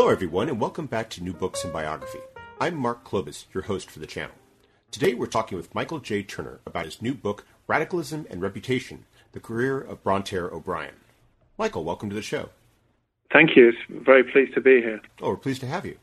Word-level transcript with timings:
Hello, 0.00 0.10
everyone, 0.10 0.48
and 0.48 0.58
welcome 0.58 0.86
back 0.86 1.10
to 1.10 1.22
New 1.22 1.34
Books 1.34 1.62
in 1.62 1.72
Biography. 1.72 2.20
I'm 2.58 2.74
Mark 2.74 3.04
Klobas, 3.04 3.44
your 3.52 3.64
host 3.64 3.90
for 3.90 3.98
the 3.98 4.06
channel. 4.06 4.34
Today, 4.90 5.12
we're 5.12 5.26
talking 5.26 5.58
with 5.58 5.74
Michael 5.74 5.98
J. 5.98 6.22
Turner 6.22 6.60
about 6.64 6.86
his 6.86 7.02
new 7.02 7.12
book, 7.12 7.44
Radicalism 7.66 8.26
and 8.30 8.40
Reputation 8.40 9.04
The 9.32 9.40
Career 9.40 9.78
of 9.78 10.02
Bronterre 10.02 10.50
O'Brien. 10.50 10.94
Michael, 11.58 11.84
welcome 11.84 12.08
to 12.08 12.14
the 12.14 12.22
show. 12.22 12.48
Thank 13.30 13.54
you. 13.56 13.68
It's 13.68 14.06
very 14.06 14.24
pleased 14.24 14.54
to 14.54 14.62
be 14.62 14.80
here. 14.80 15.02
Oh, 15.20 15.28
we're 15.28 15.36
pleased 15.36 15.60
to 15.60 15.66
have 15.66 15.84
you. 15.84 15.98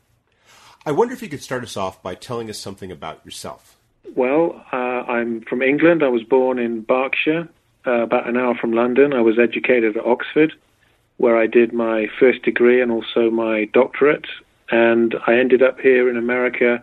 I 0.86 0.92
wonder 0.92 1.12
if 1.12 1.20
you 1.20 1.28
could 1.28 1.42
start 1.42 1.64
us 1.64 1.76
off 1.76 2.00
by 2.00 2.14
telling 2.14 2.48
us 2.48 2.58
something 2.60 2.92
about 2.92 3.24
yourself. 3.24 3.76
Well, 4.14 4.64
uh, 4.72 4.76
I'm 4.76 5.40
from 5.40 5.60
England. 5.60 6.04
I 6.04 6.08
was 6.08 6.22
born 6.22 6.60
in 6.60 6.82
Berkshire, 6.82 7.48
uh, 7.84 8.02
about 8.02 8.28
an 8.28 8.36
hour 8.36 8.54
from 8.54 8.74
London. 8.74 9.12
I 9.12 9.22
was 9.22 9.40
educated 9.40 9.96
at 9.96 10.06
Oxford 10.06 10.52
where 11.18 11.36
I 11.36 11.46
did 11.46 11.72
my 11.72 12.06
first 12.18 12.42
degree 12.42 12.80
and 12.80 12.90
also 12.90 13.30
my 13.30 13.66
doctorate. 13.66 14.26
And 14.70 15.14
I 15.26 15.38
ended 15.38 15.62
up 15.62 15.78
here 15.80 16.08
in 16.08 16.16
America 16.16 16.82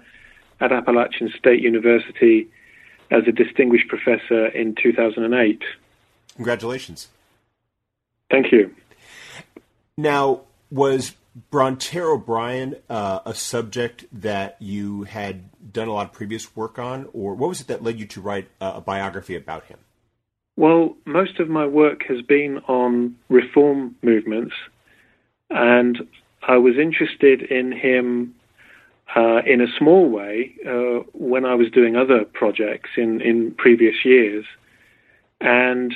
at 0.59 0.71
Appalachian 0.71 1.31
State 1.37 1.61
University 1.61 2.47
as 3.11 3.23
a 3.27 3.31
distinguished 3.31 3.87
professor 3.87 4.47
in 4.47 4.75
2008. 4.75 5.61
Congratulations. 6.35 7.07
Thank 8.29 8.51
you. 8.51 8.73
Now, 9.97 10.41
was 10.69 11.15
Bronterre 11.51 12.11
O'Brien 12.11 12.75
uh, 12.89 13.19
a 13.25 13.33
subject 13.33 14.05
that 14.11 14.57
you 14.59 15.03
had 15.03 15.49
done 15.71 15.87
a 15.87 15.93
lot 15.93 16.07
of 16.07 16.13
previous 16.13 16.55
work 16.55 16.79
on, 16.79 17.07
or 17.13 17.35
what 17.35 17.49
was 17.49 17.61
it 17.61 17.67
that 17.67 17.83
led 17.83 17.99
you 17.99 18.05
to 18.07 18.21
write 18.21 18.49
a 18.59 18.81
biography 18.81 19.35
about 19.35 19.65
him? 19.65 19.79
Well, 20.57 20.95
most 21.05 21.39
of 21.39 21.49
my 21.49 21.65
work 21.65 22.03
has 22.07 22.21
been 22.21 22.59
on 22.67 23.15
reform 23.29 23.95
movements, 24.01 24.53
and 25.49 26.07
I 26.47 26.57
was 26.57 26.77
interested 26.77 27.41
in 27.41 27.73
him 27.73 28.33
uh, 29.15 29.41
in 29.45 29.61
a 29.61 29.67
small 29.77 30.09
way 30.09 30.55
uh, 30.65 31.03
when 31.13 31.45
I 31.45 31.55
was 31.55 31.69
doing 31.71 31.95
other 31.95 32.23
projects 32.23 32.91
in, 32.95 33.21
in 33.21 33.51
previous 33.57 34.05
years. 34.05 34.45
And 35.41 35.93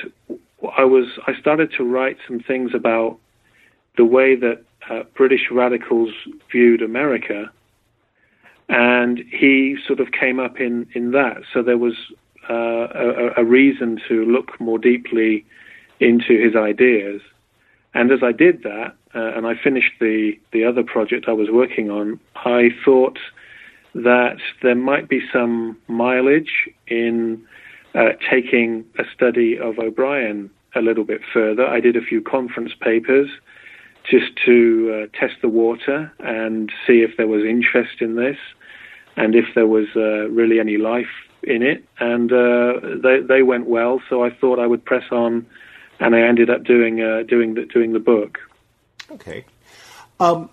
I 0.77 0.83
was 0.83 1.05
I 1.25 1.39
started 1.39 1.71
to 1.77 1.83
write 1.83 2.17
some 2.27 2.41
things 2.41 2.71
about 2.73 3.17
the 3.95 4.05
way 4.05 4.35
that 4.35 4.63
uh, 4.89 5.03
British 5.15 5.49
radicals 5.51 6.09
viewed 6.51 6.81
America, 6.81 7.49
and 8.67 9.19
he 9.31 9.77
sort 9.87 10.01
of 10.01 10.11
came 10.11 10.39
up 10.39 10.59
in, 10.59 10.87
in 10.93 11.11
that. 11.11 11.43
So 11.53 11.63
there 11.63 11.77
was 11.77 11.95
a, 12.53 13.41
a, 13.41 13.43
reason 13.43 13.99
to 14.07 14.25
look 14.25 14.59
more 14.59 14.79
deeply 14.79 15.45
into 15.99 16.39
his 16.39 16.55
ideas. 16.55 17.21
And 17.93 18.11
as 18.11 18.19
I 18.23 18.31
did 18.31 18.63
that, 18.63 18.95
uh, 19.15 19.33
and 19.35 19.45
I 19.47 19.55
finished 19.61 19.93
the, 19.99 20.33
the 20.51 20.63
other 20.63 20.83
project 20.83 21.25
I 21.27 21.33
was 21.33 21.49
working 21.51 21.89
on, 21.89 22.19
I 22.35 22.69
thought 22.85 23.19
that 23.95 24.37
there 24.61 24.75
might 24.75 25.09
be 25.09 25.21
some 25.33 25.77
mileage 25.87 26.69
in 26.87 27.43
uh, 27.95 28.09
taking 28.29 28.85
a 28.97 29.03
study 29.15 29.57
of 29.57 29.79
O'Brien 29.79 30.49
a 30.75 30.81
little 30.81 31.03
bit 31.03 31.21
further. 31.33 31.65
I 31.65 31.79
did 31.79 31.95
a 31.95 32.01
few 32.01 32.21
conference 32.21 32.73
papers 32.79 33.29
just 34.09 34.35
to 34.45 35.07
uh, 35.13 35.17
test 35.19 35.35
the 35.41 35.49
water 35.49 36.11
and 36.19 36.71
see 36.85 37.01
if 37.01 37.17
there 37.17 37.27
was 37.27 37.43
interest 37.43 38.01
in 38.01 38.15
this 38.15 38.37
and 39.17 39.35
if 39.35 39.45
there 39.55 39.67
was 39.67 39.87
uh, 39.95 40.29
really 40.29 40.59
any 40.59 40.77
life 40.77 41.07
in 41.43 41.63
it, 41.63 41.85
and 41.99 42.31
uh, 42.31 42.79
they 43.01 43.19
they 43.21 43.43
went 43.43 43.67
well. 43.67 44.01
So 44.09 44.23
I 44.23 44.29
thought 44.29 44.59
I 44.59 44.67
would 44.67 44.85
press 44.85 45.03
on, 45.11 45.45
and 45.99 46.15
I 46.15 46.21
ended 46.21 46.49
up 46.49 46.63
doing 46.63 47.01
uh, 47.01 47.23
doing 47.23 47.53
the 47.53 47.65
doing 47.65 47.93
the 47.93 47.99
book. 47.99 48.39
Okay, 49.11 49.45
um, 50.19 50.49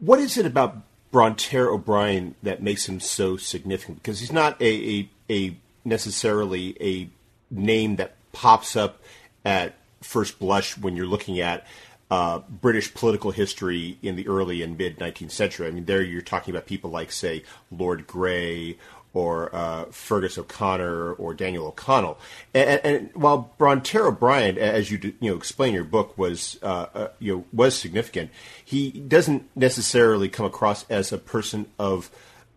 what 0.00 0.18
is 0.18 0.36
it 0.36 0.46
about 0.46 0.78
Bronterre 1.10 1.70
O'Brien 1.70 2.34
that 2.42 2.62
makes 2.62 2.88
him 2.88 3.00
so 3.00 3.36
significant? 3.36 4.02
Because 4.02 4.20
he's 4.20 4.32
not 4.32 4.60
a, 4.60 4.66
a, 4.68 5.10
a 5.30 5.56
necessarily 5.84 6.76
a 6.80 7.08
name 7.50 7.96
that 7.96 8.16
pops 8.32 8.76
up 8.76 9.00
at 9.44 9.74
first 10.02 10.38
blush 10.38 10.76
when 10.76 10.96
you're 10.96 11.06
looking 11.06 11.40
at 11.40 11.66
uh, 12.10 12.40
British 12.48 12.92
political 12.92 13.30
history 13.30 13.98
in 14.02 14.16
the 14.16 14.28
early 14.28 14.62
and 14.62 14.76
mid 14.76 14.98
19th 14.98 15.30
century. 15.30 15.66
I 15.66 15.70
mean, 15.70 15.84
there 15.86 16.02
you're 16.02 16.22
talking 16.22 16.54
about 16.54 16.66
people 16.66 16.90
like, 16.90 17.10
say, 17.10 17.44
Lord 17.70 18.06
Grey 18.06 18.76
or 19.14 19.54
uh, 19.54 19.84
Feargus 19.86 20.36
O'Connor 20.36 21.12
or 21.14 21.32
Daniel 21.34 21.68
O'Connell. 21.68 22.18
And, 22.52 22.80
and, 22.84 23.10
while 23.14 23.54
Bronterre 23.56 24.08
O'Brien, 24.08 24.58
as 24.58 24.90
you 24.90 24.98
you 25.20 25.30
know 25.30 25.36
explain 25.36 25.68
in 25.68 25.74
your 25.76 25.84
book, 25.84 26.18
was 26.18 26.58
uh, 26.62 26.86
uh, 26.94 27.08
you 27.20 27.36
know 27.36 27.44
was 27.52 27.76
significant, 27.76 28.30
he 28.62 28.90
doesn't 28.90 29.48
necessarily 29.56 30.28
come 30.28 30.44
across 30.44 30.84
as 30.90 31.12
a 31.12 31.18
person 31.18 31.66
of 31.78 32.10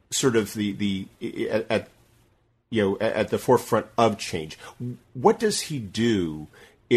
sort 0.09 0.35
of 0.35 0.53
the 0.53 0.73
the 0.73 1.07
at, 1.50 1.66
at 1.69 1.88
you 2.72 2.81
know 2.81 2.97
at 3.00 3.29
the 3.29 3.38
forefront 3.38 3.85
of 3.97 4.18
change. 4.18 4.57
What 5.13 5.39
does 5.39 5.62
he 5.62 5.78
do 5.78 6.47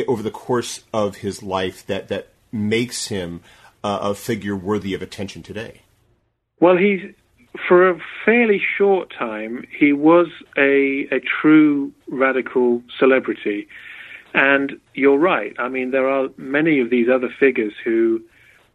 over 0.09 0.23
the 0.23 0.31
course 0.31 0.85
of 0.93 1.17
his 1.17 1.43
life 1.43 1.87
that 1.87 2.09
that 2.09 2.29
makes 2.51 3.09
him 3.09 3.43
a 3.85 4.15
figure 4.15 4.57
worthy 4.57 4.95
of 4.95 5.03
attention 5.03 5.43
today? 5.43 5.83
Well, 6.61 6.77
he's 6.77 7.15
for 7.67 7.89
a 7.89 8.01
fairly 8.25 8.61
short 8.79 9.13
time, 9.17 9.67
he 9.77 9.93
was 9.93 10.29
a, 10.57 11.09
a 11.11 11.21
true 11.21 11.93
radical 12.09 12.83
celebrity. 12.99 13.69
And 14.35 14.81
you're 14.95 15.19
right. 15.19 15.55
I 15.59 15.69
mean, 15.69 15.91
there 15.91 16.09
are 16.09 16.29
many 16.37 16.81
of 16.81 16.91
these 16.91 17.09
other 17.09 17.29
figures 17.29 17.73
who 17.83 18.23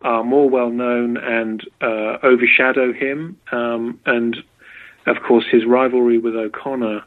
are 0.01 0.23
more 0.23 0.49
well 0.49 0.69
known 0.69 1.17
and 1.17 1.63
uh, 1.81 2.17
overshadow 2.21 2.91
him. 2.91 3.37
Um, 3.51 3.99
and 4.05 4.37
of 5.07 5.17
course, 5.23 5.45
his 5.49 5.65
rivalry 5.65 6.17
with 6.17 6.35
O'Connor 6.35 7.03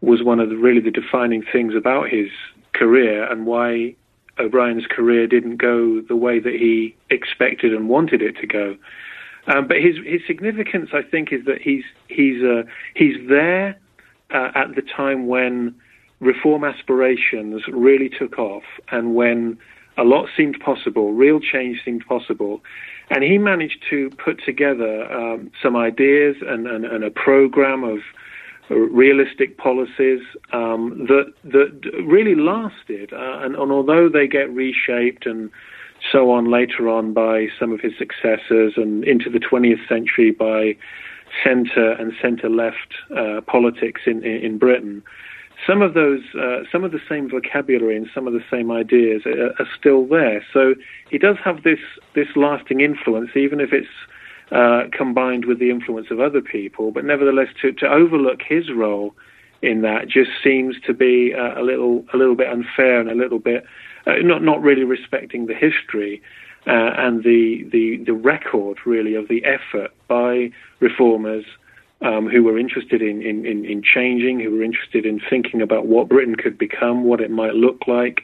was 0.00 0.22
one 0.22 0.40
of 0.40 0.48
the 0.48 0.56
really 0.56 0.80
the 0.80 0.90
defining 0.90 1.42
things 1.42 1.74
about 1.74 2.08
his 2.08 2.28
career 2.72 3.30
and 3.30 3.46
why 3.46 3.94
O'Brien's 4.38 4.86
career 4.86 5.26
didn't 5.26 5.56
go 5.56 6.00
the 6.00 6.16
way 6.16 6.38
that 6.38 6.52
he 6.54 6.94
expected 7.10 7.72
and 7.72 7.88
wanted 7.88 8.20
it 8.20 8.36
to 8.38 8.46
go. 8.46 8.76
Um, 9.46 9.68
but 9.68 9.76
his 9.78 9.96
his 10.04 10.20
significance, 10.26 10.90
I 10.92 11.02
think, 11.02 11.32
is 11.32 11.44
that 11.46 11.60
he's 11.62 11.84
he's 12.08 12.42
uh, 12.42 12.62
he's 12.94 13.16
there 13.28 13.78
uh, 14.32 14.50
at 14.54 14.74
the 14.74 14.82
time 14.82 15.26
when 15.26 15.74
reform 16.20 16.64
aspirations 16.64 17.62
really 17.68 18.08
took 18.08 18.38
off, 18.38 18.64
and 18.90 19.14
when 19.14 19.58
a 19.96 20.04
lot 20.04 20.28
seemed 20.36 20.58
possible, 20.60 21.12
real 21.12 21.40
change 21.40 21.82
seemed 21.84 22.04
possible, 22.06 22.62
and 23.10 23.22
he 23.22 23.38
managed 23.38 23.84
to 23.88 24.10
put 24.22 24.42
together 24.44 25.10
um, 25.12 25.50
some 25.62 25.76
ideas 25.76 26.36
and, 26.46 26.66
and, 26.66 26.84
and, 26.84 27.02
a 27.02 27.10
program 27.10 27.82
of 27.82 27.98
realistic 28.68 29.56
policies 29.56 30.20
um, 30.52 31.06
that 31.08 31.32
that 31.44 31.90
really 32.04 32.34
lasted, 32.34 33.12
uh, 33.12 33.38
and, 33.42 33.54
and 33.54 33.72
although 33.72 34.08
they 34.08 34.26
get 34.26 34.50
reshaped 34.52 35.24
and 35.24 35.50
so 36.12 36.30
on 36.30 36.50
later 36.50 36.88
on 36.88 37.12
by 37.12 37.46
some 37.58 37.72
of 37.72 37.80
his 37.80 37.92
successors 37.98 38.74
and 38.76 39.04
into 39.04 39.30
the 39.30 39.38
20th 39.38 39.86
century 39.88 40.30
by 40.30 40.76
centre 41.42 41.92
and 41.92 42.12
centre 42.20 42.48
left 42.48 42.94
uh, 43.16 43.40
politics 43.42 44.02
in, 44.06 44.24
in, 44.24 44.44
in, 44.44 44.58
Britain. 44.58 45.02
Some 45.66 45.82
of 45.82 45.94
those, 45.94 46.20
uh, 46.38 46.60
some 46.70 46.84
of 46.84 46.92
the 46.92 47.00
same 47.08 47.28
vocabulary 47.28 47.96
and 47.96 48.06
some 48.14 48.26
of 48.26 48.32
the 48.32 48.44
same 48.50 48.70
ideas 48.70 49.22
are, 49.26 49.50
are, 49.58 49.68
still 49.78 50.06
there. 50.06 50.44
So 50.52 50.74
he 51.10 51.18
does 51.18 51.36
have 51.44 51.62
this 51.62 51.80
this 52.14 52.28
lasting 52.36 52.80
influence, 52.80 53.30
even 53.34 53.60
if 53.60 53.72
it's 53.72 53.88
uh, 54.52 54.84
combined 54.92 55.46
with 55.46 55.58
the 55.58 55.70
influence 55.70 56.08
of 56.10 56.20
other 56.20 56.40
people. 56.40 56.92
But 56.92 57.04
nevertheless, 57.04 57.48
to, 57.62 57.72
to 57.72 57.86
overlook 57.86 58.40
his 58.46 58.70
role 58.70 59.14
in 59.62 59.82
that 59.82 60.08
just 60.08 60.30
seems 60.44 60.76
to 60.86 60.94
be 60.94 61.32
a, 61.32 61.60
a 61.60 61.62
little 61.62 62.04
a 62.12 62.16
little 62.16 62.36
bit 62.36 62.48
unfair 62.48 63.00
and 63.00 63.10
a 63.10 63.14
little 63.14 63.38
bit 63.38 63.64
uh, 64.06 64.14
not 64.22 64.42
not 64.42 64.62
really 64.62 64.84
respecting 64.84 65.46
the 65.46 65.54
history 65.54 66.22
uh, 66.66 66.92
and 66.96 67.22
the, 67.24 67.66
the 67.70 67.98
the 68.04 68.12
record 68.12 68.78
really 68.84 69.14
of 69.14 69.28
the 69.28 69.44
effort 69.44 69.92
by 70.08 70.50
reformers 70.80 71.44
um, 72.02 72.28
who 72.28 72.42
were 72.42 72.58
interested 72.58 73.00
in, 73.00 73.22
in, 73.22 73.46
in, 73.46 73.64
in, 73.64 73.82
changing, 73.82 74.38
who 74.38 74.50
were 74.50 74.62
interested 74.62 75.06
in 75.06 75.18
thinking 75.30 75.62
about 75.62 75.86
what 75.86 76.10
Britain 76.10 76.36
could 76.36 76.58
become, 76.58 77.04
what 77.04 77.22
it 77.22 77.30
might 77.30 77.54
look 77.54 77.88
like, 77.88 78.22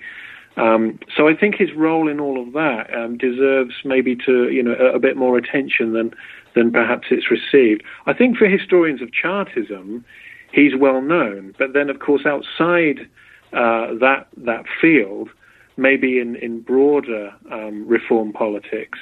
Um, 0.56 0.98
so 1.16 1.28
I 1.28 1.34
think 1.34 1.54
his 1.56 1.72
role 1.72 2.08
in 2.08 2.20
all 2.20 2.40
of 2.40 2.52
that 2.52 2.94
um, 2.94 3.16
deserves 3.16 3.74
maybe 3.84 4.14
to 4.26 4.50
you 4.50 4.62
know 4.62 4.76
a, 4.78 4.96
a, 4.96 4.98
bit 4.98 5.16
more 5.16 5.38
attention 5.38 5.92
than 5.94 6.12
than 6.54 6.70
perhaps 6.70 7.08
it's 7.10 7.30
received. 7.30 7.82
I 8.06 8.12
think 8.12 8.36
for 8.36 8.46
historians 8.46 9.00
of 9.00 9.12
Chartism, 9.12 10.04
he's 10.52 10.76
well 10.76 11.00
known, 11.00 11.54
but 11.58 11.72
then 11.72 11.88
of 11.88 12.00
course 12.00 12.26
outside 12.26 13.08
uh, 13.54 13.94
that 14.00 14.26
that 14.36 14.64
field, 14.80 15.30
maybe 15.76 16.18
in 16.18 16.36
in 16.36 16.60
broader 16.60 17.32
um, 17.50 17.86
reform 17.86 18.32
politics, 18.32 18.98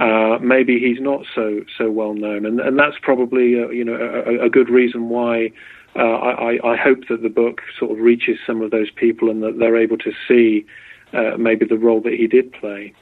uh, 0.00 0.38
maybe 0.40 0.78
he's 0.78 1.00
not 1.00 1.24
so 1.34 1.62
so 1.76 1.90
well 1.90 2.14
known, 2.14 2.46
and 2.46 2.60
and 2.60 2.78
that's 2.78 2.96
probably 3.02 3.60
uh, 3.60 3.68
you 3.68 3.84
know 3.84 3.94
a, 3.94 4.46
a, 4.46 4.50
good 4.50 4.68
reason 4.68 5.08
why. 5.08 5.50
Uh, 5.94 6.02
I, 6.02 6.72
I, 6.72 6.76
hope 6.76 7.08
that 7.08 7.22
the 7.22 7.30
book 7.30 7.62
sort 7.78 7.90
of 7.90 8.00
reaches 8.00 8.36
some 8.46 8.60
of 8.60 8.70
those 8.70 8.90
people 8.90 9.30
and 9.30 9.42
that 9.42 9.58
they're 9.58 9.78
able 9.78 9.96
to 9.96 10.12
see 10.28 10.66
uh, 11.14 11.38
maybe 11.38 11.64
the 11.64 11.78
role 11.78 12.02
that 12.02 12.12
he 12.12 12.26
did 12.26 12.52
play. 12.52 12.92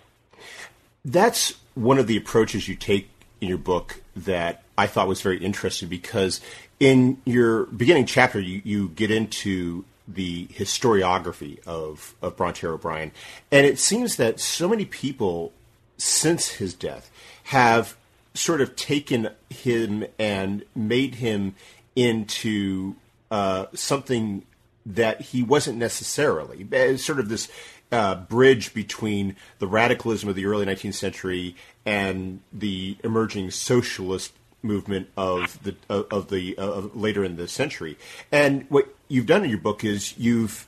That's 1.04 1.54
one 1.74 1.98
of 1.98 2.06
the 2.06 2.16
approaches 2.16 2.68
you 2.68 2.76
take 2.76 3.10
in 3.40 3.48
your 3.48 3.58
book 3.58 4.00
that 4.14 4.62
I 4.78 4.86
thought 4.86 5.08
was 5.08 5.22
very 5.22 5.38
interesting 5.38 5.88
because 5.88 6.40
in 6.80 7.20
your 7.24 7.66
beginning 7.66 8.06
chapter, 8.06 8.40
you, 8.40 8.62
you 8.64 8.88
get 8.90 9.10
into 9.10 9.84
the 10.06 10.46
historiography 10.48 11.64
of, 11.66 12.14
of 12.20 12.36
Bronterre 12.36 12.74
O'Brien. 12.74 13.12
And 13.50 13.66
it 13.66 13.78
seems 13.78 14.16
that 14.16 14.40
so 14.40 14.68
many 14.68 14.84
people 14.84 15.52
since 15.96 16.48
his 16.48 16.74
death 16.74 17.10
have 17.44 17.96
sort 18.34 18.60
of 18.60 18.76
taken 18.76 19.30
him 19.48 20.04
and 20.18 20.64
made 20.74 21.16
him 21.16 21.54
into 21.94 22.96
uh, 23.30 23.66
something 23.74 24.42
that 24.84 25.20
he 25.20 25.42
wasn't 25.42 25.78
necessarily. 25.78 26.96
Sort 26.96 27.18
of 27.18 27.28
this 27.28 27.48
uh, 27.90 28.16
bridge 28.16 28.74
between 28.74 29.36
the 29.58 29.66
radicalism 29.66 30.28
of 30.28 30.34
the 30.34 30.46
early 30.46 30.66
19th 30.66 30.94
century 30.94 31.54
and 31.86 32.40
the 32.52 32.96
emerging 33.04 33.50
socialist 33.50 34.32
movement 34.62 35.08
of 35.16 35.62
the 35.62 35.76
of 35.88 36.28
the 36.30 36.56
later 36.94 37.22
in 37.22 37.36
the 37.36 37.46
century. 37.46 37.96
And 38.32 38.66
what 38.68 38.88
you've 39.14 39.26
done 39.26 39.44
in 39.44 39.50
your 39.50 39.60
book 39.60 39.84
is 39.84 40.16
you've 40.18 40.66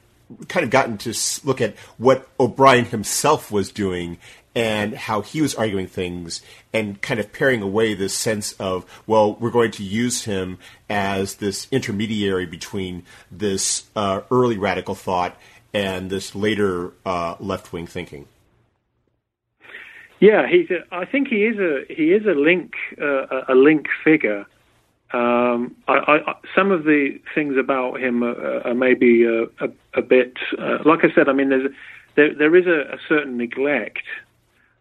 kind 0.49 0.65
of 0.65 0.71
gotten 0.71 0.99
to 0.99 1.15
look 1.45 1.61
at 1.61 1.77
what 1.99 2.29
O'Brien 2.39 2.85
himself 2.85 3.51
was 3.51 3.71
doing 3.71 4.19
and 4.55 4.95
how 4.95 5.21
he 5.21 5.43
was 5.43 5.55
arguing 5.55 5.87
things 5.87 6.41
and 6.73 7.01
kind 7.03 7.21
of 7.21 7.33
paring 7.33 7.61
away 7.61 7.93
this 7.93 8.15
sense 8.15 8.53
of, 8.53 8.87
well, 9.07 9.35
we're 9.35 9.51
going 9.51 9.71
to 9.73 9.83
use 9.83 10.25
him 10.25 10.59
as 10.89 11.35
this 11.37 11.69
intermediary 11.71 12.47
between 12.47 13.03
this 13.31 13.85
uh, 13.95 14.23
early 14.31 14.57
radical 14.57 14.95
thought 14.95 15.39
and 15.75 16.09
this 16.09 16.35
later 16.35 16.93
uh, 17.05 17.35
left 17.39 17.73
wing 17.73 17.87
thinking. 17.87 18.27
Yeah, 20.21 20.49
he's. 20.49 20.71
A, 20.71 20.83
I 20.91 21.05
think 21.05 21.29
he 21.29 21.45
is 21.45 21.59
a 21.59 21.85
he 21.93 22.13
is 22.13 22.25
a 22.25 22.31
link 22.31 22.73
uh, 22.99 23.43
a 23.49 23.55
link 23.55 23.87
figure. 24.03 24.47
Um, 25.13 25.77
I, 25.87 26.21
I, 26.27 26.35
some 26.55 26.73
of 26.73 26.85
the 26.85 27.21
things 27.35 27.57
about 27.57 28.01
him 28.01 28.25
are, 28.25 28.67
are 28.67 28.75
maybe 28.75 29.25
a, 29.25 29.45
a, 29.45 29.71
a 29.95 30.03
bit. 30.03 30.35
Uh, 30.59 30.79
like 30.85 31.05
I 31.05 31.15
said, 31.15 31.29
I 31.29 31.33
mean, 31.33 31.49
there's 31.51 31.71
there 32.17 32.35
there 32.35 32.57
is 32.57 32.67
a, 32.67 32.99
certain 33.09 33.37
neglect 33.37 34.03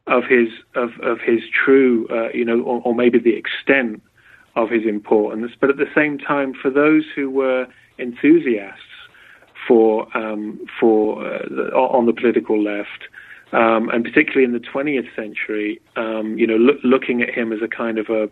of 0.07 0.23
his 0.23 0.49
of 0.73 0.91
of 1.01 1.19
his 1.19 1.41
true, 1.53 2.07
uh, 2.09 2.29
you 2.33 2.45
know, 2.45 2.61
or, 2.61 2.81
or, 2.83 2.95
maybe 2.95 3.19
the 3.19 3.35
extent 3.35 4.01
of 4.55 4.69
his 4.69 4.85
importance. 4.85 5.51
But 5.59 5.69
at 5.69 5.77
the 5.77 5.89
same 5.93 6.17
time, 6.17 6.53
for 6.59 6.71
those 6.71 7.03
who 7.15 7.29
were 7.29 7.67
enthusiasts 7.99 8.81
for 9.67 10.07
um, 10.17 10.65
for 10.79 11.25
uh, 11.25 11.39
the, 11.49 11.71
on 11.75 12.07
the 12.07 12.13
political 12.13 12.61
left, 12.61 13.07
um, 13.51 13.89
and 13.89 14.03
particularly 14.03 14.43
in 14.43 14.53
the 14.53 14.59
20th 14.59 15.13
century, 15.15 15.79
um, 15.95 16.37
you 16.37 16.47
know, 16.47 16.57
look, 16.57 16.77
looking 16.83 17.21
at 17.21 17.29
him 17.29 17.51
as 17.53 17.61
a 17.61 17.67
kind 17.67 17.97
of 17.97 18.09
a 18.09 18.29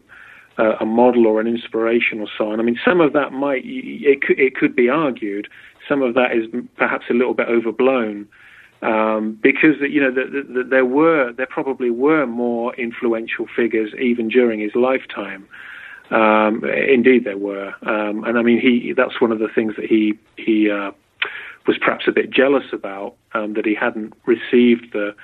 a 0.58 0.86
model 0.86 1.26
or 1.26 1.40
an 1.40 1.48
inspiration 1.48 2.20
or 2.20 2.28
so 2.38 2.52
on. 2.52 2.60
I 2.60 2.64
mean, 2.64 2.80
some 2.86 3.02
of 3.02 3.14
that 3.14 3.32
might 3.32 3.64
it 3.66 4.22
could, 4.22 4.40
it 4.40 4.56
could 4.56 4.76
be 4.76 4.90
argued. 4.90 5.48
Some 5.88 6.02
of 6.02 6.14
that 6.14 6.32
is 6.32 6.46
perhaps 6.78 7.06
a 7.10 7.14
little 7.14 7.34
bit 7.34 7.48
overblown. 7.48 8.28
Um, 8.82 9.40
because 9.42 9.78
you 9.80 10.02
know 10.02 10.12
the, 10.12 10.26
the, 10.30 10.54
the, 10.54 10.64
there 10.70 10.86
were 10.86 11.32
there 11.32 11.48
probably 11.48 11.90
were 11.90 12.26
more 12.26 12.76
influential 12.76 13.48
figures 13.56 13.94
even 14.00 14.28
during 14.28 14.60
his 14.60 14.76
lifetime. 14.76 15.48
Um, 16.12 16.64
indeed, 16.66 17.24
there 17.24 17.38
were, 17.38 17.74
um, 17.84 18.26
and 18.26 18.38
I 18.38 18.42
mean 18.42 18.60
he 18.60 18.94
that's 18.96 19.22
one 19.22 19.32
of 19.32 19.40
the 19.40 19.48
things 19.48 19.76
that 19.78 19.86
he 19.86 20.20
he 20.36 20.70
uh, 20.70 20.92
was 21.66 21.78
perhaps 21.78 22.06
a 22.08 22.12
bit 22.12 22.30
jealous 22.30 22.66
about 22.74 23.16
um, 23.34 23.54
that 23.54 23.66
he 23.66 23.74
hadn't 23.74 24.14
received 24.26 24.92
the 24.92 25.16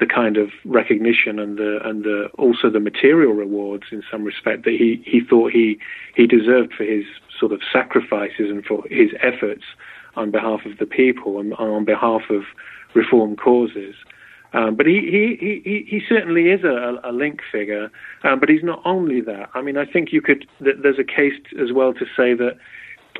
the 0.00 0.06
kind 0.06 0.36
of 0.36 0.50
recognition 0.64 1.38
and 1.38 1.58
the 1.58 1.78
and 1.84 2.04
the 2.04 2.28
also 2.38 2.70
the 2.70 2.80
material 2.80 3.32
rewards 3.32 3.84
in 3.92 4.02
some 4.10 4.24
respect 4.24 4.64
that 4.64 4.72
he 4.72 5.02
he 5.06 5.20
thought 5.20 5.52
he 5.52 5.78
he 6.16 6.26
deserved 6.26 6.72
for 6.74 6.84
his 6.84 7.04
sort 7.38 7.52
of 7.52 7.60
sacrifices 7.72 8.50
and 8.50 8.64
for 8.64 8.82
his 8.90 9.10
efforts 9.22 9.64
on 10.16 10.30
behalf 10.30 10.66
of 10.66 10.78
the 10.78 10.86
people 10.86 11.38
and 11.38 11.54
on 11.54 11.84
behalf 11.84 12.22
of 12.30 12.42
reform 12.94 13.36
causes. 13.36 13.94
Um, 14.54 14.76
but 14.76 14.84
he, 14.84 15.00
he, 15.40 15.62
he, 15.64 15.86
he 15.88 16.02
certainly 16.06 16.50
is 16.50 16.62
a, 16.62 17.00
a 17.04 17.10
link 17.10 17.40
figure, 17.50 17.90
um, 18.22 18.38
but 18.38 18.50
he's 18.50 18.62
not 18.62 18.82
only 18.84 19.22
that. 19.22 19.48
I 19.54 19.62
mean, 19.62 19.78
I 19.78 19.86
think 19.86 20.12
you 20.12 20.20
could, 20.20 20.46
there's 20.60 20.98
a 20.98 21.04
case 21.04 21.32
as 21.58 21.72
well 21.72 21.94
to 21.94 22.04
say 22.14 22.34
that 22.34 22.58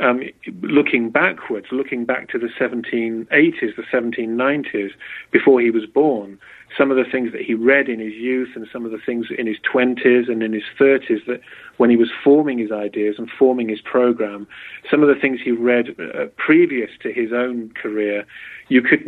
um, 0.00 0.22
looking 0.62 1.10
backwards, 1.10 1.66
looking 1.72 2.04
back 2.04 2.28
to 2.30 2.38
the 2.38 2.48
1780s, 2.60 3.76
the 3.76 3.82
1790s, 3.92 4.90
before 5.30 5.60
he 5.60 5.70
was 5.70 5.86
born, 5.86 6.38
some 6.76 6.90
of 6.90 6.96
the 6.96 7.10
things 7.10 7.32
that 7.32 7.42
he 7.42 7.54
read 7.54 7.88
in 7.88 8.00
his 8.00 8.14
youth 8.14 8.50
and 8.54 8.66
some 8.72 8.84
of 8.84 8.90
the 8.90 8.98
things 9.04 9.26
in 9.36 9.46
his 9.46 9.56
20s 9.72 10.30
and 10.30 10.42
in 10.42 10.52
his 10.52 10.62
30s 10.78 11.24
that 11.26 11.40
when 11.76 11.90
he 11.90 11.96
was 11.96 12.10
forming 12.22 12.58
his 12.58 12.72
ideas 12.72 13.16
and 13.18 13.30
forming 13.38 13.68
his 13.68 13.80
program, 13.80 14.46
some 14.90 15.02
of 15.02 15.08
the 15.08 15.20
things 15.20 15.40
he 15.42 15.50
read 15.50 15.94
uh, 16.00 16.26
previous 16.36 16.90
to 17.02 17.12
his 17.12 17.32
own 17.32 17.70
career, 17.70 18.24
you 18.68 18.82
could 18.82 19.00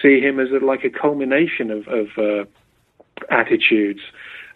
see 0.00 0.20
him 0.20 0.40
as 0.40 0.48
a, 0.50 0.64
like 0.64 0.84
a 0.84 0.90
culmination 0.90 1.70
of, 1.70 1.86
of 1.88 2.06
uh, 2.18 2.44
attitudes 3.30 4.00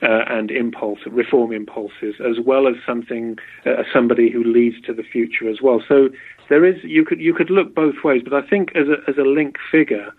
uh, 0.02 0.24
and 0.28 0.50
impulse, 0.50 0.98
reform 1.06 1.52
impulses, 1.52 2.16
as 2.20 2.38
well 2.44 2.66
as 2.66 2.74
something, 2.86 3.38
uh, 3.64 3.82
somebody 3.92 4.30
who 4.30 4.44
leads 4.44 4.80
to 4.82 4.92
the 4.92 5.02
future 5.02 5.48
as 5.48 5.62
well. 5.62 5.82
So 5.86 6.10
there 6.48 6.64
is, 6.64 6.76
you 6.84 7.04
could 7.04 7.20
you 7.20 7.32
could 7.32 7.50
look 7.50 7.74
both 7.74 7.96
ways, 8.04 8.22
but 8.22 8.34
I 8.34 8.46
think 8.46 8.74
as 8.76 8.88
a 8.88 9.08
as 9.08 9.16
a 9.16 9.22
link 9.22 9.56
figure, 9.70 10.12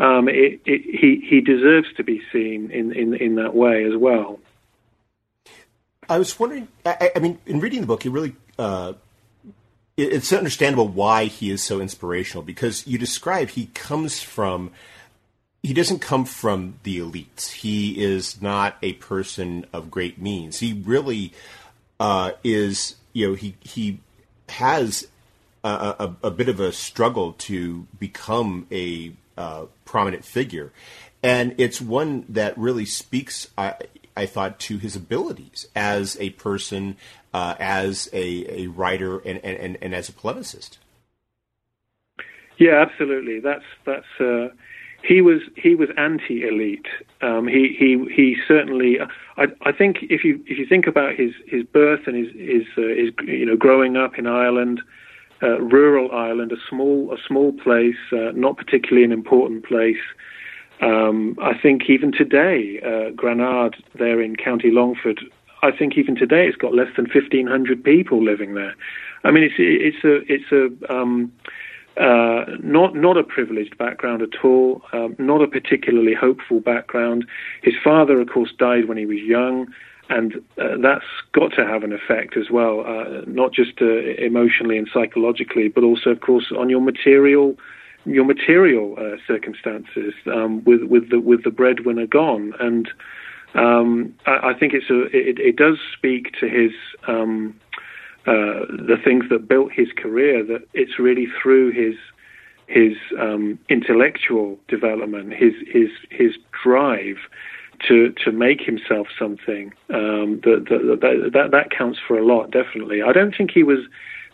um, 0.00 0.28
it, 0.28 0.60
it, 0.64 0.82
he 0.82 1.24
he 1.28 1.40
deserves 1.42 1.88
to 1.98 2.02
be 2.02 2.22
seen 2.32 2.70
in, 2.70 2.92
in 2.92 3.14
in 3.14 3.34
that 3.34 3.54
way 3.54 3.84
as 3.84 3.96
well. 3.96 4.40
I 6.08 6.18
was 6.18 6.38
wondering. 6.38 6.68
I, 6.86 7.12
I 7.14 7.18
mean, 7.18 7.38
in 7.46 7.60
reading 7.60 7.82
the 7.82 7.86
book, 7.86 8.04
it 8.06 8.10
really. 8.10 8.34
Uh, 8.58 8.94
it's 9.96 10.32
understandable 10.32 10.88
why 10.88 11.26
he 11.26 11.50
is 11.50 11.62
so 11.62 11.78
inspirational 11.78 12.42
because 12.42 12.86
you 12.86 12.96
describe 12.96 13.50
he 13.50 13.66
comes 13.66 14.22
from 14.22 14.70
he 15.62 15.74
doesn't 15.74 15.98
come 15.98 16.24
from 16.24 16.76
the 16.84 16.98
elites. 16.98 17.50
He 17.50 18.02
is 18.02 18.40
not 18.40 18.78
a 18.80 18.94
person 18.94 19.66
of 19.74 19.90
great 19.90 20.18
means. 20.18 20.60
He 20.60 20.72
really 20.72 21.32
uh, 21.98 22.32
is. 22.42 22.96
You 23.12 23.28
know, 23.28 23.34
he 23.34 23.56
he 23.60 24.00
has 24.48 25.06
a, 25.62 25.68
a, 25.68 26.16
a, 26.24 26.30
bit 26.30 26.48
of 26.48 26.60
a 26.60 26.72
struggle 26.72 27.34
to 27.34 27.86
become 27.98 28.66
a 28.70 29.12
uh, 29.40 29.66
prominent 29.86 30.24
figure, 30.24 30.70
and 31.22 31.54
it's 31.56 31.80
one 31.80 32.24
that 32.28 32.56
really 32.58 32.84
speaks. 32.84 33.48
I, 33.56 33.74
I 34.16 34.26
thought 34.26 34.58
to 34.60 34.76
his 34.76 34.96
abilities 34.96 35.66
as 35.74 36.18
a 36.20 36.30
person, 36.30 36.96
uh, 37.32 37.54
as 37.58 38.10
a, 38.12 38.62
a 38.62 38.66
writer, 38.66 39.18
and, 39.20 39.38
and, 39.42 39.78
and 39.80 39.94
as 39.94 40.08
a 40.10 40.12
polemicist. 40.12 40.76
Yeah, 42.58 42.82
absolutely. 42.82 43.40
That's 43.40 43.64
that's 43.86 44.20
uh, 44.20 44.48
he 45.02 45.22
was 45.22 45.40
he 45.56 45.74
was 45.74 45.88
anti-elite. 45.96 46.88
Um, 47.22 47.48
he 47.48 47.74
he 47.78 48.04
he 48.14 48.36
certainly. 48.46 48.98
I 49.38 49.44
I 49.62 49.72
think 49.72 49.98
if 50.02 50.22
you 50.22 50.44
if 50.46 50.58
you 50.58 50.66
think 50.66 50.86
about 50.86 51.14
his 51.16 51.32
his 51.46 51.64
birth 51.64 52.06
and 52.06 52.14
his 52.14 52.34
his, 52.34 52.66
uh, 52.76 52.82
his 52.82 53.10
you 53.26 53.46
know 53.46 53.56
growing 53.56 53.96
up 53.96 54.18
in 54.18 54.26
Ireland, 54.26 54.82
uh, 55.42 55.60
rural 55.60 56.10
Ireland, 56.12 56.52
a 56.52 56.56
small 56.68 57.12
a 57.12 57.16
small 57.26 57.52
place, 57.52 57.96
uh, 58.12 58.32
not 58.34 58.56
particularly 58.56 59.04
an 59.04 59.12
important 59.12 59.64
place. 59.64 60.04
Um, 60.80 61.36
I 61.42 61.52
think 61.58 61.90
even 61.90 62.10
today, 62.12 62.80
uh, 62.84 63.10
Granard 63.10 63.76
there 63.98 64.20
in 64.22 64.36
County 64.36 64.70
Longford, 64.70 65.20
I 65.62 65.70
think 65.70 65.98
even 65.98 66.16
today 66.16 66.46
it's 66.46 66.56
got 66.56 66.74
less 66.74 66.88
than 66.96 67.06
fifteen 67.06 67.46
hundred 67.46 67.84
people 67.84 68.22
living 68.22 68.54
there. 68.54 68.74
I 69.24 69.30
mean, 69.30 69.44
it's 69.44 69.54
it's 69.58 70.04
a 70.04 70.32
it's 70.32 70.50
a 70.52 70.92
um, 70.94 71.32
uh, 71.96 72.44
not 72.62 72.94
not 72.94 73.18
a 73.18 73.24
privileged 73.24 73.76
background 73.76 74.22
at 74.22 74.42
all, 74.42 74.82
um, 74.92 75.14
not 75.18 75.42
a 75.42 75.48
particularly 75.48 76.14
hopeful 76.14 76.60
background. 76.60 77.26
His 77.62 77.74
father, 77.82 78.20
of 78.20 78.28
course, 78.28 78.52
died 78.58 78.88
when 78.88 78.96
he 78.96 79.06
was 79.06 79.18
young, 79.18 79.66
and 80.10 80.34
uh, 80.60 80.76
that's 80.82 81.04
got 81.32 81.52
to 81.52 81.64
have 81.64 81.84
an 81.84 81.92
effect 81.92 82.36
as 82.36 82.50
well, 82.50 82.80
uh, 82.80 83.22
not 83.26 83.52
just 83.52 83.80
uh, 83.80 83.86
emotionally 83.86 84.76
and 84.76 84.88
psychologically, 84.92 85.68
but 85.68 85.84
also, 85.84 86.10
of 86.10 86.20
course, 86.20 86.52
on 86.56 86.68
your 86.68 86.80
material 86.80 87.56
your 88.06 88.24
material 88.24 88.96
uh, 88.98 89.16
circumstances 89.26 90.14
um, 90.26 90.64
with 90.64 90.82
with 90.84 91.10
the 91.10 91.20
with 91.20 91.44
the 91.44 91.50
breadwinner 91.50 92.06
gone, 92.06 92.54
and 92.58 92.90
um, 93.54 94.14
I, 94.26 94.50
I, 94.50 94.54
think 94.58 94.72
it's 94.72 94.88
a 94.90 95.02
it, 95.14 95.38
it, 95.38 95.56
does 95.56 95.76
speak 95.92 96.32
to 96.40 96.48
his 96.48 96.72
um, 97.06 97.54
uh, 98.26 98.64
the 98.70 98.96
things 99.04 99.24
that 99.28 99.48
built 99.48 99.72
his 99.72 99.88
career. 99.96 100.42
That 100.42 100.66
it's 100.72 100.98
really 100.98 101.26
through 101.42 101.72
his 101.72 101.94
his 102.66 102.96
um, 103.18 103.58
intellectual 103.68 104.58
development, 104.66 105.34
his 105.34 105.52
his 105.70 105.90
his 106.10 106.32
drive 106.64 107.18
to 107.88 108.12
to 108.24 108.32
make 108.32 108.60
himself 108.60 109.08
something. 109.18 109.72
Um, 109.88 110.40
that, 110.44 110.66
that, 110.68 111.30
that 111.32 111.50
that 111.50 111.70
counts 111.70 111.98
for 112.06 112.18
a 112.18 112.24
lot, 112.24 112.50
definitely. 112.50 113.02
I 113.02 113.12
don't 113.12 113.34
think 113.36 113.50
he 113.50 113.62
was. 113.62 113.78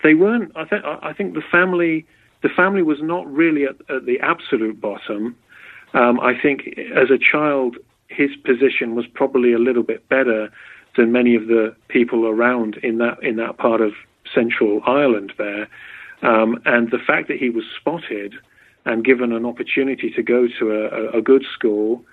They 0.02 0.14
weren't. 0.14 0.52
I 0.56 0.64
think. 0.64 0.84
I 0.84 1.12
think 1.12 1.34
the 1.34 1.42
family. 1.50 2.06
The 2.42 2.50
family 2.50 2.82
was 2.82 2.98
not 3.00 3.26
really 3.32 3.64
at, 3.64 3.76
at 3.88 4.04
the 4.04 4.20
absolute 4.20 4.80
bottom. 4.80 5.34
Um, 5.94 6.20
I 6.20 6.38
think 6.40 6.78
as 6.94 7.10
a 7.10 7.18
child, 7.18 7.76
his 8.08 8.30
position 8.44 8.94
was 8.94 9.06
probably 9.06 9.52
a 9.52 9.58
little 9.58 9.82
bit 9.82 10.06
better 10.08 10.50
than 10.96 11.12
many 11.12 11.34
of 11.34 11.46
the 11.46 11.74
people 11.88 12.26
around 12.26 12.76
in 12.82 12.98
that 12.98 13.22
in 13.22 13.36
that 13.36 13.56
part 13.56 13.80
of 13.80 13.92
Central 14.34 14.82
Ireland 14.86 15.32
there. 15.38 15.68
Um, 16.22 16.60
and 16.64 16.90
the 16.90 16.98
fact 16.98 17.28
that 17.28 17.38
he 17.38 17.50
was 17.50 17.64
spotted 17.78 18.34
and 18.84 19.04
given 19.04 19.32
an 19.32 19.44
opportunity 19.44 20.10
to 20.10 20.22
go 20.22 20.46
to 20.58 20.72
a, 20.72 21.18
a 21.18 21.22
good 21.22 21.44
school 21.52 22.04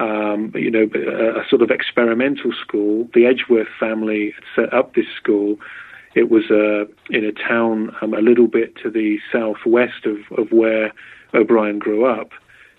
um, 0.00 0.50
you 0.54 0.70
know, 0.70 0.88
a, 0.94 1.40
a, 1.40 1.44
sort 1.48 1.62
of 1.62 1.70
experimental 1.70 2.52
school. 2.52 3.08
The 3.14 3.26
Edgeworth 3.26 3.68
family 3.78 4.34
set 4.56 4.72
up 4.72 4.94
this 4.94 5.06
school. 5.14 5.58
It 6.14 6.30
was 6.30 6.50
uh, 6.50 6.86
in 7.10 7.24
a 7.24 7.32
town 7.32 7.94
um, 8.00 8.14
a 8.14 8.20
little 8.20 8.48
bit 8.48 8.76
to 8.82 8.90
the 8.90 9.18
southwest 9.30 10.06
of, 10.06 10.18
of 10.38 10.50
where 10.50 10.92
O'Brien 11.34 11.78
grew 11.78 12.06
up. 12.06 12.30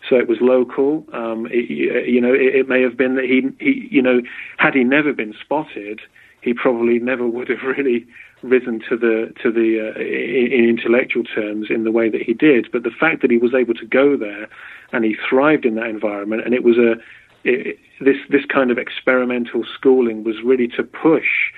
So 0.10 0.16
it 0.16 0.28
was 0.28 0.40
local. 0.42 1.06
Um, 1.13 1.48
it, 1.51 1.70
you 1.70 2.20
know, 2.20 2.34
it, 2.34 2.56
it, 2.56 2.68
may 2.68 2.82
have 2.82 2.98
been 2.98 3.16
that 3.16 3.25
he, 3.25 3.44
he, 3.63 3.88
you 3.92 4.01
know, 4.01 4.22
had 4.58 4.74
he 4.74 4.84
never 4.84 5.13
been 5.13 5.36
spotted, 5.40 6.01
he 6.42 6.54
probably 6.56 6.98
never 6.98 7.28
would 7.28 7.50
have 7.50 7.62
really 7.78 8.08
risen 8.43 8.81
to 8.89 8.98
the 8.98 9.33
to 9.41 9.51
the 9.51 9.93
uh, 9.95 10.00
in, 10.00 10.51
in 10.51 10.69
intellectual 10.69 11.24
terms 11.24 11.67
in 11.69 11.83
the 11.83 11.91
way 11.91 12.10
that 12.10 12.21
he 12.21 12.33
did. 12.33 12.71
But 12.71 12.83
the 12.83 12.91
fact 12.91 13.21
that 13.21 13.31
he 13.31 13.38
was 13.38 13.53
able 13.53 13.74
to 13.75 13.86
go 13.86 14.17
there 14.17 14.48
and 14.91 15.05
he 15.05 15.15
thrived 15.29 15.65
in 15.65 15.75
that 15.75 15.88
environment. 15.88 16.43
And 16.45 16.53
it 16.53 16.63
was 16.63 16.77
a 16.77 16.95
it, 17.43 17.79
this 18.00 18.17
this 18.29 18.45
kind 18.45 18.71
of 18.71 18.77
experimental 18.77 19.63
schooling 19.74 20.24
was 20.24 20.41
really 20.43 20.67
to 20.69 20.83
push 20.83 21.51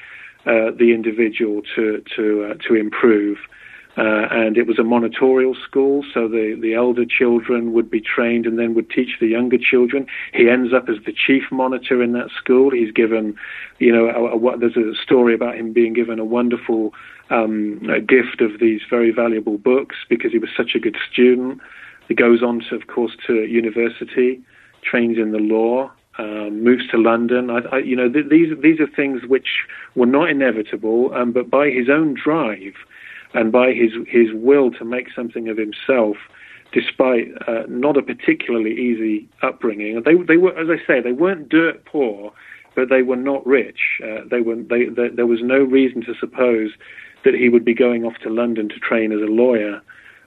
uh, 0.46 0.72
the 0.78 0.94
individual 0.94 1.62
to 1.76 2.04
to 2.16 2.52
uh, 2.52 2.54
to 2.68 2.76
improve. 2.76 3.38
Uh, 3.96 4.26
and 4.32 4.58
it 4.58 4.66
was 4.66 4.80
a 4.80 4.84
monitorial 4.84 5.56
school, 5.64 6.04
so 6.14 6.28
the, 6.28 6.58
the 6.60 6.74
elder 6.74 7.06
children 7.06 7.74
would 7.74 7.92
be 7.92 8.02
trained 8.02 8.48
and 8.48 8.58
then 8.58 8.74
would 8.74 8.90
teach 8.90 9.20
the 9.20 9.28
younger 9.28 9.58
children. 9.58 10.08
He 10.34 10.50
ends 10.50 10.74
up 10.74 10.90
as 10.90 10.96
the 11.06 11.14
chief 11.14 11.44
monitor 11.52 12.02
in 12.02 12.14
that 12.14 12.30
school. 12.36 12.72
He's 12.72 12.92
given, 12.92 13.36
you 13.78 13.92
know, 13.92 14.08
a, 14.08 14.36
a, 14.36 14.58
there's 14.58 14.78
a 14.78 14.96
story 15.04 15.36
about 15.36 15.58
him 15.58 15.74
being 15.74 15.94
given 15.94 16.18
a 16.18 16.26
wonderful 16.26 16.92
um, 17.30 17.88
a 17.90 18.02
gift 18.02 18.42
of 18.42 18.60
these 18.60 18.82
very 18.90 19.12
valuable 19.12 19.58
books 19.58 19.98
because 20.10 20.32
he 20.32 20.40
was 20.40 20.50
such 20.58 20.76
a 20.76 20.80
good 20.80 20.98
student. 21.12 21.62
He 22.08 22.16
goes 22.16 22.42
on 22.42 22.62
to, 22.70 22.76
of 22.76 22.88
course, 22.88 23.14
to 23.28 23.46
university, 23.46 24.42
trains 24.84 25.18
in 25.18 25.32
the 25.32 25.40
law, 25.40 25.92
um, 26.18 26.64
moves 26.64 26.88
to 26.90 26.98
London. 26.98 27.50
I, 27.50 27.60
I, 27.72 27.78
you 27.80 27.96
know, 27.96 28.10
th- 28.10 28.26
these 28.30 28.56
these 28.62 28.80
are 28.80 28.88
things 28.88 29.22
which 29.28 29.66
were 29.96 30.06
not 30.06 30.30
inevitable, 30.30 31.14
um, 31.14 31.32
but 31.32 31.50
by 31.50 31.70
his 31.70 31.90
own 31.90 32.16
drive 32.16 32.74
and 33.34 33.52
by 33.52 33.74
his 33.74 33.92
his 34.08 34.28
will 34.34 34.72
to 34.72 34.86
make 34.86 35.08
something 35.16 35.50
of 35.50 35.58
himself, 35.58 36.18
despite 36.72 37.30
uh, 37.48 37.64
not 37.68 37.98
a 37.98 38.02
particularly 38.02 38.74
easy 38.74 39.28
upbringing. 39.42 40.02
They 40.04 40.16
they 40.16 40.38
were, 40.38 40.58
as 40.58 40.68
I 40.70 40.86
say, 40.86 41.02
they 41.02 41.12
weren't 41.12 41.50
dirt 41.50 41.86
poor, 41.86 42.32
but 42.76 42.90
they 42.90 43.02
were 43.02 43.16
not 43.16 43.46
rich. 43.46 44.00
Uh, 44.04 44.22
they 44.30 44.42
were 44.42 44.56
they, 44.56 44.86
they, 44.86 45.10
there 45.10 45.28
was 45.28 45.42
no 45.42 45.60
reason 45.60 46.02
to 46.06 46.14
suppose 46.20 46.72
that 47.24 47.34
he 47.34 47.50
would 47.50 47.66
be 47.66 47.74
going 47.74 48.06
off 48.06 48.16
to 48.24 48.30
London 48.30 48.70
to 48.70 48.80
train 48.80 49.12
as 49.12 49.22
a 49.22 49.32
lawyer. 49.32 49.82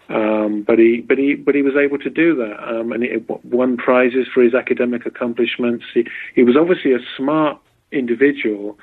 Um, 0.08 0.62
but 0.62 0.78
he, 0.78 1.00
but 1.00 1.18
he, 1.18 1.34
but 1.34 1.54
he 1.54 1.62
was 1.62 1.75
able 1.75 1.98
to 1.98 2.10
do 2.10 2.36
that, 2.36 2.62
um, 2.62 2.92
and 2.92 3.02
he 3.02 3.10
won 3.42 3.76
prizes 3.76 4.28
for 4.32 4.40
his 4.40 4.54
academic 4.54 5.04
accomplishments. 5.04 5.84
He, 5.92 6.06
he 6.34 6.44
was 6.44 6.56
obviously 6.56 6.92
a 6.92 7.00
smart 7.16 7.58
individual, 7.90 8.78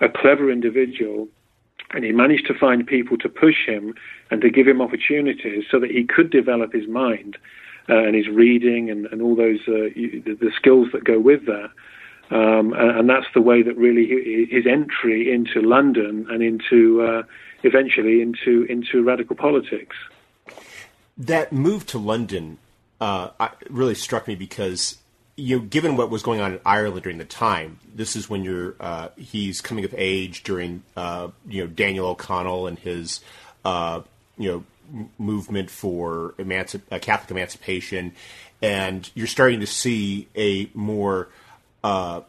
a 0.00 0.08
clever 0.08 0.52
individual, 0.52 1.26
and 1.92 2.04
he 2.04 2.12
managed 2.12 2.46
to 2.46 2.54
find 2.54 2.86
people 2.86 3.16
to 3.18 3.28
push 3.28 3.66
him 3.66 3.94
and 4.30 4.40
to 4.42 4.50
give 4.50 4.66
him 4.66 4.80
opportunities 4.80 5.64
so 5.70 5.80
that 5.80 5.90
he 5.90 6.04
could 6.04 6.30
develop 6.30 6.72
his 6.72 6.86
mind 6.88 7.36
uh, 7.88 7.96
and 7.96 8.14
his 8.14 8.28
reading 8.28 8.90
and, 8.90 9.06
and 9.06 9.22
all 9.22 9.34
those 9.34 9.60
uh, 9.68 9.88
the, 9.94 10.36
the, 10.40 10.50
skills 10.54 10.88
that 10.92 11.04
go 11.04 11.18
with 11.18 11.46
that. 11.46 11.70
Um, 12.30 12.74
and, 12.74 12.98
and, 12.98 13.08
that's 13.08 13.26
the 13.32 13.40
way 13.40 13.62
that 13.62 13.74
really 13.78 14.46
his 14.50 14.66
entry 14.66 15.32
into 15.32 15.62
London 15.62 16.26
and 16.28 16.42
into 16.42 17.00
uh, 17.00 17.22
eventually 17.62 18.20
into 18.20 18.66
into 18.68 19.02
radical 19.02 19.34
politics 19.34 19.96
that 21.18 21.52
move 21.52 21.84
to 21.86 21.98
London 21.98 22.58
uh, 23.00 23.30
really 23.68 23.94
struck 23.94 24.28
me 24.28 24.36
because 24.36 24.98
you 25.38 25.58
know, 25.58 25.64
given 25.64 25.96
what 25.96 26.10
was 26.10 26.22
going 26.22 26.40
on 26.40 26.54
in 26.54 26.60
Ireland 26.66 27.04
during 27.04 27.18
the 27.18 27.24
time, 27.24 27.78
this 27.94 28.16
is 28.16 28.28
when 28.28 28.42
you're 28.42 28.74
uh, 28.80 29.08
he's 29.16 29.60
coming 29.60 29.84
of 29.84 29.94
age 29.96 30.42
during 30.42 30.82
uh, 30.96 31.28
you 31.48 31.62
know 31.62 31.68
Daniel 31.68 32.08
O'Connell 32.08 32.66
and 32.66 32.76
his 32.76 33.20
uh, 33.64 34.00
you 34.36 34.50
know 34.50 34.64
m- 34.92 35.10
movement 35.16 35.70
for 35.70 36.34
uh, 36.40 36.98
Catholic 36.98 37.30
emancipation, 37.30 38.12
and 38.60 39.08
you're 39.14 39.28
starting 39.28 39.60
to 39.60 39.66
see 39.66 40.26
a 40.34 40.68
more 40.74 41.28
uh, 41.84 42.22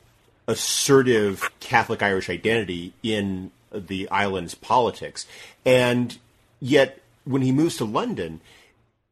assertive 0.48 1.50
Catholic 1.60 2.04
Irish 2.04 2.30
identity 2.30 2.94
in 3.02 3.50
the 3.74 4.08
island's 4.10 4.54
politics, 4.54 5.26
and 5.66 6.20
yet 6.60 7.00
when 7.26 7.42
he 7.42 7.52
moves 7.52 7.78
to 7.78 7.86
London 7.86 8.40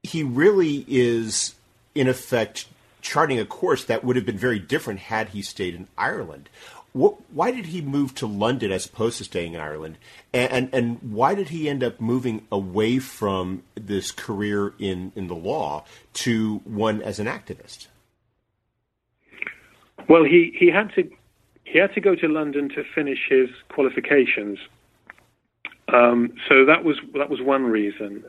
he 0.03 0.23
really 0.23 0.85
is, 0.87 1.55
in 1.93 2.07
effect, 2.07 2.65
charting 3.01 3.39
a 3.39 3.45
course 3.45 3.83
that 3.85 4.03
would 4.03 4.15
have 4.15 4.25
been 4.25 4.37
very 4.37 4.59
different 4.59 4.99
had 4.99 5.29
he 5.29 5.41
stayed 5.41 5.75
in 5.75 5.87
Ireland. 5.97 6.49
What, 6.93 7.15
why 7.31 7.51
did 7.51 7.67
he 7.67 7.81
move 7.81 8.15
to 8.15 8.25
London 8.25 8.71
as 8.71 8.85
opposed 8.85 9.19
to 9.19 9.23
staying 9.23 9.53
in 9.53 9.59
Ireland? 9.59 9.97
And, 10.33 10.51
and, 10.51 10.73
and 10.73 11.13
why 11.13 11.35
did 11.35 11.49
he 11.49 11.69
end 11.69 11.83
up 11.83 12.01
moving 12.01 12.47
away 12.51 12.99
from 12.99 13.63
this 13.75 14.11
career 14.11 14.73
in, 14.79 15.11
in 15.15 15.27
the 15.27 15.35
law 15.35 15.85
to 16.13 16.61
one 16.63 17.01
as 17.01 17.19
an 17.19 17.27
activist? 17.27 17.87
Well, 20.09 20.23
he, 20.23 20.55
he 20.57 20.71
had 20.71 20.93
to 20.95 21.09
he 21.65 21.79
had 21.79 21.93
to 21.93 22.01
go 22.01 22.15
to 22.15 22.27
London 22.27 22.69
to 22.69 22.83
finish 22.95 23.19
his 23.29 23.49
qualifications. 23.69 24.57
Um, 25.93 26.33
so 26.47 26.65
that 26.65 26.83
was 26.83 26.97
that 27.13 27.29
was 27.29 27.41
one 27.41 27.63
reason. 27.65 28.23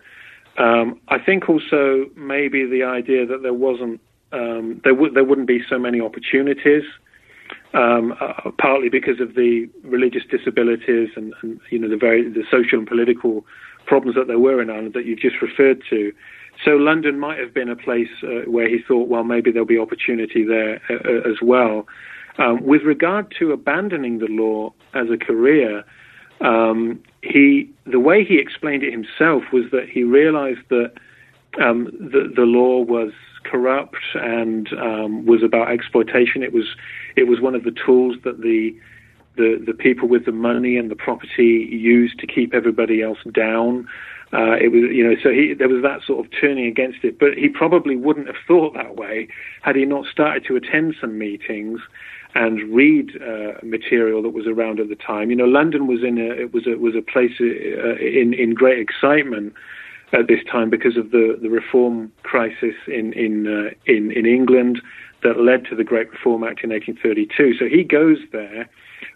Um, 0.59 1.01
I 1.09 1.19
think 1.19 1.49
also 1.49 2.07
maybe 2.17 2.67
the 2.67 2.83
idea 2.83 3.27
that 3.27 3.43
there 3.43 3.55
wasn't 3.55 4.01
um, 4.33 4.81
there, 4.85 4.93
w- 4.93 5.13
there 5.13 5.25
wouldn't 5.25 5.47
be 5.47 5.61
so 5.69 5.79
many 5.79 6.01
opportunities, 6.01 6.85
um, 7.75 8.15
uh, 8.21 8.51
partly 8.59 8.89
because 8.89 9.21
of 9.21 9.35
the 9.35 9.69
religious 9.83 10.23
disabilities 10.31 11.11
and, 11.17 11.35
and, 11.43 11.61
you 11.71 11.79
know 11.79 11.89
the 11.89 11.97
very 11.97 12.29
the 12.29 12.45
social 12.51 12.79
and 12.79 12.89
political 12.89 13.45
problems 13.87 14.17
that 14.17 14.27
there 14.27 14.39
were 14.39 14.61
in 14.61 14.71
Ireland 14.71 14.95
that 14.95 15.07
you've 15.07 15.21
just 15.21 15.41
referred 15.41 15.83
to. 15.91 16.13
So 16.65 16.73
London 16.73 17.19
might 17.19 17.39
have 17.39 17.55
been 17.55 17.69
a 17.69 17.77
place 17.77 18.09
uh, 18.23 18.51
where 18.51 18.69
he 18.69 18.79
thought, 18.87 19.09
well, 19.09 19.25
maybe 19.25 19.51
there'll 19.51 19.67
be 19.67 19.79
opportunity 19.79 20.45
there 20.45 20.81
uh, 20.91 20.95
uh 20.95 21.31
as 21.31 21.37
well. 21.41 21.87
Um, 22.39 22.65
with 22.65 22.83
regard 22.83 23.35
to 23.39 23.53
abandoning 23.53 24.19
the 24.19 24.27
law 24.27 24.73
as 24.95 25.09
a 25.11 25.17
career, 25.17 25.85
um, 26.41 27.03
he 27.23 27.71
the 27.87 28.01
way 28.01 28.25
he 28.25 28.39
explained 28.39 28.83
it 28.83 28.93
himself 28.93 29.45
was 29.53 29.65
that 29.73 29.89
he 29.89 30.05
realized 30.05 30.61
that 30.69 30.93
um, 31.61 31.87
the, 31.99 32.33
the 32.35 32.43
law 32.43 32.81
was 32.83 33.13
corrupt 33.45 33.97
and 34.15 34.69
um, 34.75 35.27
was 35.27 35.43
about 35.43 35.71
exploitation. 35.71 36.43
It 36.43 36.53
was 36.53 36.67
it 37.17 37.25
was 37.25 37.41
one 37.41 37.55
of 37.55 37.65
the 37.65 37.75
tools 37.87 38.17
that 38.25 38.41
the 38.41 38.77
the, 39.37 39.63
the 39.65 39.73
people 39.73 40.09
with 40.09 40.27
the 40.27 40.33
money 40.33 40.77
and 40.77 40.91
the 40.91 40.97
property 40.97 41.69
used 41.71 42.19
to 42.19 42.27
keep 42.27 42.53
everybody 42.53 43.03
else 43.03 43.19
down. 43.33 43.89
Uh, 44.33 44.57
it 44.61 44.73
was, 44.73 44.83
you 44.93 45.03
know, 45.03 45.15
so 45.23 45.31
he, 45.31 45.55
there 45.55 45.69
was 45.69 45.83
that 45.83 46.01
sort 46.05 46.27
of 46.27 46.31
turning 46.39 46.67
against 46.67 46.99
it. 47.03 47.19
But 47.19 47.35
he 47.35 47.49
probably 47.49 47.97
wouldn't 47.97 48.27
have 48.27 48.37
thought 48.47 48.75
that 48.75 48.97
way 48.97 49.29
had 49.63 49.77
he 49.77 49.85
not 49.87 50.07
started 50.07 50.45
to 50.47 50.57
attend 50.57 50.97
some 51.01 51.17
meetings 51.17 51.81
and 52.35 52.75
read 52.75 53.11
uh, 53.23 53.55
material 53.63 54.21
that 54.23 54.31
was 54.31 54.47
around 54.47 54.81
at 54.81 54.89
the 54.89 54.97
time. 54.97 55.31
You 55.31 55.37
know, 55.37 55.47
London 55.47 55.87
was 55.87 56.03
in 56.03 56.19
a 56.19 56.31
it 56.31 56.53
was 56.53 56.67
a 56.67 56.77
was 56.77 56.95
a 56.95 57.01
place 57.01 57.33
uh, 57.41 57.97
in 57.97 58.35
in 58.35 58.53
great 58.55 58.79
excitement 58.81 59.55
at 60.13 60.27
this 60.27 60.41
time 60.51 60.71
because 60.71 60.97
of 60.97 61.11
the 61.11 61.39
the 61.41 61.51
reform 61.51 62.13
crisis 62.23 62.75
in 62.87 63.13
in 63.13 63.47
uh, 63.47 63.71
in 63.87 64.11
in 64.13 64.27
England 64.27 64.81
that 65.23 65.41
led 65.41 65.65
to 65.67 65.75
the 65.75 65.85
Great 65.85 66.11
Reform 66.11 66.45
Act 66.45 66.63
in 66.63 66.71
1832. 66.71 67.59
So 67.59 67.69
he 67.69 67.83
goes 67.83 68.19
there 68.31 68.69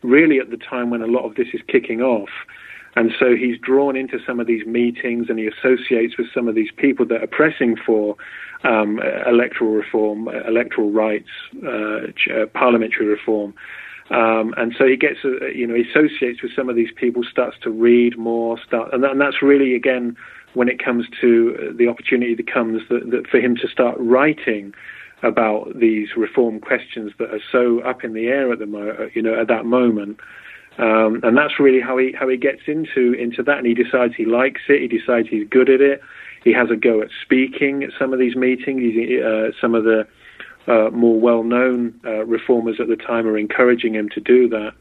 really 0.02 0.38
at 0.38 0.50
the 0.50 0.56
time 0.56 0.90
when 0.90 1.00
a 1.00 1.06
lot 1.06 1.24
of 1.24 1.36
this 1.36 1.48
is 1.52 1.60
kicking 1.68 2.00
off. 2.00 2.30
And 2.94 3.10
so 3.18 3.34
he's 3.34 3.58
drawn 3.58 3.96
into 3.96 4.18
some 4.26 4.38
of 4.38 4.46
these 4.46 4.66
meetings 4.66 5.26
and 5.30 5.38
he 5.38 5.46
associates 5.46 6.18
with 6.18 6.26
some 6.34 6.46
of 6.48 6.54
these 6.54 6.70
people 6.76 7.06
that 7.06 7.22
are 7.22 7.28
pressing 7.28 7.76
for 7.76 8.16
um, 8.64 9.00
electoral 9.26 9.70
reform, 9.70 10.28
electoral 10.28 10.90
rights, 10.90 11.30
uh, 11.64 12.08
uh, 12.34 12.46
parliamentary 12.52 13.06
reform. 13.06 13.54
Um, 14.10 14.52
and 14.58 14.74
so 14.76 14.86
he 14.86 14.96
gets, 14.96 15.20
you 15.24 15.66
know, 15.66 15.74
he 15.74 15.88
associates 15.88 16.42
with 16.42 16.54
some 16.54 16.68
of 16.68 16.76
these 16.76 16.90
people, 16.94 17.22
starts 17.24 17.56
to 17.62 17.70
read 17.70 18.18
more, 18.18 18.58
start, 18.58 18.92
and, 18.92 19.02
that, 19.04 19.12
and 19.12 19.20
that's 19.20 19.40
really, 19.40 19.74
again, 19.74 20.16
when 20.54 20.68
it 20.68 20.82
comes 20.82 21.06
to 21.20 21.74
the 21.76 21.88
opportunity 21.88 22.34
that 22.34 22.52
comes 22.52 22.82
that, 22.88 23.10
that 23.10 23.26
for 23.26 23.38
him 23.38 23.56
to 23.56 23.68
start 23.68 23.96
writing 23.98 24.74
about 25.22 25.78
these 25.78 26.08
reform 26.16 26.58
questions 26.60 27.12
that 27.18 27.30
are 27.30 27.40
so 27.50 27.80
up 27.80 28.04
in 28.04 28.12
the 28.12 28.26
air 28.26 28.52
at 28.52 28.58
the 28.58 28.66
mo- 28.66 29.08
you 29.14 29.22
know 29.22 29.40
at 29.40 29.48
that 29.48 29.64
moment. 29.64 30.18
Um, 30.78 31.20
and 31.22 31.36
that's 31.36 31.60
really 31.60 31.80
how 31.80 31.98
he 31.98 32.12
how 32.12 32.28
he 32.28 32.36
gets 32.36 32.62
into 32.66 33.12
into 33.12 33.42
that, 33.42 33.58
and 33.58 33.66
he 33.66 33.74
decides 33.74 34.14
he 34.16 34.24
likes 34.24 34.62
it. 34.68 34.80
He 34.80 34.98
decides 34.98 35.28
he's 35.28 35.46
good 35.48 35.68
at 35.68 35.80
it. 35.80 36.00
He 36.44 36.52
has 36.52 36.70
a 36.70 36.76
go 36.76 37.02
at 37.02 37.08
speaking 37.22 37.84
at 37.84 37.90
some 37.98 38.12
of 38.12 38.18
these 38.18 38.34
meetings. 38.34 38.82
Uh, 39.22 39.50
some 39.60 39.74
of 39.74 39.84
the 39.84 40.06
uh, 40.66 40.90
more 40.90 41.18
well-known 41.18 41.98
uh, 42.04 42.24
reformers 42.24 42.76
at 42.80 42.88
the 42.88 42.96
time 42.96 43.26
are 43.26 43.36
encouraging 43.36 43.94
him 43.94 44.08
to 44.10 44.20
do 44.20 44.48
that, 44.48 44.72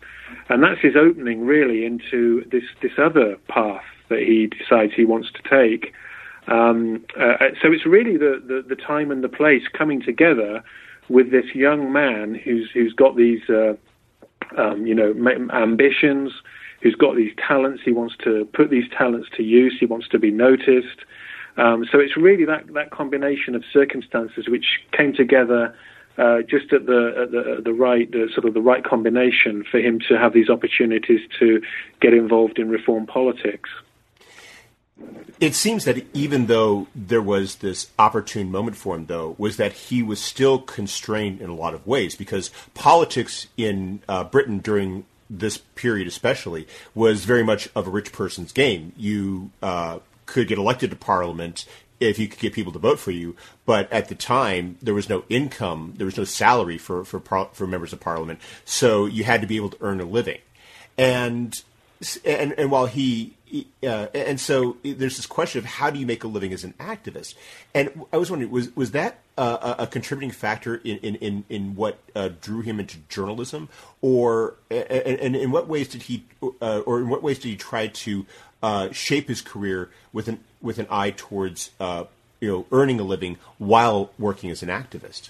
and 0.50 0.64
that's 0.64 0.80
his 0.80 0.96
opening 0.96 1.46
really 1.46 1.86
into 1.86 2.46
this 2.52 2.64
this 2.82 2.94
other 2.98 3.36
path 3.50 3.84
that 4.12 4.20
he 4.20 4.48
decides 4.48 4.94
he 4.94 5.06
wants 5.06 5.30
to 5.32 5.42
take. 5.50 5.94
Um, 6.48 7.06
uh, 7.20 7.38
so 7.62 7.72
it's 7.72 7.86
really 7.86 8.18
the, 8.18 8.42
the, 8.46 8.76
the 8.76 8.76
time 8.76 9.12
and 9.12 9.24
the 9.24 9.30
place 9.30 9.64
coming 9.74 10.02
together 10.02 10.64
with 11.10 11.32
this 11.32 11.46
young 11.54 11.92
man 11.92 12.36
who's 12.36 12.70
who's 12.74 12.94
got 12.94 13.16
these 13.16 13.42
uh, 13.50 13.74
um, 14.58 14.86
you 14.86 14.96
know 14.96 15.14
ambitions, 15.54 16.32
who's 16.82 16.96
got 16.96 17.16
these 17.16 17.34
talents. 17.48 17.82
He 17.84 17.92
wants 17.92 18.16
to 18.24 18.48
put 18.54 18.70
these 18.70 18.90
talents 18.98 19.30
to 19.38 19.44
use. 19.44 19.76
He 19.80 19.86
wants 19.86 20.08
to 20.10 20.20
be 20.20 20.32
noticed. 20.32 21.06
Um, 21.58 21.86
so 21.92 22.00
it's 22.00 22.16
really 22.18 22.46
that 22.46 22.74
that 22.74 22.92
combination 22.92 23.56
of 23.56 23.64
circumstances 23.72 24.48
which 24.48 24.80
came 24.92 25.14
together. 25.14 25.76
Uh, 26.18 26.42
just 26.42 26.74
at 26.74 26.86
the 26.88 27.14
at 27.24 27.32
the, 27.32 27.56
at 27.58 27.64
the 27.64 27.74
right 27.74 28.12
the, 28.12 28.28
sort 28.34 28.46
of 28.46 28.54
the 28.54 28.62
right 28.62 28.84
combination 28.84 29.64
for 29.64 29.80
him 29.80 29.98
to 29.98 30.18
have 30.18 30.34
these 30.34 30.50
opportunities 30.50 31.22
to 31.40 31.62
get 32.02 32.14
involved 32.14 32.60
in 32.60 32.68
reform 32.70 33.08
politics. 33.08 33.70
It 35.40 35.56
seems 35.56 35.86
that 35.86 36.06
even 36.14 36.46
though 36.46 36.88
there 36.94 37.22
was 37.22 37.56
this 37.56 37.90
opportune 37.98 38.52
moment 38.52 38.78
for 38.78 38.96
him, 38.96 39.08
though, 39.08 39.36
was 39.40 39.58
that 39.58 39.74
he 39.74 40.04
was 40.04 40.22
still 40.22 40.60
constrained 40.60 41.42
in 41.42 41.50
a 41.50 41.56
lot 41.56 41.74
of 41.74 41.88
ways 41.88 42.16
because 42.16 42.52
politics 42.76 43.48
in 43.58 44.04
uh, 44.08 44.24
Britain 44.24 44.60
during 44.60 45.06
this 45.32 45.58
period, 45.58 46.08
especially, 46.08 46.68
was 46.94 47.26
very 47.26 47.44
much 47.44 47.70
of 47.76 47.88
a 47.88 47.90
rich 47.90 48.12
person's 48.12 48.52
game. 48.52 48.94
You 48.96 49.50
uh, 49.64 50.00
could 50.28 50.48
get 50.48 50.60
elected 50.60 50.92
to 50.92 50.96
Parliament 50.96 51.66
if 52.00 52.20
you 52.20 52.28
could 52.28 52.40
get 52.40 52.54
people 52.54 52.74
to 52.74 52.80
vote 52.80 53.00
for 53.00 53.12
you, 53.12 53.36
but 53.66 53.92
at 53.92 54.10
the 54.10 54.16
time 54.16 54.78
there 54.82 54.94
was 54.94 55.08
no 55.08 55.24
income, 55.30 55.94
there 55.98 56.06
was 56.06 56.18
no 56.18 56.24
salary 56.24 56.78
for 56.78 57.06
for, 57.06 57.20
for 57.54 57.68
members 57.68 57.94
of 57.94 58.00
Parliament, 58.00 58.40
so 58.66 59.06
you 59.06 59.24
had 59.24 59.42
to 59.42 59.48
be 59.48 59.56
able 59.56 59.70
to 59.70 59.78
earn 59.82 60.02
a 60.02 60.06
living, 60.06 60.40
and 60.98 61.64
and 62.26 62.54
and 62.54 62.72
while 62.72 62.88
he 62.88 63.36
uh, 63.84 64.08
and 64.14 64.40
so 64.40 64.78
there's 64.84 65.18
this 65.18 65.26
question 65.26 65.60
of 65.60 65.66
how 65.66 65.90
do 65.90 66.00
you 66.00 66.06
make 66.06 66.24
a 66.24 66.28
living 66.28 66.54
as 66.54 66.64
an 66.64 66.74
activist? 66.80 67.36
And 67.74 68.06
I 68.12 68.18
was 68.18 68.30
wondering, 68.30 68.52
was 68.52 68.76
was 68.76 68.92
that 68.92 69.20
uh, 69.38 69.76
a 69.80 69.88
contributing 69.88 70.32
factor 70.32 70.76
in 70.76 70.98
in 70.98 71.16
in, 71.16 71.44
in 71.50 71.76
what 71.76 72.00
uh, 72.16 72.30
drew 72.42 72.62
him 72.62 72.80
into 72.80 72.98
journalism, 73.10 73.70
or 74.02 74.56
and, 74.70 75.36
in 75.36 75.52
what 75.52 75.68
ways 75.68 75.88
did 75.88 76.04
he, 76.04 76.26
uh, 76.62 76.80
or 76.86 77.00
in 77.00 77.10
what 77.10 77.24
ways 77.24 77.40
did 77.40 77.50
he 77.50 77.56
try 77.56 77.88
to 77.88 78.26
uh, 78.62 78.92
shape 78.92 79.28
his 79.28 79.42
career 79.42 79.90
with 80.14 80.28
an 80.28 80.40
with 80.62 80.80
an 80.80 80.88
eye 80.90 81.12
towards 81.12 81.72
uh, 81.80 82.06
you 82.40 82.50
know 82.50 82.66
earning 82.72 83.00
a 83.00 83.04
living 83.04 83.38
while 83.58 84.12
working 84.20 84.50
as 84.50 84.62
an 84.62 84.70
activist? 84.70 85.30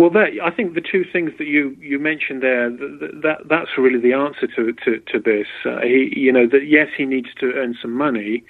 Well, 0.00 0.16
I 0.16 0.50
think 0.50 0.72
the 0.72 0.80
two 0.80 1.04
things 1.04 1.32
that 1.36 1.46
you, 1.46 1.76
you 1.78 1.98
mentioned 1.98 2.42
there, 2.42 2.70
that, 2.70 3.20
that 3.22 3.48
that's 3.50 3.76
really 3.76 4.00
the 4.00 4.14
answer 4.14 4.46
to 4.46 4.72
to, 4.72 4.98
to 4.98 5.20
this. 5.20 5.46
Uh, 5.62 5.82
he, 5.82 6.10
you 6.16 6.32
know, 6.32 6.46
that 6.46 6.66
yes, 6.66 6.88
he 6.96 7.04
needs 7.04 7.28
to 7.38 7.52
earn 7.52 7.76
some 7.82 7.92
money, 7.92 8.42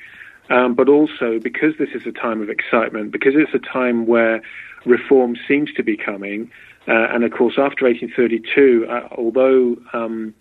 um, 0.48 0.76
but 0.76 0.88
also 0.88 1.40
because 1.42 1.74
this 1.76 1.88
is 1.92 2.06
a 2.06 2.12
time 2.12 2.40
of 2.40 2.50
excitement, 2.50 3.10
because 3.10 3.32
it's 3.34 3.52
a 3.52 3.58
time 3.58 4.06
where 4.06 4.40
reform 4.86 5.34
seems 5.48 5.72
to 5.72 5.82
be 5.82 5.96
coming, 5.96 6.48
uh, 6.86 7.08
and 7.10 7.24
of 7.24 7.32
course 7.32 7.54
after 7.58 7.84
1832, 7.84 8.86
uh, 8.88 9.08
although 9.18 9.76
um, 9.92 10.32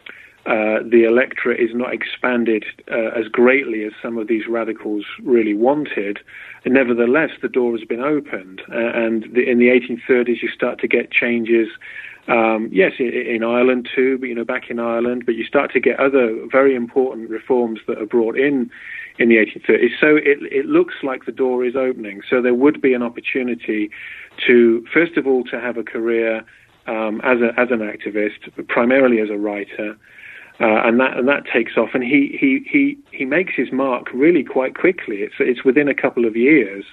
uh, 0.46 0.80
the 0.84 1.04
electorate 1.04 1.60
is 1.60 1.76
not 1.76 1.94
expanded 1.94 2.64
uh, 2.92 3.10
as 3.10 3.28
greatly 3.28 3.84
as 3.84 3.92
some 4.02 4.18
of 4.18 4.28
these 4.28 4.48
radicals 4.48 5.06
really 5.22 5.54
wanted. 5.54 6.20
And 6.66 6.74
nevertheless, 6.74 7.32
the 7.42 7.50
door 7.50 7.78
has 7.78 7.86
been 7.86 8.02
opened. 8.02 8.62
Uh, 8.72 8.78
and 8.78 9.24
the, 9.34 9.48
in 9.48 9.60
the 9.60 9.68
1830s, 9.68 10.42
you 10.42 10.50
start 10.50 10.80
to 10.80 10.88
get 10.88 11.12
changes. 11.12 11.68
Um, 12.28 12.70
yes, 12.72 12.94
in, 13.00 13.08
in, 13.08 13.44
Ireland 13.44 13.90
too, 13.94 14.18
but 14.20 14.30
you 14.30 14.36
know, 14.36 14.46
back 14.46 14.70
in 14.70 14.80
Ireland, 14.80 15.24
but 15.26 15.36
you 15.36 15.44
start 15.44 15.72
to 15.74 15.80
get 15.80 16.00
other 16.00 16.46
very 16.52 16.76
important 16.76 17.30
reforms 17.30 17.80
that 17.88 17.98
are 17.98 18.06
brought 18.06 18.38
in 18.38 18.70
in 19.18 19.30
the 19.30 19.36
1830s. 19.36 20.00
So 20.00 20.16
it, 20.16 20.38
it 20.52 20.66
looks 20.66 20.96
like 21.04 21.26
the 21.26 21.32
door 21.32 21.66
is 21.66 21.76
opening. 21.76 22.22
So 22.30 22.42
there 22.42 22.54
would 22.54 22.82
be 22.82 22.94
an 22.94 23.04
opportunity 23.04 23.90
to, 24.48 24.86
first 24.94 25.18
of 25.18 25.28
all, 25.28 25.44
to 25.46 25.60
have 25.60 25.78
a 25.78 25.84
career 25.84 26.46
um, 26.88 27.20
as, 27.24 27.40
a, 27.42 27.60
as 27.60 27.72
an 27.72 27.80
activist, 27.80 28.68
primarily 28.68 29.20
as 29.20 29.30
a 29.30 29.38
writer, 29.38 29.98
uh, 30.60 30.82
and 30.86 31.00
that 31.00 31.18
and 31.18 31.28
that 31.28 31.44
takes 31.46 31.78
off. 31.78 31.90
And 31.94 32.04
he, 32.04 32.38
he 32.40 32.66
he 32.70 32.98
he 33.12 33.26
makes 33.26 33.54
his 33.56 33.72
mark 33.72 34.08
really 34.14 34.44
quite 34.44 34.76
quickly. 34.76 35.18
It's 35.18 35.36
it's 35.40 35.64
within 35.64 35.88
a 35.88 35.94
couple 35.94 36.26
of 36.26 36.36
years 36.36 36.86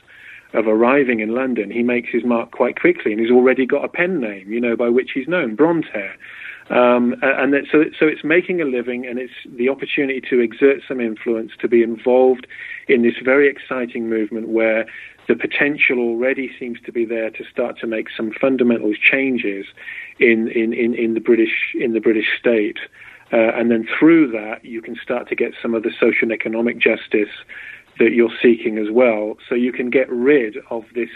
of 0.54 0.66
arriving 0.66 1.20
in 1.20 1.30
London. 1.34 1.70
He 1.70 1.82
makes 1.82 2.10
his 2.10 2.24
mark 2.24 2.52
quite 2.52 2.80
quickly, 2.80 3.12
and 3.12 3.20
he's 3.20 3.30
already 3.30 3.66
got 3.66 3.84
a 3.84 3.88
pen 3.88 4.20
name, 4.20 4.50
you 4.50 4.60
know, 4.60 4.76
by 4.76 4.88
which 4.88 5.10
he's 5.12 5.28
known, 5.28 5.56
Bronterre. 5.56 6.14
Um, 6.68 7.14
and 7.22 7.52
that, 7.52 7.64
so, 7.70 7.84
so 7.96 8.06
it's 8.06 8.24
making 8.24 8.60
a 8.60 8.64
living, 8.64 9.06
and 9.06 9.18
it's 9.18 9.32
the 9.46 9.68
opportunity 9.68 10.20
to 10.30 10.40
exert 10.40 10.80
some 10.86 11.00
influence, 11.00 11.52
to 11.60 11.68
be 11.68 11.82
involved 11.82 12.46
in 12.88 13.02
this 13.02 13.14
very 13.22 13.48
exciting 13.48 14.08
movement 14.08 14.48
where 14.48 14.86
the 15.28 15.36
potential 15.36 15.98
already 15.98 16.50
seems 16.58 16.80
to 16.86 16.92
be 16.92 17.04
there 17.04 17.30
to 17.30 17.44
start 17.44 17.78
to 17.80 17.86
make 17.86 18.08
some 18.16 18.32
fundamental 18.32 18.94
changes 18.94 19.66
in, 20.18 20.48
in, 20.48 20.72
in, 20.72 20.94
in 20.94 21.14
the 21.14 21.20
British 21.20 21.74
in 21.74 21.92
the 21.92 22.00
British 22.00 22.26
state. 22.38 22.78
Uh, 23.32 23.36
and 23.36 23.70
then 23.70 23.86
through 23.98 24.30
that, 24.30 24.64
you 24.64 24.80
can 24.80 24.96
start 25.02 25.28
to 25.28 25.34
get 25.34 25.52
some 25.60 25.74
of 25.74 25.82
the 25.82 25.90
social 25.90 26.22
and 26.22 26.32
economic 26.32 26.78
justice 26.78 27.34
that 27.98 28.12
you're 28.12 28.30
seeking 28.42 28.78
as 28.78 28.90
well. 28.90 29.36
So 29.48 29.54
you 29.54 29.72
can 29.72 29.90
get 29.90 30.08
rid 30.10 30.58
of 30.70 30.84
this 30.94 31.10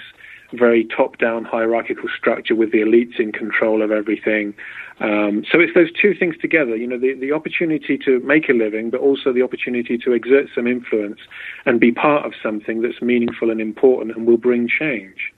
very 0.53 0.85
top-down 0.85 1.45
hierarchical 1.45 2.09
structure 2.17 2.57
with 2.57 2.73
the 2.73 2.79
elites 2.79 3.21
in 3.21 3.31
control 3.31 3.83
of 3.83 3.93
everything. 3.93 4.55
Um, 4.99 5.45
so 5.51 5.61
it's 5.61 5.73
those 5.75 5.93
two 5.93 6.15
things 6.15 6.37
together, 6.41 6.77
you 6.77 6.87
know, 6.87 6.99
the, 6.99 7.15
the 7.15 7.33
opportunity 7.33 7.97
to 7.99 8.19
make 8.21 8.49
a 8.49 8.53
living, 8.53 8.91
but 8.91 9.01
also 9.01 9.33
the 9.33 9.43
opportunity 9.43 9.97
to 9.99 10.13
exert 10.13 10.49
some 10.55 10.67
influence 10.67 11.21
and 11.65 11.79
be 11.79 11.93
part 11.93 12.27
of 12.27 12.33
something 12.43 12.83
that's 12.83 13.01
meaningful 13.01 13.51
and 13.51 13.61
important 13.61 14.17
and 14.17 14.27
will 14.27 14.37
bring 14.37 14.69
change. 14.69 15.33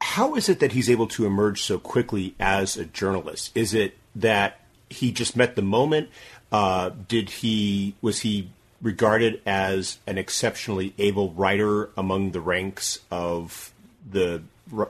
How 0.00 0.34
is 0.34 0.48
it 0.48 0.60
that 0.60 0.72
he's 0.72 0.88
able 0.88 1.06
to 1.08 1.26
emerge 1.26 1.60
so 1.62 1.78
quickly 1.78 2.34
as 2.40 2.76
a 2.76 2.86
journalist? 2.86 3.54
Is 3.54 3.74
it 3.74 3.96
that 4.16 4.59
he 4.90 5.12
just 5.12 5.36
met 5.36 5.56
the 5.56 5.62
moment? 5.62 6.10
Uh, 6.52 6.90
did 7.08 7.30
he 7.30 7.94
was 8.02 8.20
he 8.20 8.50
regarded 8.82 9.40
as 9.46 9.98
an 10.06 10.18
exceptionally 10.18 10.92
able 10.98 11.30
writer 11.32 11.90
among 11.96 12.32
the 12.32 12.40
ranks 12.40 12.98
of 13.10 13.72
the 14.10 14.42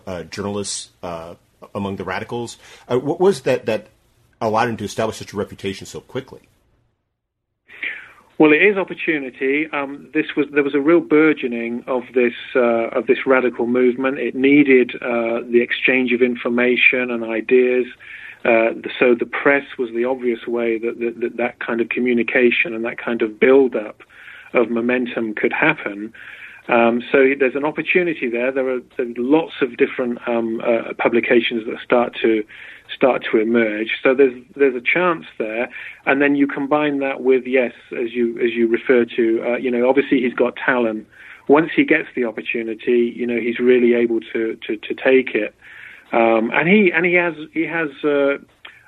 uh, 0.06 0.22
journalists 0.24 0.90
uh, 1.02 1.34
among 1.74 1.96
the 1.96 2.04
radicals? 2.04 2.56
Uh, 2.88 2.98
what 2.98 3.20
was 3.20 3.42
that 3.42 3.66
that 3.66 3.88
allowed 4.40 4.68
him 4.68 4.76
to 4.78 4.84
establish 4.84 5.18
such 5.18 5.32
a 5.32 5.36
reputation 5.36 5.86
so 5.86 6.00
quickly? 6.00 6.40
Well, 8.38 8.54
it 8.54 8.62
is 8.62 8.78
opportunity. 8.78 9.68
Um, 9.70 10.08
this 10.14 10.34
was 10.34 10.46
there 10.50 10.62
was 10.62 10.74
a 10.74 10.80
real 10.80 11.00
burgeoning 11.00 11.84
of 11.86 12.04
this 12.14 12.32
uh, 12.56 12.88
of 12.88 13.06
this 13.06 13.26
radical 13.26 13.66
movement. 13.66 14.18
It 14.18 14.34
needed 14.34 14.94
uh, 14.96 15.40
the 15.44 15.60
exchange 15.60 16.12
of 16.12 16.22
information 16.22 17.10
and 17.10 17.22
ideas. 17.22 17.84
Uh, 18.44 18.70
so 18.98 19.14
the 19.14 19.26
press 19.26 19.64
was 19.78 19.90
the 19.94 20.04
obvious 20.04 20.46
way 20.46 20.78
that, 20.78 20.98
that 20.98 21.20
that, 21.20 21.36
that 21.36 21.60
kind 21.60 21.80
of 21.80 21.88
communication 21.90 22.74
and 22.74 22.84
that 22.84 22.96
kind 22.98 23.20
of 23.22 23.38
build-up 23.38 24.02
of 24.54 24.70
momentum 24.70 25.34
could 25.34 25.52
happen. 25.52 26.12
Um, 26.68 27.02
so 27.10 27.18
there's 27.38 27.56
an 27.56 27.64
opportunity 27.64 28.28
there. 28.30 28.52
There 28.52 28.68
are, 28.68 28.80
there 28.96 29.06
are 29.06 29.14
lots 29.16 29.54
of 29.60 29.76
different 29.76 30.18
um, 30.28 30.60
uh, 30.60 30.92
publications 30.98 31.66
that 31.66 31.78
start 31.82 32.16
to 32.22 32.44
start 32.94 33.24
to 33.30 33.38
emerge. 33.38 33.98
So 34.02 34.14
there's 34.14 34.40
there's 34.54 34.74
a 34.74 34.80
chance 34.80 35.26
there, 35.38 35.68
and 36.06 36.22
then 36.22 36.34
you 36.34 36.46
combine 36.46 37.00
that 37.00 37.22
with 37.22 37.44
yes, 37.46 37.72
as 37.92 38.12
you 38.12 38.38
as 38.38 38.52
you 38.52 38.68
refer 38.68 39.04
to, 39.16 39.44
uh, 39.46 39.56
you 39.56 39.70
know, 39.70 39.88
obviously 39.88 40.20
he's 40.20 40.34
got 40.34 40.54
talent. 40.56 41.06
Once 41.48 41.70
he 41.74 41.84
gets 41.84 42.08
the 42.14 42.24
opportunity, 42.24 43.12
you 43.16 43.26
know, 43.26 43.38
he's 43.40 43.58
really 43.58 43.94
able 43.94 44.20
to 44.32 44.56
to, 44.66 44.76
to 44.76 44.94
take 44.94 45.34
it. 45.34 45.54
Um, 46.12 46.50
and 46.52 46.68
he 46.68 46.90
and 46.92 47.06
he 47.06 47.14
has 47.14 47.34
he 47.52 47.66
has 47.66 47.88
uh, 48.04 48.38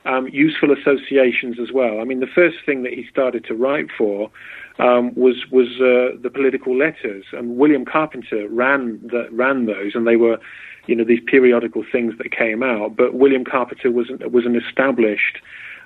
um, 0.04 0.28
useful 0.32 0.72
associations 0.72 1.58
as 1.60 1.70
well. 1.72 2.00
I 2.00 2.04
mean, 2.04 2.20
the 2.20 2.26
first 2.26 2.56
thing 2.66 2.82
that 2.82 2.92
he 2.92 3.06
started 3.10 3.44
to 3.44 3.54
write 3.54 3.86
for 3.96 4.30
um, 4.78 5.14
was 5.14 5.36
was 5.50 5.68
uh, 5.80 6.18
the 6.20 6.30
political 6.32 6.76
letters, 6.76 7.24
and 7.32 7.56
William 7.56 7.84
Carpenter 7.84 8.48
ran 8.48 9.00
the, 9.02 9.28
ran 9.30 9.66
those, 9.66 9.94
and 9.94 10.06
they 10.06 10.16
were, 10.16 10.38
you 10.86 10.96
know, 10.96 11.04
these 11.04 11.20
periodical 11.26 11.84
things 11.90 12.14
that 12.18 12.32
came 12.32 12.62
out. 12.62 12.96
But 12.96 13.14
William 13.14 13.44
Carpenter 13.44 13.90
was 13.90 14.08
was 14.30 14.46
an 14.46 14.56
established. 14.56 15.38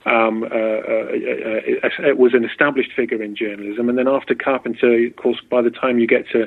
Um, 0.07 0.45
uh, 0.45 0.47
uh, 0.47 1.09
uh, 1.83 2.11
uh 2.13 2.15
was 2.15 2.33
an 2.33 2.45
established 2.45 2.93
figure 2.95 3.21
in 3.21 3.35
journalism, 3.35 3.89
and 3.89 3.99
then 3.99 4.07
after 4.07 4.37
Carpenter, 4.37 5.05
of 5.05 5.17
course, 5.17 5.39
by 5.51 5.61
the 5.61 5.71
time 5.71 5.99
you 5.99 6.07
get 6.07 6.29
to 6.31 6.43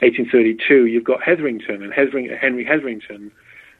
1832, 0.00 0.86
you've 0.86 1.04
got 1.04 1.22
Hetherington, 1.22 1.82
and 1.82 1.92
Henry 1.92 2.64
Hetherington 2.64 3.30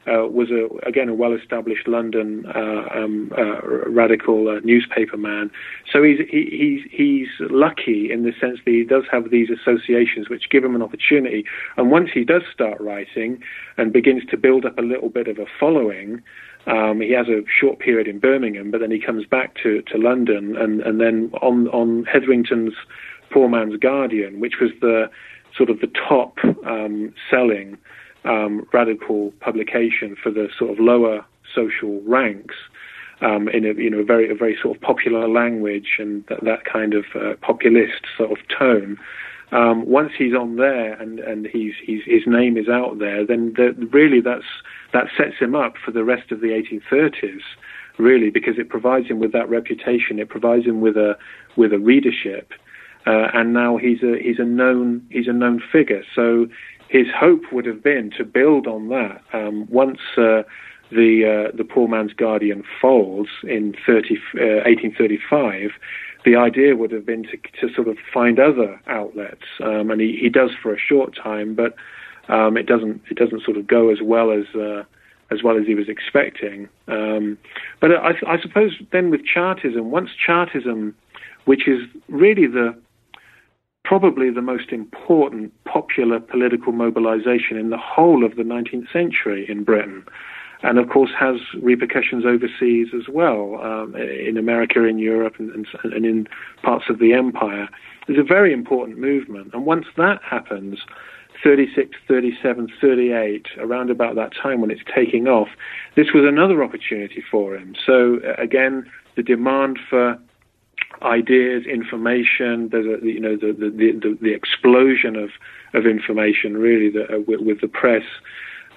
uh, 0.07 0.27
was 0.27 0.49
a, 0.51 0.67
again 0.87 1.09
a 1.09 1.13
well-established 1.13 1.87
London 1.87 2.45
uh, 2.53 2.85
um, 2.93 3.31
uh, 3.37 3.61
radical 3.87 4.49
uh, 4.49 4.59
newspaper 4.63 5.17
man. 5.17 5.49
So 5.91 6.03
he's 6.03 6.19
he, 6.29 6.49
he's 6.51 6.91
he's 6.91 7.27
lucky 7.51 8.11
in 8.11 8.23
the 8.23 8.33
sense 8.39 8.59
that 8.65 8.71
he 8.71 8.83
does 8.83 9.03
have 9.11 9.29
these 9.29 9.49
associations 9.49 10.29
which 10.29 10.49
give 10.49 10.63
him 10.63 10.75
an 10.75 10.81
opportunity. 10.81 11.45
And 11.77 11.91
once 11.91 12.09
he 12.13 12.23
does 12.23 12.43
start 12.53 12.79
writing 12.81 13.41
and 13.77 13.93
begins 13.93 14.25
to 14.31 14.37
build 14.37 14.65
up 14.65 14.77
a 14.77 14.81
little 14.81 15.09
bit 15.09 15.27
of 15.27 15.39
a 15.39 15.45
following. 15.59 16.21
Um, 16.65 17.01
he 17.01 17.11
has 17.11 17.27
a 17.27 17.43
short 17.59 17.79
period 17.79 18.07
in 18.07 18.19
Birmingham, 18.19 18.71
but 18.71 18.79
then 18.79 18.89
he 18.89 18.97
comes 18.97 19.25
back 19.25 19.55
to, 19.63 19.81
to 19.81 19.97
London, 19.97 20.55
and, 20.55 20.79
and 20.79 21.01
then 21.01 21.29
on 21.41 21.67
on 21.67 22.05
Hetherington's 22.05 22.73
Poor 23.31 23.49
Man's 23.49 23.75
Guardian, 23.75 24.39
which 24.39 24.61
was 24.61 24.71
the 24.79 25.09
sort 25.57 25.69
of 25.69 25.79
the 25.81 25.91
top 26.07 26.37
um, 26.65 27.13
selling 27.29 27.77
um, 28.25 28.67
radical 28.73 29.31
publication 29.39 30.15
for 30.21 30.31
the 30.31 30.49
sort 30.57 30.71
of 30.71 30.79
lower 30.79 31.25
social 31.53 32.01
ranks 32.01 32.55
um, 33.21 33.47
in 33.49 33.65
a 33.65 33.73
you 33.73 33.89
know 33.89 34.03
very 34.03 34.29
a 34.29 34.35
very 34.35 34.57
sort 34.61 34.75
of 34.75 34.81
popular 34.81 35.27
language 35.27 35.97
and 35.99 36.25
that, 36.27 36.43
that 36.43 36.65
kind 36.65 36.93
of 36.93 37.05
uh, 37.15 37.35
populist 37.41 38.03
sort 38.17 38.31
of 38.31 38.37
tone. 38.47 38.97
Um, 39.51 39.85
once 39.85 40.13
he's 40.17 40.33
on 40.33 40.55
there 40.55 40.93
and 40.93 41.19
and 41.19 41.45
he's, 41.45 41.73
he's 41.83 42.01
his 42.05 42.23
name 42.25 42.57
is 42.57 42.67
out 42.67 42.99
there, 42.99 43.25
then 43.25 43.53
the, 43.55 43.73
really 43.91 44.19
that's 44.19 44.45
that 44.93 45.07
sets 45.15 45.37
him 45.39 45.55
up 45.55 45.75
for 45.83 45.91
the 45.91 46.03
rest 46.03 46.31
of 46.31 46.41
the 46.41 46.47
1830s, 46.47 47.41
really, 47.97 48.29
because 48.29 48.57
it 48.57 48.69
provides 48.69 49.07
him 49.07 49.19
with 49.19 49.31
that 49.31 49.49
reputation. 49.49 50.19
It 50.19 50.29
provides 50.29 50.65
him 50.65 50.81
with 50.81 50.97
a 50.97 51.17
with 51.55 51.71
a 51.71 51.79
readership, 51.79 52.51
uh, 53.05 53.29
and 53.33 53.53
now 53.53 53.77
he's 53.77 54.01
a 54.01 54.17
he's 54.19 54.39
a 54.39 54.45
known 54.45 55.05
he's 55.11 55.27
a 55.27 55.33
known 55.33 55.61
figure. 55.71 56.03
So 56.15 56.47
his 56.93 57.07
hope 57.11 57.51
would 57.51 57.65
have 57.65 57.81
been 57.81 58.11
to 58.11 58.23
build 58.23 58.67
on 58.67 58.89
that 58.89 59.19
um, 59.33 59.65
once 59.67 59.97
uh, 60.15 60.43
the 60.91 61.49
uh, 61.49 61.57
the 61.57 61.63
poor 61.63 61.87
man's 61.87 62.13
guardian 62.13 62.63
falls 62.79 63.27
in 63.41 63.73
30, 63.83 64.15
uh, 64.35 64.61
1835. 64.63 65.71
The 66.23 66.35
idea 66.35 66.75
would 66.75 66.91
have 66.91 67.03
been 67.03 67.23
to, 67.23 67.37
to 67.59 67.73
sort 67.73 67.87
of 67.87 67.97
find 68.13 68.39
other 68.39 68.79
outlets, 68.85 69.43
um, 69.59 69.89
and 69.89 69.99
he, 69.99 70.19
he 70.21 70.29
does 70.29 70.51
for 70.61 70.71
a 70.71 70.77
short 70.77 71.15
time, 71.15 71.55
but 71.55 71.73
um, 72.29 72.57
it 72.57 72.67
doesn't 72.67 73.01
it 73.09 73.17
doesn't 73.17 73.43
sort 73.43 73.57
of 73.57 73.65
go 73.65 73.89
as 73.89 73.97
well 74.03 74.29
as 74.29 74.45
uh, 74.53 74.83
as 75.31 75.41
well 75.41 75.57
as 75.57 75.65
he 75.65 75.73
was 75.73 75.89
expecting. 75.89 76.69
Um, 76.87 77.39
but 77.81 77.89
I, 77.91 78.11
I 78.27 78.39
suppose 78.39 78.73
then 78.91 79.09
with 79.09 79.25
Chartism, 79.25 79.89
once 79.89 80.11
Chartism, 80.13 80.95
which 81.45 81.67
is 81.67 81.81
really 82.07 82.45
the 82.45 82.77
probably 83.83 84.29
the 84.29 84.41
most 84.41 84.71
important 84.71 85.51
popular 85.65 86.19
political 86.19 86.71
mobilization 86.71 87.57
in 87.57 87.69
the 87.69 87.77
whole 87.77 88.23
of 88.23 88.35
the 88.35 88.43
19th 88.43 88.91
century 88.91 89.45
in 89.49 89.63
Britain. 89.63 90.05
And 90.61 90.79
of 90.79 90.87
course, 90.87 91.11
has 91.19 91.35
repercussions 91.61 92.25
overseas 92.25 92.87
as 92.95 93.09
well, 93.09 93.61
um, 93.61 93.95
in 93.95 94.37
America, 94.37 94.85
in 94.85 94.97
Europe, 94.97 95.35
and, 95.37 95.51
and, 95.51 95.93
and 95.93 96.05
in 96.05 96.27
parts 96.61 96.85
of 96.89 96.99
the 96.99 97.11
empire. 97.11 97.67
It's 98.07 98.17
a 98.17 98.23
very 98.23 98.53
important 98.53 98.97
movement. 98.97 99.53
And 99.53 99.65
once 99.65 99.87
that 99.97 100.21
happens, 100.23 100.79
36, 101.43 101.97
37, 102.07 102.69
38, 102.79 103.47
around 103.57 103.89
about 103.89 104.15
that 104.15 104.31
time 104.33 104.61
when 104.61 104.71
it's 104.71 104.81
taking 104.95 105.27
off, 105.27 105.49
this 105.95 106.13
was 106.13 106.23
another 106.25 106.63
opportunity 106.63 107.21
for 107.29 107.55
him. 107.57 107.75
So, 107.85 108.19
again, 108.37 108.89
the 109.15 109.23
demand 109.23 109.79
for 109.89 110.17
ideas, 111.01 111.65
information. 111.65 112.69
There's 112.71 112.85
a, 112.85 113.05
you 113.05 113.19
know 113.19 113.35
the 113.35 113.53
the, 113.53 113.69
the, 113.69 114.17
the 114.21 114.33
explosion 114.33 115.15
of 115.15 115.29
of 115.73 115.85
information 115.85 116.57
really 116.57 116.91
uh, 116.97 117.19
with, 117.27 117.41
with, 117.41 117.61
the 117.61 117.67
press. 117.67 118.03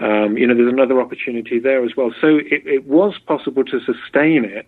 Um, 0.00 0.36
you 0.36 0.46
know, 0.46 0.54
there's 0.54 0.72
another 0.72 1.00
opportunity 1.00 1.58
there 1.58 1.84
as 1.84 1.92
well. 1.96 2.10
So 2.20 2.36
it, 2.36 2.66
it 2.66 2.86
was 2.86 3.14
possible 3.26 3.64
to 3.64 3.80
sustain 3.80 4.44
it, 4.44 4.66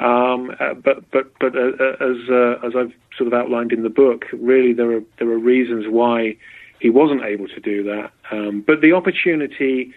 um, 0.00 0.50
uh, 0.60 0.74
but 0.74 1.10
but 1.10 1.32
but 1.38 1.54
uh, 1.56 1.72
uh 1.78 1.92
as 2.00 2.28
uh, 2.30 2.66
as 2.66 2.72
I've 2.76 2.92
sort 3.16 3.26
of 3.26 3.34
outlined 3.34 3.72
in 3.72 3.82
the 3.82 3.90
book, 3.90 4.24
really 4.32 4.72
there 4.72 4.92
are 4.96 5.02
there 5.18 5.28
are 5.28 5.38
reasons 5.38 5.86
why 5.88 6.36
he 6.80 6.90
wasn't 6.90 7.22
able 7.24 7.46
to 7.48 7.60
do 7.60 7.82
that. 7.84 8.10
Um, 8.30 8.64
but 8.66 8.80
the 8.80 8.92
opportunity 8.92 9.92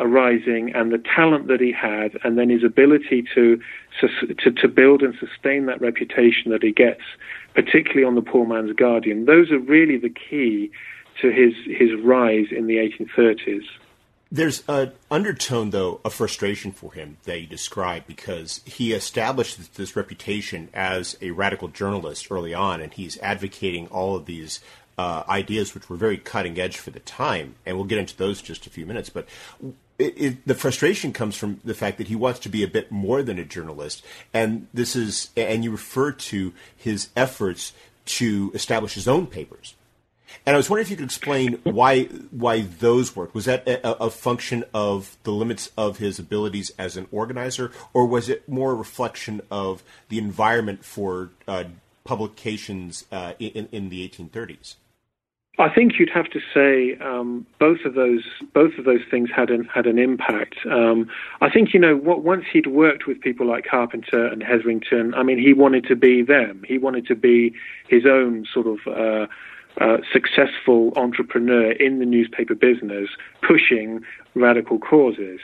arising 0.00 0.72
and 0.74 0.92
the 0.92 0.98
talent 0.98 1.48
that 1.48 1.60
he 1.60 1.72
had, 1.72 2.18
and 2.24 2.38
then 2.38 2.48
his 2.48 2.64
ability 2.64 3.24
to, 3.34 3.60
to, 4.00 4.50
to 4.52 4.68
build 4.68 5.02
and 5.02 5.14
sustain 5.18 5.66
that 5.66 5.80
reputation 5.80 6.50
that 6.50 6.62
he 6.62 6.72
gets, 6.72 7.02
particularly 7.54 8.04
on 8.04 8.14
the 8.14 8.22
poor 8.22 8.46
man's 8.46 8.74
guardian. 8.74 9.24
Those 9.24 9.50
are 9.50 9.58
really 9.58 9.96
the 9.96 10.10
key 10.10 10.70
to 11.20 11.30
his, 11.30 11.54
his 11.66 11.90
rise 12.02 12.46
in 12.50 12.66
the 12.66 12.76
1830s. 12.76 13.64
There's 14.30 14.62
an 14.68 14.92
undertone, 15.10 15.70
though, 15.70 16.02
of 16.04 16.12
frustration 16.12 16.70
for 16.70 16.92
him 16.92 17.16
that 17.24 17.40
you 17.40 17.46
describe 17.46 18.06
because 18.06 18.60
he 18.66 18.92
established 18.92 19.74
this 19.76 19.96
reputation 19.96 20.68
as 20.74 21.16
a 21.22 21.30
radical 21.30 21.68
journalist 21.68 22.30
early 22.30 22.52
on, 22.52 22.82
and 22.82 22.92
he's 22.92 23.18
advocating 23.20 23.86
all 23.86 24.16
of 24.16 24.26
these 24.26 24.60
uh, 24.98 25.22
ideas 25.28 25.74
which 25.74 25.88
were 25.88 25.96
very 25.96 26.18
cutting 26.18 26.58
edge 26.58 26.76
for 26.76 26.90
the 26.90 27.00
time. 27.00 27.54
And 27.64 27.76
we'll 27.76 27.86
get 27.86 27.98
into 27.98 28.16
those 28.16 28.40
in 28.40 28.46
just 28.46 28.66
a 28.66 28.70
few 28.70 28.84
minutes. 28.84 29.08
But 29.08 29.28
it, 29.98 30.14
it, 30.16 30.46
the 30.46 30.54
frustration 30.54 31.12
comes 31.12 31.36
from 31.36 31.60
the 31.64 31.74
fact 31.74 31.98
that 31.98 32.08
he 32.08 32.16
wants 32.16 32.40
to 32.40 32.48
be 32.48 32.62
a 32.62 32.68
bit 32.68 32.90
more 32.90 33.22
than 33.22 33.38
a 33.38 33.44
journalist, 33.44 34.04
and 34.32 34.68
this 34.72 34.94
is, 34.94 35.30
and 35.36 35.64
you 35.64 35.72
refer 35.72 36.12
to 36.12 36.52
his 36.76 37.08
efforts 37.16 37.72
to 38.06 38.52
establish 38.54 38.94
his 38.94 39.08
own 39.08 39.26
papers. 39.26 39.74
And 40.46 40.54
I 40.54 40.56
was 40.56 40.68
wondering 40.68 40.86
if 40.86 40.90
you 40.90 40.96
could 40.96 41.06
explain 41.06 41.54
why 41.64 42.04
why 42.30 42.60
those 42.60 43.16
worked. 43.16 43.34
Was 43.34 43.46
that 43.46 43.66
a, 43.66 44.04
a, 44.04 44.10
function 44.10 44.62
of 44.74 45.16
the 45.22 45.32
limits 45.32 45.70
of 45.76 45.98
his 45.98 46.18
abilities 46.18 46.70
as 46.78 46.96
an 46.96 47.06
organizer, 47.10 47.72
or 47.94 48.06
was 48.06 48.28
it 48.28 48.46
more 48.48 48.72
a 48.72 48.74
reflection 48.74 49.40
of 49.50 49.82
the 50.10 50.18
environment 50.18 50.84
for 50.84 51.30
uh, 51.46 51.64
publications 52.04 53.06
uh, 53.10 53.32
in, 53.38 53.68
in 53.72 53.88
the 53.88 54.06
1830s? 54.06 54.76
I 55.60 55.68
think 55.68 55.98
you'd 55.98 56.10
have 56.10 56.30
to 56.30 56.40
say 56.54 56.96
um, 57.04 57.44
both 57.58 57.80
of 57.84 57.94
those 57.94 58.22
both 58.54 58.78
of 58.78 58.84
those 58.84 59.00
things 59.10 59.28
had 59.34 59.50
an 59.50 59.64
had 59.64 59.86
an 59.86 59.98
impact. 59.98 60.54
Um, 60.70 61.08
I 61.40 61.50
think 61.50 61.74
you 61.74 61.80
know 61.80 61.96
what, 61.96 62.22
once 62.22 62.44
he'd 62.52 62.68
worked 62.68 63.08
with 63.08 63.20
people 63.20 63.46
like 63.46 63.66
Carpenter 63.66 64.26
and 64.26 64.42
Hetherington. 64.42 65.14
I 65.14 65.24
mean, 65.24 65.38
he 65.38 65.52
wanted 65.52 65.84
to 65.88 65.96
be 65.96 66.22
them. 66.22 66.62
He 66.66 66.78
wanted 66.78 67.06
to 67.08 67.16
be 67.16 67.54
his 67.88 68.06
own 68.06 68.46
sort 68.52 68.66
of. 68.66 68.78
Uh, 68.86 69.26
uh, 69.80 69.98
successful 70.12 70.92
entrepreneur 70.96 71.70
in 71.70 72.00
the 72.00 72.04
newspaper 72.04 72.56
business 72.56 73.10
pushing 73.46 74.00
radical 74.34 74.76
causes. 74.76 75.38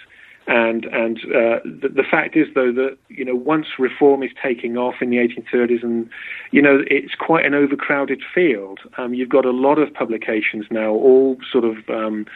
And 0.47 0.85
and 0.87 1.19
uh, 1.25 1.61
the, 1.65 1.89
the, 1.89 2.03
fact 2.03 2.37
is, 2.37 2.49
though, 2.55 2.71
that 2.73 2.99
you 3.09 3.25
know 3.25 3.35
once 3.35 3.67
reform 3.79 4.23
is 4.23 4.31
taking 4.43 4.77
off 4.77 4.97
in 5.01 5.09
the 5.09 5.17
1830s, 5.17 5.83
and 5.83 6.11
you 6.51 6.61
know 6.61 6.83
it's 6.87 7.15
quite 7.15 7.47
an 7.47 7.55
overcrowded 7.55 8.21
field. 8.35 8.81
Um, 8.99 9.15
you've 9.15 9.31
got 9.31 9.47
a 9.47 9.53
lot 9.53 9.79
of 9.79 9.95
publications 9.95 10.67
now, 10.71 10.91
all 10.91 11.39
sort 11.51 11.65
of 11.65 11.77
um, 11.89 12.27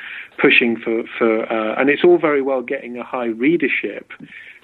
pushing 0.40 0.76
for 0.76 1.02
for, 1.18 1.52
uh, 1.52 1.78
and 1.78 1.90
it's 1.90 2.02
all 2.02 2.16
very 2.16 2.40
well 2.40 2.62
getting 2.62 2.96
a 2.96 3.04
high 3.04 3.26
readership, 3.26 4.10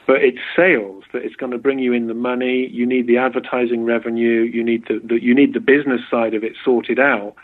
but 0.06 0.22
it's 0.22 0.38
sales 0.56 1.04
that 1.12 1.22
is 1.22 1.36
going 1.36 1.52
to 1.52 1.58
bring 1.58 1.78
you 1.78 1.92
in 1.92 2.06
the 2.06 2.14
money. 2.14 2.66
You 2.68 2.86
need 2.86 3.06
the 3.06 3.18
advertising 3.18 3.84
revenue. 3.84 4.40
You 4.40 4.64
need 4.64 4.86
the, 4.88 5.02
the 5.04 5.22
you 5.22 5.34
need 5.34 5.52
the 5.52 5.60
business 5.60 6.00
side 6.10 6.32
of 6.32 6.44
it 6.44 6.54
sorted 6.64 6.98
out. 6.98 7.34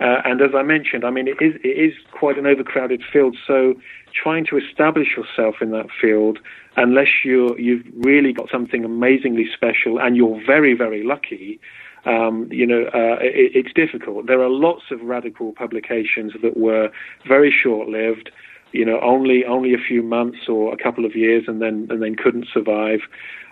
Uh, 0.00 0.20
and 0.24 0.40
as 0.42 0.50
I 0.54 0.62
mentioned, 0.62 1.04
I 1.04 1.10
mean, 1.10 1.26
it 1.26 1.40
is, 1.40 1.54
it 1.64 1.68
is 1.68 1.94
quite 2.12 2.38
an 2.38 2.46
overcrowded 2.46 3.02
field. 3.12 3.36
So 3.46 3.74
trying 4.12 4.44
to 4.46 4.58
establish 4.58 5.08
yourself 5.16 5.56
in 5.60 5.70
that 5.70 5.86
field, 6.00 6.38
unless 6.76 7.08
you're, 7.24 7.58
you've 7.58 7.84
really 7.96 8.32
got 8.32 8.50
something 8.50 8.84
amazingly 8.84 9.46
special 9.52 9.98
and 9.98 10.16
you're 10.16 10.40
very, 10.44 10.74
very 10.74 11.02
lucky, 11.02 11.58
um, 12.04 12.48
you 12.52 12.66
know, 12.66 12.84
uh, 12.94 13.16
it, 13.20 13.52
it's 13.54 13.72
difficult. 13.72 14.26
There 14.26 14.42
are 14.42 14.50
lots 14.50 14.84
of 14.90 15.00
radical 15.00 15.52
publications 15.52 16.32
that 16.42 16.56
were 16.56 16.90
very 17.26 17.50
short-lived 17.50 18.30
you 18.72 18.84
know, 18.84 19.00
only 19.00 19.44
only 19.44 19.72
a 19.72 19.78
few 19.78 20.02
months 20.02 20.48
or 20.48 20.72
a 20.72 20.76
couple 20.76 21.04
of 21.04 21.14
years, 21.16 21.44
and 21.46 21.62
then 21.62 21.86
and 21.88 22.02
then 22.02 22.14
couldn't 22.14 22.46
survive. 22.52 23.00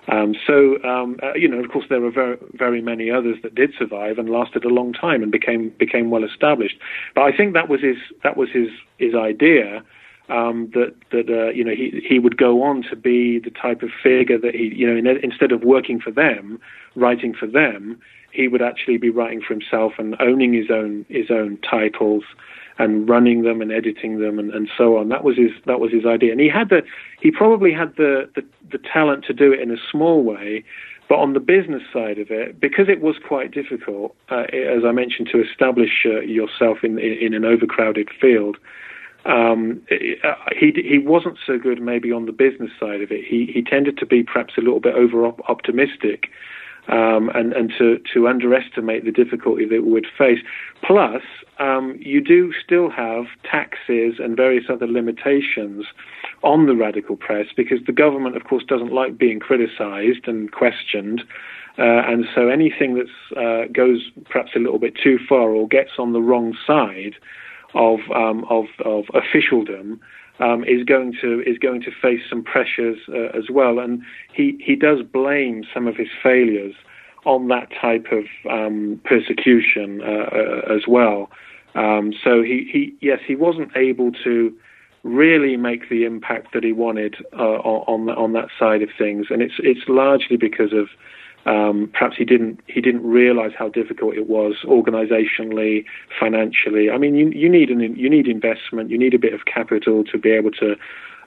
Um, 0.08 0.34
so, 0.46 0.82
um, 0.84 1.18
uh, 1.22 1.34
you 1.34 1.48
know, 1.48 1.58
of 1.58 1.70
course, 1.70 1.86
there 1.88 2.00
were 2.00 2.10
very, 2.10 2.36
very 2.52 2.82
many 2.82 3.10
others 3.10 3.38
that 3.42 3.54
did 3.54 3.72
survive 3.78 4.18
and 4.18 4.28
lasted 4.28 4.64
a 4.64 4.68
long 4.68 4.92
time 4.92 5.22
and 5.22 5.32
became 5.32 5.70
became 5.78 6.10
well 6.10 6.24
established. 6.24 6.76
But 7.14 7.22
I 7.22 7.36
think 7.36 7.54
that 7.54 7.68
was 7.68 7.80
his 7.80 7.96
that 8.22 8.36
was 8.36 8.50
his 8.50 8.68
his 8.98 9.14
idea. 9.14 9.82
um, 10.28 10.70
that 10.72 10.94
that 11.10 11.28
uh, 11.28 11.50
you 11.50 11.64
know 11.64 11.74
he 11.74 12.02
he 12.06 12.18
would 12.18 12.36
go 12.36 12.62
on 12.62 12.82
to 12.84 12.96
be 12.96 13.38
the 13.38 13.50
type 13.50 13.82
of 13.82 13.90
figure 14.02 14.38
that 14.38 14.54
he 14.54 14.72
you 14.74 14.86
know 14.86 14.96
in, 14.96 15.06
instead 15.22 15.52
of 15.52 15.62
working 15.62 16.00
for 16.00 16.10
them, 16.10 16.58
writing 16.94 17.34
for 17.34 17.46
them, 17.46 18.00
he 18.32 18.48
would 18.48 18.62
actually 18.62 18.96
be 18.96 19.10
writing 19.10 19.42
for 19.42 19.52
himself 19.52 19.92
and 19.98 20.16
owning 20.20 20.52
his 20.52 20.70
own 20.70 21.04
his 21.08 21.30
own 21.30 21.58
titles 21.58 22.24
and 22.78 23.08
running 23.08 23.42
them 23.42 23.60
and 23.60 23.70
editing 23.70 24.18
them 24.18 24.38
and, 24.38 24.52
and 24.52 24.68
so 24.76 24.96
on. 24.96 25.08
That 25.08 25.24
was 25.24 25.36
his 25.36 25.50
that 25.66 25.80
was 25.80 25.92
his 25.92 26.04
idea, 26.04 26.32
and 26.32 26.40
he 26.40 26.48
had 26.48 26.68
the 26.68 26.82
he 27.20 27.30
probably 27.30 27.72
had 27.72 27.94
the, 27.96 28.28
the 28.34 28.44
the 28.70 28.78
talent 28.78 29.24
to 29.26 29.32
do 29.32 29.52
it 29.52 29.60
in 29.60 29.70
a 29.70 29.76
small 29.90 30.22
way. 30.22 30.64
But 31.06 31.16
on 31.16 31.34
the 31.34 31.40
business 31.40 31.82
side 31.92 32.18
of 32.18 32.30
it, 32.30 32.58
because 32.58 32.88
it 32.88 33.02
was 33.02 33.16
quite 33.28 33.50
difficult, 33.50 34.16
uh, 34.30 34.46
as 34.52 34.84
I 34.86 34.92
mentioned, 34.92 35.28
to 35.32 35.42
establish 35.42 36.06
uh, 36.06 36.20
yourself 36.20 36.78
in, 36.82 36.98
in, 36.98 37.34
an 37.34 37.44
overcrowded 37.44 38.08
field, 38.18 38.56
um, 39.26 39.82
uh, 39.90 40.32
he 40.56 40.72
he 40.82 40.98
wasn't 40.98 41.36
so 41.46 41.58
good 41.58 41.82
maybe 41.82 42.10
on 42.10 42.24
the 42.24 42.32
business 42.32 42.70
side 42.80 43.02
of 43.02 43.10
it. 43.10 43.22
He 43.24 43.50
he 43.52 43.62
tended 43.62 43.98
to 43.98 44.06
be 44.06 44.22
perhaps 44.22 44.54
a 44.56 44.62
little 44.62 44.80
bit 44.80 44.94
over 44.94 45.26
optimistic. 45.26 46.30
Um, 46.86 47.30
and, 47.34 47.54
and 47.54 47.72
to, 47.78 47.98
to 48.12 48.28
underestimate 48.28 49.06
the 49.06 49.10
difficulty 49.10 49.64
that 49.64 49.82
we 49.84 49.90
would 49.90 50.06
face. 50.18 50.40
Plus, 50.82 51.22
um, 51.58 51.96
you 51.98 52.20
do 52.20 52.52
still 52.52 52.90
have 52.90 53.24
taxes 53.42 54.16
and 54.18 54.36
various 54.36 54.64
other 54.68 54.86
limitations 54.86 55.86
on 56.42 56.66
the 56.66 56.76
radical 56.76 57.16
press 57.16 57.46
because 57.56 57.78
the 57.86 57.92
government, 57.92 58.36
of 58.36 58.44
course, 58.44 58.64
doesn't 58.64 58.92
like 58.92 59.16
being 59.16 59.40
criticized 59.40 60.26
and 60.26 60.52
questioned. 60.52 61.22
Uh, 61.78 62.04
and 62.06 62.26
so 62.34 62.48
anything 62.48 62.94
that 62.94 63.08
uh, 63.36 63.66
goes 63.72 64.10
perhaps 64.26 64.50
a 64.54 64.58
little 64.58 64.78
bit 64.78 64.94
too 65.02 65.18
far 65.28 65.50
or 65.50 65.66
gets 65.66 65.92
on 65.98 66.12
the 66.12 66.20
wrong 66.20 66.56
side 66.66 67.14
of 67.74 67.98
um, 68.14 68.44
of, 68.48 68.66
of 68.84 69.04
officialdom 69.14 70.00
um, 70.40 70.64
is 70.64 70.84
going 70.84 71.16
to 71.20 71.42
is 71.46 71.58
going 71.58 71.80
to 71.82 71.90
face 71.90 72.20
some 72.28 72.42
pressures 72.42 72.98
uh, 73.08 73.36
as 73.36 73.50
well. 73.50 73.78
And 73.78 74.02
he 74.32 74.58
he 74.60 74.76
does 74.76 75.02
blame 75.02 75.64
some 75.72 75.86
of 75.86 75.96
his 75.96 76.08
failures 76.22 76.74
on 77.24 77.48
that 77.48 77.68
type 77.80 78.06
of 78.12 78.24
um, 78.50 79.00
persecution 79.04 80.00
uh, 80.02 80.36
uh, 80.36 80.74
as 80.74 80.82
well. 80.86 81.30
Um, 81.74 82.12
so 82.22 82.42
he, 82.42 82.68
he 82.72 82.94
yes 83.00 83.20
he 83.26 83.34
wasn't 83.34 83.76
able 83.76 84.12
to 84.24 84.54
really 85.02 85.56
make 85.56 85.88
the 85.90 86.04
impact 86.04 86.52
that 86.54 86.64
he 86.64 86.72
wanted 86.72 87.16
uh, 87.38 87.58
on 87.60 88.08
on 88.10 88.32
that 88.32 88.48
side 88.58 88.82
of 88.82 88.88
things, 88.96 89.26
and 89.30 89.42
it's 89.42 89.54
it's 89.58 89.88
largely 89.88 90.36
because 90.36 90.72
of 90.72 90.88
um, 91.46 91.90
perhaps 91.92 92.16
he 92.16 92.24
didn't 92.24 92.60
he 92.66 92.80
didn't 92.80 93.04
realize 93.04 93.52
how 93.58 93.68
difficult 93.68 94.14
it 94.14 94.28
was 94.28 94.54
organizationally, 94.64 95.84
financially. 96.18 96.90
I 96.90 96.98
mean, 96.98 97.14
you 97.14 97.28
you 97.30 97.48
need 97.48 97.70
an 97.70 97.80
you 97.96 98.08
need 98.08 98.26
investment, 98.26 98.90
you 98.90 98.98
need 98.98 99.14
a 99.14 99.18
bit 99.18 99.34
of 99.34 99.44
capital 99.44 100.04
to 100.04 100.18
be 100.18 100.30
able 100.30 100.52
to 100.52 100.76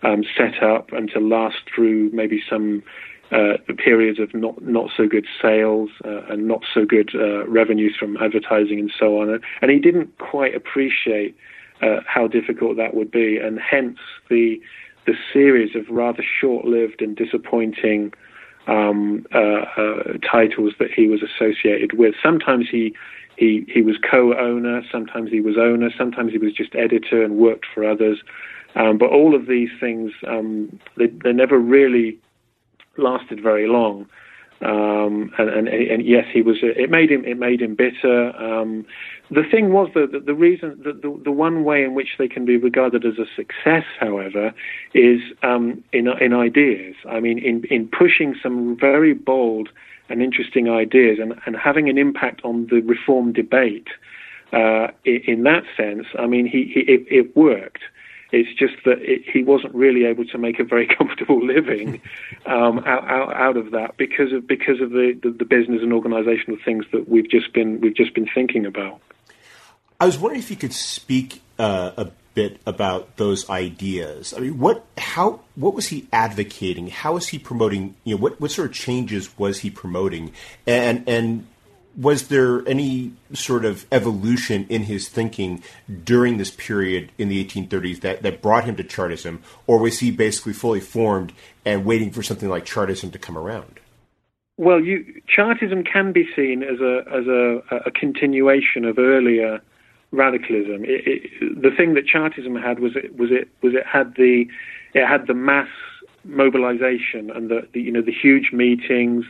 um, 0.04 0.24
set 0.36 0.64
up 0.64 0.92
and 0.92 1.10
to 1.12 1.20
last 1.20 1.58
through 1.74 2.10
maybe 2.12 2.42
some 2.50 2.84
uh, 3.32 3.58
periods 3.78 4.20
of 4.20 4.34
not 4.34 4.62
not 4.64 4.90
so 4.96 5.08
good 5.08 5.26
sales 5.42 5.90
uh, 6.06 6.22
and 6.30 6.48
not 6.48 6.64
so 6.74 6.86
good 6.86 7.12
uh, 7.14 7.46
revenues 7.48 7.96
from 8.00 8.18
advertising 8.18 8.80
and 8.80 8.92
so 8.98 9.20
on. 9.22 9.40
And 9.62 9.72
he 9.72 9.80
didn't 9.80 10.18
quite 10.18 10.56
appreciate 10.56 11.36
uh, 11.82 12.00
how 12.08 12.28
difficult 12.28 12.78
that 12.78 12.96
would 12.96 13.12
be, 13.12 13.38
and 13.38 13.60
hence 13.60 14.00
the 14.30 14.60
the 15.06 15.14
series 15.32 15.76
of 15.76 15.88
rather 15.90 16.24
short-lived 16.42 17.02
and 17.02 17.16
disappointing 17.16 18.14
um, 18.68 19.26
uh, 19.34 19.66
uh, 19.78 20.04
titles 20.30 20.74
that 20.80 20.92
he 20.92 21.08
was 21.08 21.22
associated 21.24 21.94
with. 21.94 22.16
Sometimes 22.22 22.68
he 22.70 22.94
he 23.38 23.66
he 23.68 23.82
was 23.82 23.98
co-owner, 24.10 24.82
sometimes 24.92 25.30
he 25.32 25.42
was 25.42 25.58
owner, 25.58 25.90
sometimes 25.98 26.32
he 26.32 26.38
was 26.38 26.54
just 26.54 26.76
editor 26.76 27.24
and 27.24 27.38
worked 27.38 27.66
for 27.74 27.84
others. 27.90 28.20
Um, 28.76 28.98
but 28.98 29.10
all 29.10 29.34
of 29.34 29.48
these 29.48 29.70
things 29.80 30.12
um, 30.28 30.80
they, 30.98 31.08
they 31.08 31.34
never 31.34 31.58
really 31.58 32.18
lasted 32.98 33.42
very 33.42 33.68
long. 33.68 34.08
Um, 34.62 35.32
and, 35.38 35.50
and, 35.50 35.68
and, 35.68 36.06
yes, 36.06 36.26
he 36.34 36.42
was. 36.42 36.58
It 36.62 36.90
made 36.90 37.12
him. 37.12 37.24
It 37.26 37.38
made 37.38 37.62
him 37.62 37.76
bitter. 37.76 38.36
Um, 38.38 38.86
the 39.30 39.44
thing 39.44 39.72
was 39.72 39.90
that 39.94 40.12
the, 40.12 40.20
the, 40.20 40.34
reason, 40.34 40.82
the, 40.84 40.94
the, 40.94 41.22
the, 41.26 41.32
one 41.32 41.64
way 41.64 41.84
in 41.84 41.94
which 41.94 42.16
they 42.18 42.28
can 42.28 42.44
be 42.44 42.58
regarded 42.58 43.06
as 43.06 43.20
a 43.20 43.26
success, 43.36 43.84
however, 44.00 44.54
is 44.96 45.22
um, 45.44 45.84
in 45.94 46.08
in 46.20 46.34
ideas. 46.34 46.96
I 47.08 47.20
mean, 47.20 47.38
in 47.38 47.66
in 47.66 47.88
pushing 47.88 48.36
some 48.42 48.76
very 48.80 49.14
bold 49.14 49.70
and 50.10 50.24
interesting 50.24 50.70
ideas 50.70 51.20
and, 51.22 51.36
and 51.46 51.56
having 51.56 51.88
an 51.90 51.98
impact 51.98 52.42
on 52.44 52.68
the 52.72 52.80
reform 52.82 53.34
debate. 53.34 53.88
Uh, 54.54 54.88
in, 55.04 55.22
in, 55.28 55.44
that 55.44 55.64
sense, 55.76 56.06
I 56.18 56.26
mean, 56.26 56.48
he, 56.48 56.72
he 56.74 56.80
it, 56.92 57.06
it 57.12 57.36
worked. 57.36 57.82
It's 58.32 58.54
just 58.58 58.74
that 58.86 59.02
it, 59.02 59.24
he 59.32 59.44
wasn't 59.44 59.74
really 59.74 60.06
able 60.06 60.26
to 60.26 60.38
make 60.38 60.60
a 60.60 60.64
very 60.64 60.88
comfortable 60.98 61.46
living 61.46 62.02
um, 62.46 62.80
out, 62.80 63.10
out, 63.10 63.34
out, 63.34 63.58
of 63.58 63.72
that 63.72 63.98
because 63.98 64.34
of 64.34 64.48
because 64.48 64.82
of 64.82 64.92
the, 64.92 65.18
the, 65.22 65.32
the 65.32 65.46
business 65.46 65.82
and 65.82 65.94
organizational 65.94 66.58
things 66.64 66.86
that 66.92 67.08
we've 67.08 67.30
just 67.30 67.54
been 67.54 67.80
we've 67.82 67.96
just 67.96 68.14
been 68.14 68.28
thinking 68.34 68.66
about. 68.66 69.00
I 70.00 70.06
was 70.06 70.18
wondering 70.18 70.42
if 70.42 70.52
you 70.52 70.58
could 70.58 70.74
speak 70.74 71.42
uh, 71.58 71.92
a 71.98 72.12
bit 72.38 72.62
about 72.68 73.18
those 73.18 73.50
ideas. 73.50 74.32
I 74.36 74.42
mean, 74.42 74.60
what 74.60 74.86
how 74.98 75.40
what 75.56 75.74
was 75.74 75.88
he 75.88 76.08
advocating? 76.14 76.88
How 76.88 77.14
was 77.14 77.30
he 77.30 77.40
promoting? 77.40 77.96
You 78.04 78.16
know, 78.16 78.22
what 78.22 78.40
what 78.40 78.52
sort 78.52 78.70
of 78.70 78.76
changes 78.76 79.36
was 79.40 79.60
he 79.60 79.72
promoting? 79.72 80.34
And 80.68 81.04
and 81.08 81.48
was 81.98 82.28
there 82.28 82.68
any 82.68 83.12
sort 83.34 83.66
of 83.66 83.86
evolution 83.92 84.68
in 84.70 84.84
his 84.84 85.10
thinking 85.10 85.64
during 86.04 86.38
this 86.38 86.52
period 86.52 87.12
in 87.18 87.28
the 87.28 87.44
1830s 87.44 88.02
that, 88.02 88.22
that 88.22 88.42
brought 88.42 88.66
him 88.66 88.76
to 88.76 88.84
Chartism, 88.84 89.42
or 89.66 89.80
was 89.80 90.00
he 90.00 90.12
basically 90.12 90.54
fully 90.54 90.80
formed 90.80 91.34
and 91.66 91.84
waiting 91.84 92.12
for 92.12 92.22
something 92.22 92.50
like 92.50 92.66
Chartism 92.66 93.10
to 93.12 93.20
come 93.20 93.38
around? 93.38 93.80
Well, 94.58 94.80
you, 94.80 95.22
Chartism 95.28 95.84
can 95.84 96.14
be 96.14 96.28
seen 96.36 96.64
as 96.64 96.80
a 96.80 97.04
as 97.12 97.28
a, 97.28 97.62
a 97.86 97.92
continuation 97.92 98.86
of 98.86 98.98
earlier 98.98 99.62
radicalism. 100.12 100.84
It, 100.84 101.08
it, 101.08 101.62
the 101.62 101.70
thing 101.76 101.94
that 101.94 102.08
Chartism 102.08 102.56
had 102.56 102.80
was 102.80 102.96
it 102.96 103.18
was 103.18 103.30
it 103.32 103.50
was 103.62 103.74
it 103.76 103.86
had 103.86 104.16
the 104.16 104.46
it 104.94 105.06
had 105.06 105.28
the 105.28 105.36
mass 105.36 105.68
mobilization 106.24 107.32
and 107.32 107.50
the, 107.50 107.68
the 107.74 107.82
you 107.82 107.92
know 107.92 108.02
the 108.02 108.12
huge 108.12 108.52
meetings 108.52 109.26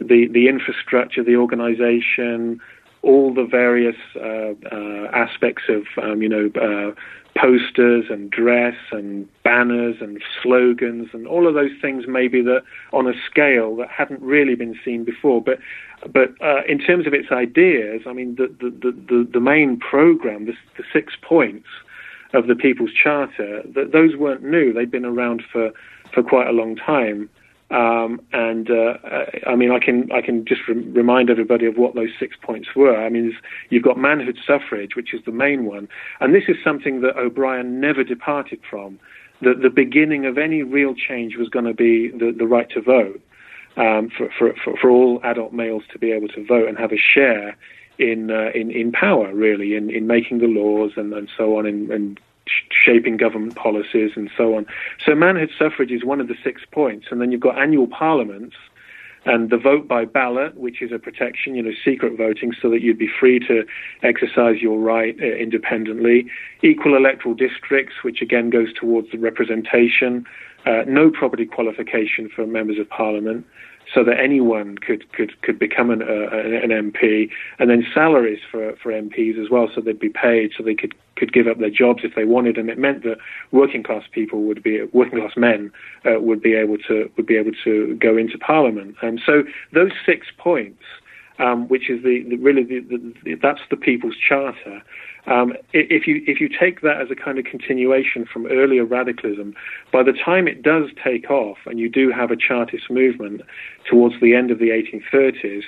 the 0.00 0.28
the 0.28 0.48
infrastructure, 0.48 1.22
the 1.22 1.36
organization, 1.36 2.60
all 3.02 3.32
the 3.32 3.44
various 3.44 3.96
uh, 4.16 4.54
uh, 4.72 5.08
aspects 5.12 5.64
of 5.68 5.84
um, 6.02 6.22
you 6.22 6.28
know 6.28 6.50
uh, 6.60 6.92
posters 7.38 8.06
and 8.10 8.30
dress 8.30 8.76
and 8.90 9.28
banners 9.44 9.96
and 10.00 10.22
slogans 10.42 11.08
and 11.12 11.26
all 11.26 11.46
of 11.46 11.54
those 11.54 11.70
things 11.80 12.04
maybe 12.08 12.42
that 12.42 12.62
on 12.92 13.06
a 13.06 13.12
scale 13.30 13.76
that 13.76 13.88
hadn't 13.88 14.20
really 14.20 14.54
been 14.54 14.78
seen 14.84 15.04
before. 15.04 15.40
But 15.40 15.58
but 16.12 16.30
uh, 16.40 16.62
in 16.68 16.78
terms 16.78 17.06
of 17.06 17.14
its 17.14 17.30
ideas 17.30 18.02
I 18.06 18.12
mean 18.12 18.34
the 18.36 18.48
the 18.60 18.90
the, 18.90 19.28
the 19.32 19.40
main 19.40 19.78
program 19.78 20.46
the, 20.46 20.54
the 20.76 20.84
six 20.92 21.14
points 21.22 21.68
of 22.34 22.46
the 22.46 22.54
People's 22.54 22.92
Charter 22.92 23.62
that 23.74 23.92
those 23.92 24.16
weren't 24.16 24.42
new. 24.42 24.72
They'd 24.72 24.90
been 24.90 25.04
around 25.04 25.42
for 25.52 25.70
for 26.12 26.22
quite 26.22 26.48
a 26.48 26.52
long 26.52 26.74
time 26.76 27.30
um, 27.70 28.20
and 28.32 28.70
uh, 28.70 28.94
I 29.46 29.54
mean, 29.54 29.70
I 29.70 29.78
can 29.78 30.10
I 30.10 30.22
can 30.22 30.44
just 30.46 30.62
re- 30.68 30.74
remind 30.74 31.28
everybody 31.28 31.66
of 31.66 31.76
what 31.76 31.94
those 31.94 32.10
six 32.18 32.34
points 32.40 32.68
were. 32.74 32.96
I 32.96 33.10
mean, 33.10 33.36
you've 33.68 33.82
got 33.82 33.98
manhood 33.98 34.38
suffrage, 34.46 34.96
which 34.96 35.12
is 35.12 35.20
the 35.26 35.32
main 35.32 35.66
one, 35.66 35.88
and 36.20 36.34
this 36.34 36.44
is 36.48 36.56
something 36.64 37.02
that 37.02 37.16
O'Brien 37.16 37.80
never 37.80 38.04
departed 38.04 38.60
from. 38.68 38.98
That 39.40 39.62
the 39.62 39.70
beginning 39.70 40.26
of 40.26 40.36
any 40.36 40.64
real 40.64 40.94
change 40.94 41.36
was 41.36 41.48
going 41.48 41.66
to 41.66 41.74
be 41.74 42.08
the, 42.08 42.34
the 42.36 42.46
right 42.46 42.68
to 42.70 42.80
vote 42.80 43.20
um, 43.76 44.10
for, 44.10 44.28
for, 44.36 44.52
for, 44.64 44.76
for 44.76 44.90
all 44.90 45.20
adult 45.22 45.52
males 45.52 45.84
to 45.92 45.98
be 45.98 46.10
able 46.10 46.26
to 46.28 46.44
vote 46.44 46.68
and 46.68 46.76
have 46.76 46.90
a 46.90 46.96
share 46.96 47.56
in 47.98 48.30
uh, 48.30 48.50
in 48.54 48.70
in 48.70 48.92
power, 48.92 49.32
really, 49.34 49.74
in 49.74 49.90
in 49.90 50.06
making 50.06 50.38
the 50.38 50.46
laws 50.46 50.92
and, 50.96 51.12
and 51.12 51.28
so 51.36 51.58
on, 51.58 51.66
and, 51.66 51.90
and 51.90 52.20
shaping 52.70 53.16
government 53.16 53.54
policies 53.54 54.12
and 54.16 54.30
so 54.36 54.56
on. 54.56 54.66
So 55.04 55.14
manhood 55.14 55.50
suffrage 55.58 55.90
is 55.90 56.04
one 56.04 56.20
of 56.20 56.28
the 56.28 56.36
six 56.42 56.62
points, 56.70 57.06
and 57.10 57.20
then 57.20 57.32
you've 57.32 57.40
got 57.40 57.58
annual 57.58 57.86
parliaments 57.86 58.56
and 59.24 59.50
the 59.50 59.58
vote 59.58 59.86
by 59.88 60.04
ballot, 60.04 60.56
which 60.56 60.80
is 60.80 60.92
a 60.92 60.98
protection, 60.98 61.54
you 61.54 61.62
know, 61.62 61.72
secret 61.84 62.16
voting, 62.16 62.52
so 62.60 62.70
that 62.70 62.80
you'd 62.80 62.98
be 62.98 63.08
free 63.08 63.38
to 63.40 63.66
exercise 64.02 64.62
your 64.62 64.78
right 64.78 65.16
uh, 65.20 65.26
independently. 65.26 66.26
Equal 66.62 66.96
electoral 66.96 67.34
districts, 67.34 67.96
which 68.02 68.22
again 68.22 68.48
goes 68.48 68.72
towards 68.72 69.10
the 69.10 69.18
representation. 69.18 70.24
Uh, 70.64 70.82
no 70.86 71.10
property 71.10 71.46
qualification 71.46 72.28
for 72.34 72.46
members 72.46 72.78
of 72.78 72.88
parliament 72.88 73.46
so 73.94 74.04
that 74.04 74.18
anyone 74.20 74.76
could 74.78 75.10
could 75.12 75.40
could 75.42 75.58
become 75.58 75.90
an, 75.90 76.02
uh, 76.02 76.36
an 76.36 76.70
MP, 76.70 77.30
and 77.58 77.70
then 77.70 77.86
salaries 77.94 78.40
for 78.50 78.74
for 78.82 78.92
MPs 78.92 79.42
as 79.42 79.50
well, 79.50 79.68
so 79.74 79.80
they'd 79.80 79.98
be 79.98 80.08
paid, 80.08 80.52
so 80.56 80.62
they 80.62 80.74
could 80.74 80.94
could 81.16 81.32
give 81.32 81.46
up 81.46 81.58
their 81.58 81.70
jobs 81.70 82.04
if 82.04 82.14
they 82.14 82.24
wanted, 82.24 82.58
and 82.58 82.70
it 82.70 82.78
meant 82.78 83.02
that 83.02 83.18
working 83.50 83.82
class 83.82 84.04
people 84.12 84.42
would 84.42 84.62
be 84.62 84.82
working 84.92 85.18
class 85.18 85.36
men 85.36 85.72
uh, 86.04 86.20
would 86.20 86.42
be 86.42 86.54
able 86.54 86.78
to 86.78 87.10
would 87.16 87.26
be 87.26 87.36
able 87.36 87.52
to 87.64 87.94
go 87.96 88.16
into 88.16 88.38
Parliament, 88.38 88.96
and 89.02 89.20
so 89.24 89.42
those 89.72 89.92
six 90.04 90.26
points. 90.36 90.82
Um, 91.38 91.68
which 91.68 91.88
is 91.88 92.02
the, 92.02 92.24
the 92.28 92.36
really 92.36 92.64
the, 92.64 92.80
the, 93.24 93.34
that's 93.34 93.60
the 93.70 93.76
People's 93.76 94.16
Charter. 94.16 94.82
Um, 95.26 95.52
if 95.72 96.06
you 96.06 96.22
if 96.26 96.40
you 96.40 96.48
take 96.48 96.80
that 96.80 97.00
as 97.00 97.10
a 97.10 97.14
kind 97.14 97.38
of 97.38 97.44
continuation 97.44 98.24
from 98.24 98.46
earlier 98.46 98.84
radicalism, 98.84 99.54
by 99.92 100.02
the 100.02 100.12
time 100.12 100.48
it 100.48 100.62
does 100.62 100.88
take 101.02 101.30
off, 101.30 101.58
and 101.66 101.78
you 101.78 101.90
do 101.90 102.10
have 102.10 102.30
a 102.30 102.36
Chartist 102.36 102.90
movement 102.90 103.42
towards 103.88 104.14
the 104.20 104.34
end 104.34 104.50
of 104.50 104.58
the 104.58 104.70
1830s, 104.70 105.64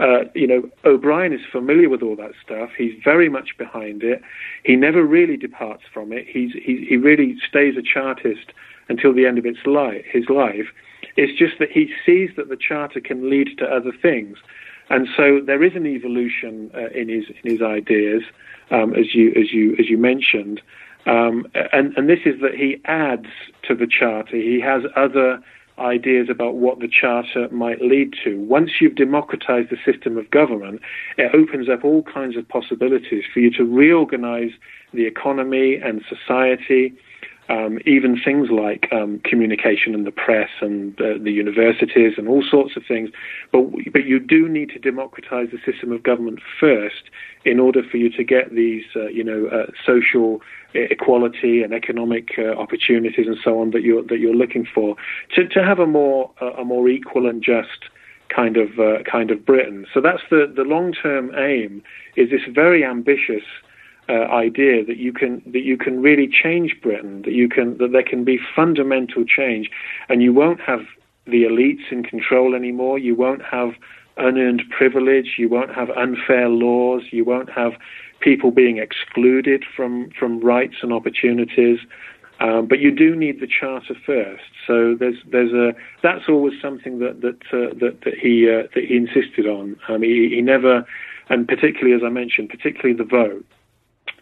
uh, 0.00 0.28
you 0.34 0.46
know 0.46 0.68
O'Brien 0.84 1.32
is 1.32 1.40
familiar 1.50 1.88
with 1.88 2.02
all 2.02 2.16
that 2.16 2.32
stuff. 2.44 2.70
He's 2.76 2.94
very 3.04 3.28
much 3.28 3.56
behind 3.56 4.02
it. 4.02 4.20
He 4.64 4.74
never 4.74 5.04
really 5.04 5.36
departs 5.36 5.84
from 5.92 6.12
it. 6.12 6.26
He's 6.28 6.52
he, 6.54 6.84
he 6.88 6.96
really 6.96 7.36
stays 7.48 7.76
a 7.76 7.82
Chartist 7.82 8.52
until 8.88 9.14
the 9.14 9.26
end 9.26 9.38
of 9.38 9.46
its 9.46 9.60
life, 9.64 10.04
his 10.10 10.28
life. 10.28 10.66
It's 11.16 11.38
just 11.38 11.58
that 11.58 11.70
he 11.70 11.92
sees 12.04 12.30
that 12.36 12.48
the 12.48 12.56
charter 12.56 13.00
can 13.00 13.30
lead 13.30 13.58
to 13.58 13.64
other 13.64 13.92
things, 13.92 14.38
and 14.94 15.08
so 15.16 15.40
there 15.44 15.64
is 15.64 15.74
an 15.74 15.86
evolution 15.86 16.70
uh, 16.72 16.86
in 16.90 17.08
his 17.08 17.24
in 17.42 17.50
his 17.50 17.60
ideas, 17.60 18.22
um, 18.70 18.94
as 18.94 19.12
you 19.12 19.32
as 19.32 19.52
you 19.52 19.74
as 19.76 19.90
you 19.90 19.98
mentioned, 19.98 20.62
um, 21.06 21.48
and 21.72 21.92
and 21.96 22.08
this 22.08 22.20
is 22.24 22.40
that 22.40 22.54
he 22.54 22.80
adds 22.84 23.26
to 23.64 23.74
the 23.74 23.88
charter. 23.88 24.36
He 24.36 24.60
has 24.60 24.84
other 24.94 25.42
ideas 25.80 26.28
about 26.30 26.54
what 26.54 26.78
the 26.78 26.86
charter 26.86 27.48
might 27.50 27.82
lead 27.82 28.14
to. 28.22 28.38
Once 28.42 28.80
you've 28.80 28.94
democratized 28.94 29.70
the 29.70 29.78
system 29.84 30.16
of 30.16 30.30
government, 30.30 30.80
it 31.18 31.34
opens 31.34 31.68
up 31.68 31.84
all 31.84 32.04
kinds 32.04 32.36
of 32.36 32.48
possibilities 32.48 33.24
for 33.32 33.40
you 33.40 33.50
to 33.50 33.64
reorganize 33.64 34.52
the 34.92 35.06
economy 35.06 35.74
and 35.74 36.04
society 36.08 36.94
um, 37.48 37.78
even 37.84 38.18
things 38.22 38.48
like 38.50 38.88
um, 38.92 39.20
communication 39.24 39.94
and 39.94 40.06
the 40.06 40.10
press 40.10 40.48
and 40.60 40.98
uh, 41.00 41.18
the 41.20 41.30
universities 41.30 42.14
and 42.16 42.28
all 42.28 42.42
sorts 42.42 42.76
of 42.76 42.82
things. 42.86 43.10
But 43.52 43.64
but 43.92 44.04
you 44.04 44.18
do 44.18 44.48
need 44.48 44.70
to 44.70 44.78
democratize 44.78 45.48
the 45.52 45.58
system 45.70 45.92
of 45.92 46.02
government 46.02 46.40
first 46.58 47.10
in 47.44 47.60
order 47.60 47.82
for 47.82 47.98
you 47.98 48.10
to 48.10 48.24
get 48.24 48.54
these 48.54 48.84
uh, 48.96 49.08
you 49.08 49.24
know 49.24 49.46
uh, 49.46 49.66
social 49.84 50.40
equality 50.74 51.62
and 51.62 51.72
economic 51.72 52.30
uh, 52.38 52.52
opportunities 52.58 53.26
and 53.26 53.36
so 53.44 53.60
on 53.60 53.70
that 53.70 53.82
you're 53.82 54.02
that 54.02 54.18
you're 54.18 54.34
looking 54.34 54.66
for 54.74 54.96
to 55.34 55.46
to 55.48 55.62
have 55.62 55.78
a 55.78 55.86
more 55.86 56.30
a 56.58 56.64
more 56.64 56.88
equal 56.88 57.28
and 57.28 57.42
just 57.42 57.84
kind 58.34 58.56
of 58.56 58.78
uh, 58.78 59.02
kind 59.02 59.30
of 59.30 59.44
Britain. 59.44 59.86
So 59.92 60.00
that's 60.00 60.22
the 60.30 60.52
the 60.54 60.62
long 60.62 60.92
term 60.92 61.34
aim 61.36 61.82
is 62.16 62.30
this 62.30 62.42
very 62.48 62.84
ambitious 62.84 63.44
uh, 64.08 64.12
idea 64.12 64.84
that 64.84 64.98
you 64.98 65.12
can 65.12 65.42
that 65.46 65.62
you 65.62 65.76
can 65.76 66.02
really 66.02 66.28
change 66.28 66.76
Britain, 66.82 67.22
that 67.22 67.32
you 67.32 67.48
can 67.48 67.78
that 67.78 67.92
there 67.92 68.02
can 68.02 68.24
be 68.24 68.38
fundamental 68.54 69.24
change, 69.24 69.70
and 70.08 70.22
you 70.22 70.32
won't 70.32 70.60
have 70.60 70.80
the 71.26 71.44
elites 71.44 71.90
in 71.90 72.02
control 72.02 72.54
anymore. 72.54 72.98
You 72.98 73.14
won't 73.14 73.42
have 73.42 73.72
unearned 74.16 74.62
privilege. 74.70 75.34
You 75.38 75.48
won't 75.48 75.74
have 75.74 75.90
unfair 75.90 76.48
laws. 76.48 77.02
You 77.10 77.24
won't 77.24 77.50
have 77.50 77.72
people 78.20 78.50
being 78.50 78.78
excluded 78.78 79.64
from 79.76 80.10
from 80.18 80.40
rights 80.40 80.76
and 80.82 80.92
opportunities. 80.92 81.78
Um, 82.40 82.66
but 82.66 82.80
you 82.80 82.90
do 82.90 83.14
need 83.14 83.40
the 83.40 83.46
charter 83.46 83.94
first. 84.04 84.44
So 84.66 84.96
there's 84.98 85.16
there's 85.30 85.52
a 85.52 85.74
that's 86.02 86.28
always 86.28 86.60
something 86.60 86.98
that 86.98 87.20
that 87.20 87.40
uh, 87.52 87.74
that, 87.78 88.00
that 88.04 88.14
he 88.14 88.50
uh, 88.50 88.64
that 88.74 88.84
he 88.84 88.96
insisted 88.96 89.46
on. 89.46 89.76
Um, 89.88 90.02
he, 90.02 90.30
he 90.34 90.42
never, 90.42 90.84
and 91.28 91.46
particularly 91.46 91.94
as 91.94 92.02
I 92.04 92.10
mentioned, 92.10 92.48
particularly 92.48 92.96
the 92.96 93.04
vote 93.04 93.46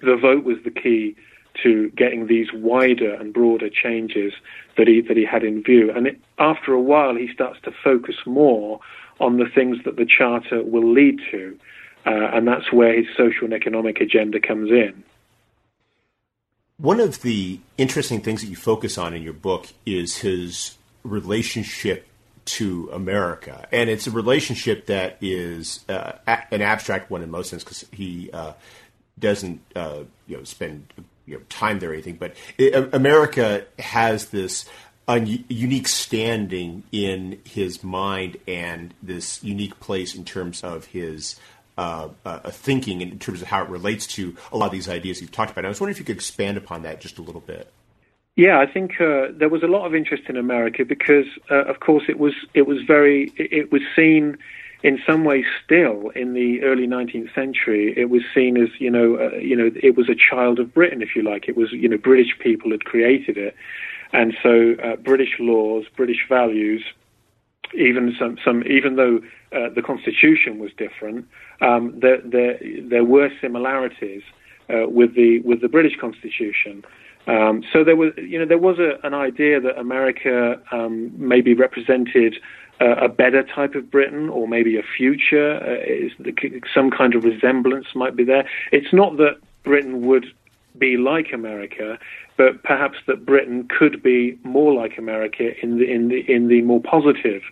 the 0.03 0.17
vote 0.17 0.45
was 0.45 0.59
the 0.65 0.71
key 0.71 1.17
to 1.63 1.91
getting 1.91 2.27
these 2.27 2.53
wider 2.53 3.15
and 3.15 3.33
broader 3.33 3.69
changes 3.69 4.33
that 4.77 4.89
he 4.89 5.01
that 5.03 5.17
he 5.17 5.25
had 5.25 5.45
in 5.45 5.63
view. 5.63 5.93
And 5.95 6.07
it, 6.07 6.21
after 6.39 6.73
a 6.73 6.81
while, 6.81 7.15
he 7.15 7.33
starts 7.33 7.61
to 7.65 7.73
focus 7.85 8.17
more 8.27 8.81
on 9.21 9.37
the 9.37 9.47
things 9.55 9.79
that 9.85 9.97
the 9.97 10.07
charter 10.07 10.63
will 10.63 10.91
lead 10.93 11.21
to, 11.31 11.59
uh, 12.07 12.11
and 12.11 12.49
that's 12.49 12.73
where 12.73 12.97
his 12.97 13.07
social 13.17 13.45
and 13.45 13.53
economic 13.53 14.01
agenda 14.01 14.41
comes 14.41 14.71
in. 14.71 15.05
One 16.79 16.99
of 16.99 17.23
the 17.23 17.61
interesting 17.79 18.21
things 18.23 18.41
that 18.41 18.49
you 18.49 18.57
focus 18.57 18.99
on 18.99 19.15
in 19.15 19.23
your 19.23 19.35
book 19.35 19.69
is 19.87 20.19
his 20.19 20.77
relationship 21.05 22.09
to 22.45 22.91
America, 22.93 23.69
and 23.71 23.89
it's 23.89 24.09
a 24.09 24.11
relationship 24.11 24.87
that 24.87 25.17
is 25.21 25.85
uh, 25.89 26.13
an 26.27 26.61
abstract 26.61 27.09
one 27.09 27.23
in 27.23 27.31
most 27.31 27.51
sense 27.51 27.63
because 27.63 27.85
he 27.93 28.31
uh, 28.33 28.55
doesn't 29.19 29.61
uh, 29.75 30.01
you 30.27 30.37
know 30.37 30.45
spend 30.45 30.93
you 31.27 31.37
know, 31.37 31.43
time 31.49 31.79
there 31.79 31.91
or 31.91 31.93
anything, 31.95 32.17
but 32.17 32.35
it, 32.59 32.93
America 32.93 33.65
has 33.79 34.27
this 34.31 34.65
un- 35.09 35.45
unique 35.49 35.89
standing 35.89 36.83
in 36.93 37.41
his 37.45 37.83
mind 37.83 38.37
and 38.47 38.95
this 39.03 39.43
unique 39.43 39.79
place 39.81 40.15
in 40.15 40.25
terms 40.25 40.63
of 40.63 40.87
his 40.87 41.37
uh, 41.79 42.09
uh, 42.25 42.51
thinking 42.51 43.01
in 43.01 43.19
terms 43.19 43.41
of 43.41 43.49
how 43.49 43.63
it 43.63 43.69
relates 43.69 44.07
to 44.07 44.37
a 44.53 44.57
lot 44.57 44.67
of 44.67 44.73
these 44.73 44.89
ideas 44.89 45.21
you've 45.21 45.33
talked 45.33 45.51
about. 45.51 45.61
And 45.61 45.67
I 45.67 45.71
was 45.71 45.81
wondering 45.81 45.95
if 45.95 45.99
you 46.01 46.05
could 46.05 46.17
expand 46.17 46.57
upon 46.57 46.83
that 46.83 47.01
just 47.01 47.19
a 47.19 47.23
little 47.23 47.41
bit. 47.41 47.73
Yeah, 48.37 48.59
I 48.59 48.67
think 48.67 48.93
uh, 49.01 49.29
there 49.31 49.51
was 49.51 49.63
a 49.63 49.67
lot 49.67 49.87
of 49.87 49.95
interest 49.95 50.25
in 50.29 50.37
America 50.37 50.85
because, 50.85 51.27
uh, 51.51 51.65
of 51.65 51.81
course, 51.81 52.05
it 52.09 52.19
was 52.19 52.33
it 52.55 52.67
was 52.67 52.79
very 52.87 53.31
it 53.37 53.71
was 53.71 53.83
seen 53.95 54.39
in 54.83 55.01
some 55.07 55.25
ways 55.25 55.45
still 55.65 56.11
in 56.11 56.35
the 56.35 56.63
early 56.63 56.87
19th 56.87 57.33
century 57.35 57.95
it 57.97 58.11
was 58.11 58.23
seen 58.35 58.57
as 58.57 58.69
you 58.79 58.91
know 58.91 59.17
uh, 59.17 59.37
you 59.37 59.57
know 59.57 59.71
it 59.83 59.97
was 59.97 60.09
a 60.09 60.15
child 60.15 60.59
of 60.59 60.75
Britain 60.75 61.03
if 61.03 61.15
you 61.15 61.23
like. 61.23 61.49
It 61.49 61.57
was 61.57 61.73
you 61.73 61.89
know 61.89 61.99
British 61.99 62.39
people 62.39 62.71
had 62.71 62.85
created 62.85 63.37
it. 63.37 63.55
And 64.13 64.35
so 64.43 64.75
uh, 64.83 64.97
British 64.97 65.37
laws 65.39 65.85
British 65.97 66.27
values 66.29 66.83
even 67.75 68.15
some 68.19 68.39
some 68.45 68.63
even 68.67 68.97
though 68.97 69.21
uh, 69.53 69.69
the 69.75 69.83
constitution 69.83 70.59
was 70.59 70.71
different 70.77 71.27
um, 71.61 71.99
there 71.99 72.21
there 72.25 72.59
there 72.83 73.05
were 73.05 73.31
similarities 73.41 74.23
uh, 74.69 74.89
with 74.89 75.15
the 75.15 75.41
with 75.41 75.61
the 75.61 75.69
British 75.69 75.97
constitution 76.01 76.85
um, 77.27 77.63
so 77.73 77.85
there 77.85 77.97
was, 77.97 78.13
you 78.17 78.39
know, 78.39 78.47
there 78.47 78.59
was 78.59 78.79
a, 78.79 78.99
an 79.07 79.15
idea 79.15 79.61
that 79.61 79.79
America 79.79 80.61
um, 80.73 81.13
maybe 81.17 81.55
represented 81.55 82.37
a 82.81 83.09
better 83.09 83.43
type 83.45 83.75
of 83.75 83.91
Britain 83.91 84.29
or 84.29 84.49
maybe 84.49 84.77
a 84.77 84.83
future. 84.83 85.57
Uh, 85.57 86.33
some 86.75 86.91
kind 86.91 87.15
of 87.15 87.25
resemblance 87.25 87.87
might 87.95 88.17
be 88.17 88.25
there. 88.25 88.49
It's 88.73 88.93
not 88.93 89.17
that 89.19 89.37
Britain 89.63 90.07
would 90.07 90.27
be 90.79 90.97
like 90.97 91.33
America, 91.33 91.99
but 92.37 92.63
perhaps 92.63 92.99
that 93.07 93.25
Britain 93.25 93.69
could 93.69 94.03
be 94.03 94.39
more 94.43 94.73
like 94.73 94.99
America 94.99 95.53
in 95.63 95.79
the 95.79 95.91
in 95.91 96.09
the 96.09 96.21
in 96.29 96.49
the 96.49 96.63
more 96.63 96.81
positive 96.81 97.43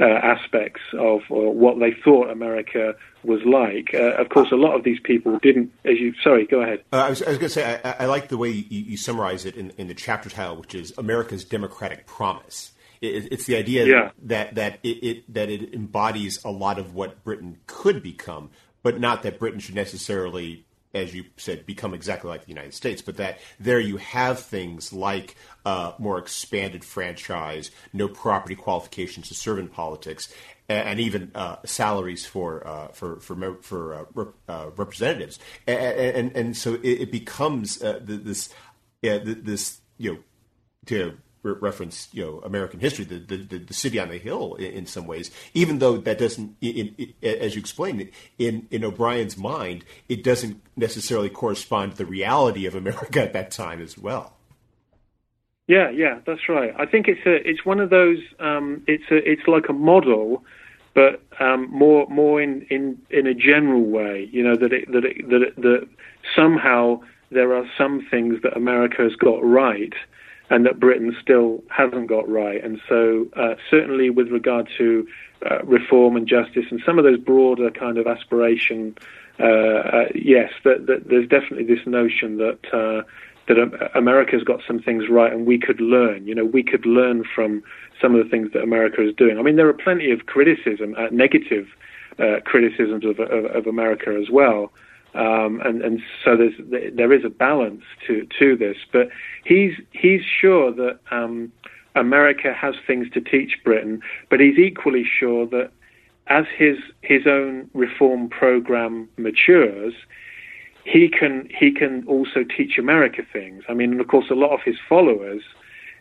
uh, 0.00 0.04
aspects 0.04 0.80
of 0.94 1.20
uh, 1.30 1.34
what 1.34 1.78
they 1.78 1.92
thought 1.92 2.30
America 2.30 2.94
was 3.22 3.40
like. 3.44 3.94
Uh, 3.94 4.14
of 4.20 4.30
course, 4.30 4.50
a 4.50 4.56
lot 4.56 4.74
of 4.74 4.82
these 4.82 4.98
people 5.00 5.38
didn't. 5.40 5.72
As 5.84 5.98
you, 5.98 6.14
sorry, 6.22 6.46
go 6.46 6.62
ahead. 6.62 6.82
Uh, 6.92 6.96
I 6.96 7.10
was, 7.10 7.20
was 7.20 7.36
going 7.36 7.40
to 7.40 7.48
say 7.48 7.80
I, 7.84 7.90
I, 8.00 8.06
like 8.06 8.28
the 8.28 8.38
way 8.38 8.48
you, 8.50 8.64
you 8.68 8.96
summarize 8.96 9.44
it 9.44 9.56
in, 9.56 9.72
in 9.76 9.88
the 9.88 9.94
chapter 9.94 10.30
title, 10.30 10.56
which 10.56 10.74
is 10.74 10.92
America's 10.96 11.44
Democratic 11.44 12.06
Promise. 12.06 12.72
It, 13.02 13.30
it's 13.30 13.44
the 13.44 13.56
idea 13.56 13.86
yeah. 13.86 14.10
that 14.22 14.54
that 14.54 14.78
it, 14.82 15.04
it, 15.04 15.34
that 15.34 15.50
it 15.50 15.74
embodies 15.74 16.42
a 16.44 16.50
lot 16.50 16.78
of 16.78 16.94
what 16.94 17.22
Britain 17.22 17.58
could 17.66 18.02
become, 18.02 18.50
but 18.82 18.98
not 18.98 19.22
that 19.22 19.38
Britain 19.38 19.60
should 19.60 19.74
necessarily, 19.74 20.64
as 20.94 21.14
you 21.14 21.24
said, 21.36 21.66
become 21.66 21.94
exactly 21.94 22.28
like 22.28 22.42
the 22.42 22.48
United 22.48 22.74
States. 22.74 23.02
But 23.02 23.16
that 23.18 23.38
there 23.58 23.80
you 23.80 23.96
have 23.98 24.40
things 24.40 24.92
like 24.92 25.36
uh, 25.64 25.92
more 25.98 26.18
expanded 26.18 26.84
franchise, 26.84 27.70
no 27.92 28.08
property 28.08 28.54
qualifications 28.54 29.28
to 29.28 29.34
serve 29.34 29.58
in 29.58 29.68
politics, 29.68 30.32
and, 30.68 30.88
and 30.88 31.00
even 31.00 31.30
uh, 31.34 31.56
salaries 31.64 32.26
for 32.26 32.66
uh, 32.66 32.88
for 32.88 33.20
for 33.20 33.54
for 33.62 33.94
uh, 33.94 34.04
rep, 34.14 34.28
uh, 34.48 34.70
representatives, 34.76 35.38
and, 35.66 35.78
and, 35.78 36.36
and 36.36 36.56
so 36.56 36.74
it, 36.74 37.02
it 37.02 37.12
becomes 37.12 37.82
uh, 37.82 38.00
this 38.02 38.48
yeah, 39.02 39.18
this 39.22 39.80
you 39.98 40.14
know 40.14 40.18
to 40.86 41.16
reference 41.42 42.08
you 42.12 42.24
know 42.24 42.40
American 42.40 42.80
history, 42.80 43.04
the, 43.04 43.18
the, 43.18 43.58
the 43.58 43.74
city 43.74 43.98
on 43.98 44.08
the 44.08 44.18
hill 44.18 44.54
in, 44.54 44.72
in, 44.72 44.86
some 44.86 45.06
ways, 45.06 45.30
even 45.54 45.78
though 45.78 45.96
that 45.96 46.18
doesn't, 46.18 46.56
in, 46.60 46.94
in, 46.98 47.14
as 47.22 47.54
you 47.54 47.60
explained, 47.60 48.10
in 48.38 48.66
in 48.70 48.84
O'Brien's 48.84 49.36
mind, 49.36 49.84
it 50.08 50.22
doesn't 50.22 50.60
necessarily 50.76 51.30
correspond 51.30 51.92
to 51.92 51.98
the 51.98 52.06
reality 52.06 52.66
of 52.66 52.74
America 52.74 53.22
at 53.22 53.32
that 53.32 53.50
time 53.50 53.80
as 53.80 53.96
well. 53.96 54.34
Yeah, 55.66 55.88
yeah, 55.90 56.18
that's 56.26 56.48
right. 56.48 56.74
I 56.76 56.84
think 56.84 57.06
it's 57.06 57.24
a 57.26 57.48
it's 57.48 57.64
one 57.64 57.80
of 57.80 57.90
those 57.90 58.18
um, 58.40 58.82
it's 58.86 59.04
a 59.10 59.16
it's 59.16 59.46
like 59.46 59.68
a 59.68 59.72
model, 59.72 60.44
but 60.94 61.22
um, 61.38 61.70
more 61.70 62.06
more 62.08 62.42
in, 62.42 62.66
in 62.70 63.00
in 63.10 63.26
a 63.26 63.34
general 63.34 63.82
way. 63.82 64.28
You 64.32 64.42
know 64.42 64.56
that 64.56 64.72
it, 64.72 64.90
that 64.92 65.04
it, 65.04 65.28
that 65.30 65.42
it, 65.42 65.56
that 65.62 65.88
somehow 66.34 67.00
there 67.30 67.54
are 67.54 67.64
some 67.78 68.04
things 68.10 68.42
that 68.42 68.56
America 68.56 69.02
has 69.02 69.14
got 69.14 69.44
right 69.44 69.94
and 70.50 70.66
that 70.66 70.80
Britain 70.80 71.16
still 71.22 71.62
hasn't 71.70 72.08
got 72.08 72.28
right. 72.28 72.62
And 72.62 72.80
so, 72.88 73.28
uh, 73.36 73.54
certainly 73.70 74.10
with 74.10 74.28
regard 74.28 74.68
to 74.76 75.06
uh, 75.48 75.62
reform 75.62 76.16
and 76.16 76.26
justice 76.26 76.66
and 76.70 76.82
some 76.84 76.98
of 76.98 77.04
those 77.04 77.18
broader 77.18 77.70
kind 77.70 77.96
of 77.96 78.06
aspiration, 78.06 78.96
uh, 79.38 79.44
uh 79.44 80.08
yes, 80.14 80.52
that, 80.64 80.86
that 80.86 81.08
there's 81.08 81.28
definitely 81.28 81.64
this 81.64 81.86
notion 81.86 82.36
that 82.38 82.58
uh, 82.74 83.02
that 83.46 83.90
America's 83.96 84.44
got 84.44 84.60
some 84.66 84.80
things 84.80 85.08
right, 85.08 85.32
and 85.32 85.46
we 85.46 85.58
could 85.58 85.80
learn. 85.80 86.26
You 86.26 86.34
know, 86.34 86.44
we 86.44 86.62
could 86.62 86.84
learn 86.84 87.24
from 87.24 87.62
some 88.00 88.14
of 88.14 88.22
the 88.22 88.30
things 88.30 88.52
that 88.52 88.62
America 88.62 89.06
is 89.06 89.14
doing. 89.14 89.38
I 89.38 89.42
mean, 89.42 89.56
there 89.56 89.68
are 89.68 89.72
plenty 89.72 90.10
of 90.10 90.26
criticism, 90.26 90.94
uh, 90.98 91.06
negative 91.10 91.68
criticisms 92.44 93.02
of, 93.06 93.18
of, 93.18 93.46
of, 93.46 93.66
America 93.66 94.14
as 94.20 94.28
well. 94.28 94.70
Um, 95.14 95.60
and, 95.64 95.82
and 95.82 96.00
so 96.24 96.36
there's, 96.36 96.54
there 96.94 97.12
is 97.12 97.24
a 97.24 97.30
balance 97.30 97.82
to, 98.06 98.26
to 98.38 98.56
this. 98.56 98.76
But 98.92 99.08
he's, 99.44 99.74
he's 99.92 100.22
sure 100.22 100.72
that 100.72 101.00
um, 101.10 101.52
America 101.94 102.52
has 102.52 102.74
things 102.86 103.08
to 103.14 103.20
teach 103.20 103.58
Britain, 103.64 104.00
but 104.28 104.40
he's 104.40 104.58
equally 104.58 105.04
sure 105.04 105.46
that 105.46 105.70
as 106.28 106.44
his, 106.56 106.76
his 107.02 107.26
own 107.26 107.68
reform 107.74 108.28
program 108.28 109.08
matures, 109.16 109.94
he 110.84 111.08
can, 111.08 111.48
he 111.56 111.72
can 111.72 112.04
also 112.06 112.44
teach 112.44 112.78
America 112.78 113.22
things. 113.32 113.64
I 113.68 113.74
mean, 113.74 113.98
of 113.98 114.08
course, 114.08 114.26
a 114.30 114.34
lot 114.34 114.52
of 114.52 114.60
his 114.64 114.76
followers 114.88 115.42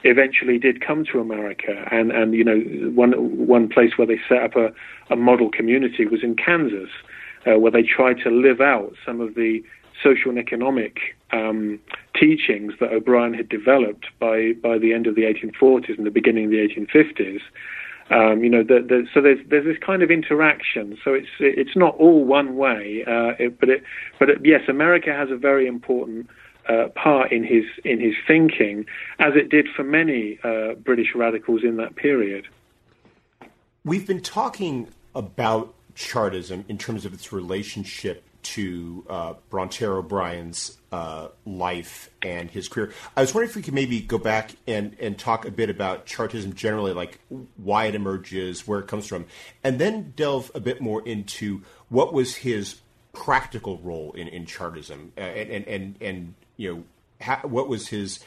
eventually 0.04 0.58
did 0.58 0.86
come 0.86 1.04
to 1.06 1.20
America, 1.20 1.88
and 1.92 2.12
and 2.12 2.34
you 2.34 2.44
know 2.44 2.60
one 2.92 3.12
one 3.48 3.68
place 3.68 3.98
where 3.98 4.08
they 4.08 4.20
set 4.28 4.44
up 4.44 4.56
a, 4.56 4.72
a 5.12 5.16
model 5.16 5.50
community 5.50 6.06
was 6.06 6.24
in 6.24 6.36
Kansas, 6.36 6.90
uh, 7.46 7.60
where 7.60 7.72
they 7.72 7.84
tried 7.84 8.18
to 8.24 8.30
live 8.30 8.62
out 8.62 8.94
some 9.06 9.22
of 9.22 9.36
the 9.36 9.64
social 10.04 10.30
and 10.30 10.40
economic 10.40 11.00
um, 11.32 11.80
teachings 12.20 12.74
that 12.80 12.92
O'Brien 12.92 13.34
had 13.34 13.50
developed 13.50 14.08
by 14.20 14.54
by 14.54 14.78
the 14.78 14.94
end 14.94 15.08
of 15.08 15.16
the 15.16 15.24
1840s 15.24 15.98
and 15.98 16.06
the 16.06 16.12
beginning 16.12 16.46
of 16.46 16.52
the 16.52 16.58
1850s. 16.58 17.42
Um, 18.12 18.44
you 18.44 18.50
know, 18.50 18.64
the, 18.64 18.80
the, 18.82 19.08
so 19.14 19.22
there's 19.22 19.40
there's 19.48 19.66
this 19.66 19.78
kind 19.86 20.02
of 20.02 20.10
interaction. 20.10 20.98
So 21.04 21.14
it's 21.14 21.30
it's 21.40 21.76
not 21.76 21.96
all 21.98 22.26
one 22.26 22.58
way, 22.58 23.04
uh, 23.06 23.36
it, 23.38 23.60
but 23.60 23.70
it 23.70 23.84
but 24.18 24.30
it, 24.30 24.40
yes, 24.44 24.62
America 24.68 25.14
has 25.14 25.30
a 25.30 25.36
very 25.36 25.68
important 25.68 26.28
uh, 26.68 26.88
part 26.96 27.32
in 27.32 27.44
his 27.44 27.66
in 27.86 28.00
his 28.00 28.16
thinking, 28.28 28.86
as 29.20 29.34
it 29.36 29.50
did 29.50 29.68
for 29.76 29.84
many 29.84 30.40
uh, 30.44 30.74
British 30.74 31.14
radicals 31.14 31.64
in 31.64 31.78
that 31.78 31.96
period. 31.96 32.48
We've 33.86 34.08
been 34.08 34.22
talking 34.22 34.88
about 35.14 35.74
Chartism 36.00 36.64
in 36.70 36.78
terms 36.78 37.04
of 37.04 37.14
its 37.14 37.34
relationship 37.34 38.24
to 38.42 39.06
uh, 39.10 39.34
Bronterre 39.50 39.98
O'Brien's 39.98 40.78
uh, 40.94 41.28
life 41.46 42.10
and 42.22 42.50
his 42.50 42.70
career. 42.70 42.94
I 43.18 43.22
was 43.22 43.34
wondering 43.34 43.50
if 43.50 43.56
we 43.58 43.62
could 43.62 43.74
maybe 43.74 44.00
go 44.00 44.18
back 44.18 44.52
and, 44.66 44.96
and 45.02 45.20
talk 45.20 45.46
a 45.46 45.52
bit 45.52 45.70
about 45.70 46.06
Chartism 46.06 46.56
generally, 46.56 46.94
like 46.94 47.20
why 47.58 47.88
it 47.88 47.96
emerges, 47.96 48.66
where 48.66 48.80
it 48.80 48.88
comes 48.88 49.08
from, 49.08 49.26
and 49.62 49.78
then 49.78 50.14
delve 50.16 50.50
a 50.56 50.62
bit 50.62 50.80
more 50.80 51.06
into 51.06 51.64
what 51.90 52.14
was 52.14 52.34
his 52.34 52.80
practical 53.12 53.78
role 53.80 54.14
in, 54.14 54.30
in 54.30 54.46
Chartism 54.46 55.12
uh, 55.18 55.22
and, 55.22 55.50
and, 55.50 55.68
and, 55.68 55.96
and 56.00 56.34
you 56.56 56.74
know, 56.74 56.84
ha- 57.22 57.42
what 57.44 57.68
was 57.68 57.90
his 57.90 58.22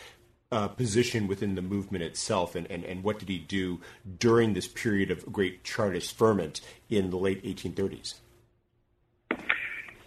uh, 0.53 0.69
position 0.69 1.27
within 1.27 1.55
the 1.55 1.63
movement 1.63 2.05
itself, 2.05 2.55
and, 2.55 2.71
and, 2.71 2.85
and 2.85 3.03
what 3.03 3.19
did 3.19 3.29
he 3.29 3.39
do 3.39 3.81
during 4.19 4.53
this 4.53 4.69
period 4.69 5.11
of 5.11 5.25
great 5.33 5.65
Chartist 5.65 6.17
ferment 6.17 6.61
in 6.91 7.11
the 7.11 7.17
late 7.17 7.43
1830s? 7.43 8.15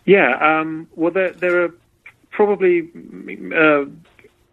Yeah, 0.05 0.37
um, 0.39 0.87
well, 0.95 1.11
there, 1.11 1.31
there 1.31 1.63
are 1.63 1.73
probably 2.29 2.91
uh, 3.55 3.85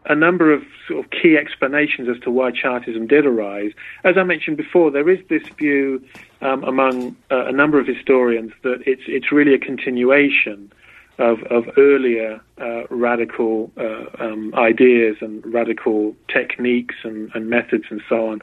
a 0.07 0.15
number 0.15 0.51
of 0.51 0.63
sort 0.89 1.05
of 1.05 1.11
key 1.11 1.37
explanations 1.37 2.09
as 2.09 2.19
to 2.23 2.31
why 2.31 2.51
Chartism 2.53 3.07
did 3.07 3.27
arise. 3.27 3.73
As 4.03 4.17
I 4.17 4.23
mentioned 4.23 4.57
before, 4.57 4.91
there 4.91 5.11
is 5.11 5.19
this 5.29 5.47
view 5.59 6.03
um, 6.41 6.65
among 6.65 7.17
uh, 7.31 7.45
a 7.47 7.53
number 7.53 7.79
of 7.79 7.87
historians 7.87 8.53
that 8.63 8.83
it's 8.87 9.03
it's 9.07 9.31
really 9.31 9.55
a 9.55 9.59
continuation 9.59 10.73
of, 11.19 11.43
of 11.45 11.65
earlier 11.77 12.41
uh, 12.61 12.87
radical 12.89 13.71
uh, 13.77 14.05
um, 14.19 14.55
ideas 14.55 15.17
and 15.21 15.45
radical 15.53 16.15
techniques 16.33 16.97
and, 17.05 17.31
and, 17.35 17.51
methods 17.51 17.85
and 17.91 18.01
so 18.09 18.29
on. 18.29 18.41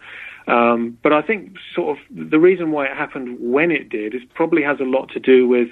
Um, 0.47 0.97
but 1.03 1.13
I 1.13 1.21
think 1.21 1.57
sort 1.75 1.97
of 1.97 2.29
the 2.29 2.39
reason 2.39 2.71
why 2.71 2.85
it 2.85 2.95
happened 2.95 3.37
when 3.39 3.71
it 3.71 3.89
did 3.89 4.15
is 4.15 4.21
probably 4.33 4.63
has 4.63 4.79
a 4.79 4.83
lot 4.83 5.09
to 5.09 5.19
do 5.19 5.47
with 5.47 5.69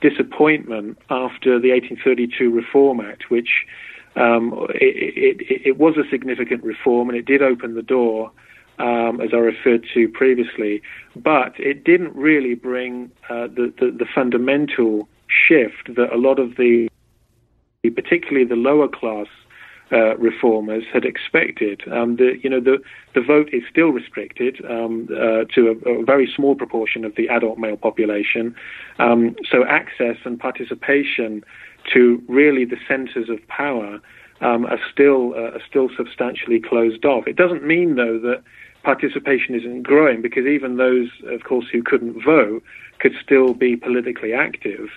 disappointment 0.00 0.98
after 1.10 1.58
the 1.58 1.70
1832 1.70 2.50
Reform 2.50 3.00
Act, 3.00 3.30
which 3.30 3.64
um, 4.16 4.66
it, 4.74 5.40
it, 5.40 5.66
it, 5.66 5.78
was 5.78 5.96
a 5.96 6.08
significant 6.10 6.62
reform 6.62 7.08
and 7.08 7.16
it 7.16 7.24
did 7.24 7.40
open 7.40 7.74
the 7.74 7.82
door, 7.82 8.30
um, 8.78 9.20
as 9.20 9.30
I 9.32 9.36
referred 9.36 9.86
to 9.94 10.08
previously, 10.08 10.82
but 11.16 11.58
it 11.58 11.84
didn't 11.84 12.14
really 12.14 12.54
bring 12.54 13.10
uh, 13.30 13.46
the, 13.46 13.72
the, 13.78 13.90
the 13.90 14.06
fundamental 14.14 15.08
shift 15.48 15.94
that 15.96 16.12
a 16.12 16.16
lot 16.16 16.38
of 16.38 16.56
the, 16.56 16.88
particularly 17.82 18.44
the 18.44 18.56
lower 18.56 18.88
class 18.88 19.26
uh, 19.92 20.16
reformers 20.16 20.84
had 20.90 21.04
expected. 21.04 21.82
Um, 21.92 22.16
the 22.16 22.38
you 22.42 22.48
know 22.48 22.60
the 22.60 22.78
the 23.14 23.20
vote 23.20 23.50
is 23.52 23.62
still 23.70 23.90
restricted 23.90 24.64
um, 24.64 25.06
uh, 25.10 25.44
to 25.54 25.78
a, 25.84 25.90
a, 25.90 26.04
very 26.04 26.32
small 26.34 26.54
proportion 26.54 27.04
of 27.04 27.14
the 27.16 27.28
adult 27.28 27.58
male 27.58 27.76
population. 27.76 28.54
Um, 28.98 29.36
so 29.50 29.66
access 29.66 30.16
and 30.24 30.40
participation 30.40 31.44
to 31.92 32.22
really 32.26 32.64
the 32.64 32.78
centres 32.88 33.28
of 33.28 33.46
power 33.48 34.00
um, 34.40 34.64
are 34.66 34.80
still 34.90 35.34
uh, 35.34 35.56
are 35.56 35.62
still 35.68 35.90
substantially 35.94 36.58
closed 36.58 37.04
off. 37.04 37.26
It 37.26 37.36
doesn't 37.36 37.62
mean 37.62 37.96
though 37.96 38.18
that 38.20 38.42
participation 38.82 39.54
isn't 39.54 39.82
growing 39.82 40.22
because 40.22 40.46
even 40.46 40.76
those, 40.76 41.08
of 41.26 41.44
course, 41.44 41.66
who 41.70 41.82
couldn't 41.82 42.22
vote 42.24 42.62
could 42.98 43.12
still 43.22 43.54
be 43.54 43.76
politically 43.76 44.32
active. 44.32 44.88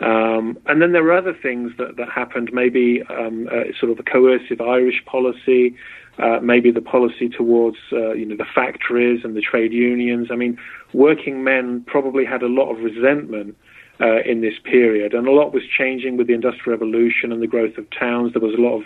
Um, 0.00 0.58
and 0.66 0.82
then 0.82 0.92
there 0.92 1.02
were 1.02 1.16
other 1.16 1.32
things 1.34 1.72
that, 1.78 1.96
that 1.96 2.10
happened, 2.10 2.50
maybe 2.52 3.02
um, 3.08 3.48
uh, 3.50 3.72
sort 3.78 3.92
of 3.92 3.98
a 3.98 4.02
coercive 4.02 4.60
Irish 4.60 5.02
policy, 5.06 5.74
uh, 6.18 6.38
maybe 6.42 6.70
the 6.70 6.82
policy 6.82 7.28
towards 7.28 7.76
uh, 7.92 8.12
you 8.12 8.24
know 8.26 8.36
the 8.36 8.46
factories 8.54 9.20
and 9.24 9.36
the 9.36 9.40
trade 9.40 9.72
unions. 9.72 10.28
I 10.30 10.36
mean, 10.36 10.58
working 10.92 11.44
men 11.44 11.84
probably 11.86 12.24
had 12.24 12.42
a 12.42 12.48
lot 12.48 12.70
of 12.70 12.78
resentment 12.82 13.56
uh, 14.00 14.22
in 14.22 14.42
this 14.42 14.54
period, 14.64 15.14
and 15.14 15.26
a 15.26 15.32
lot 15.32 15.52
was 15.52 15.62
changing 15.66 16.16
with 16.16 16.26
the 16.26 16.34
Industrial 16.34 16.76
Revolution 16.78 17.32
and 17.32 17.42
the 17.42 17.46
growth 17.46 17.78
of 17.78 17.88
towns. 17.90 18.32
There 18.32 18.42
was 18.42 18.54
a 18.54 18.60
lot 18.60 18.76
of 18.76 18.84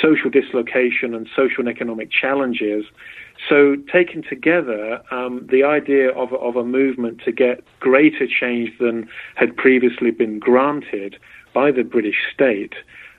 social 0.00 0.30
dislocation 0.30 1.14
and 1.14 1.28
social 1.34 1.60
and 1.60 1.68
economic 1.68 2.10
challenges 2.10 2.84
so, 3.48 3.76
taken 3.92 4.22
together, 4.22 5.02
um, 5.10 5.46
the 5.50 5.64
idea 5.64 6.10
of, 6.12 6.32
of 6.34 6.56
a 6.56 6.64
movement 6.64 7.20
to 7.24 7.32
get 7.32 7.62
greater 7.80 8.26
change 8.26 8.70
than 8.78 9.08
had 9.34 9.56
previously 9.56 10.10
been 10.10 10.38
granted 10.38 11.16
by 11.52 11.70
the 11.70 11.82
British 11.82 12.16
state, 12.32 12.74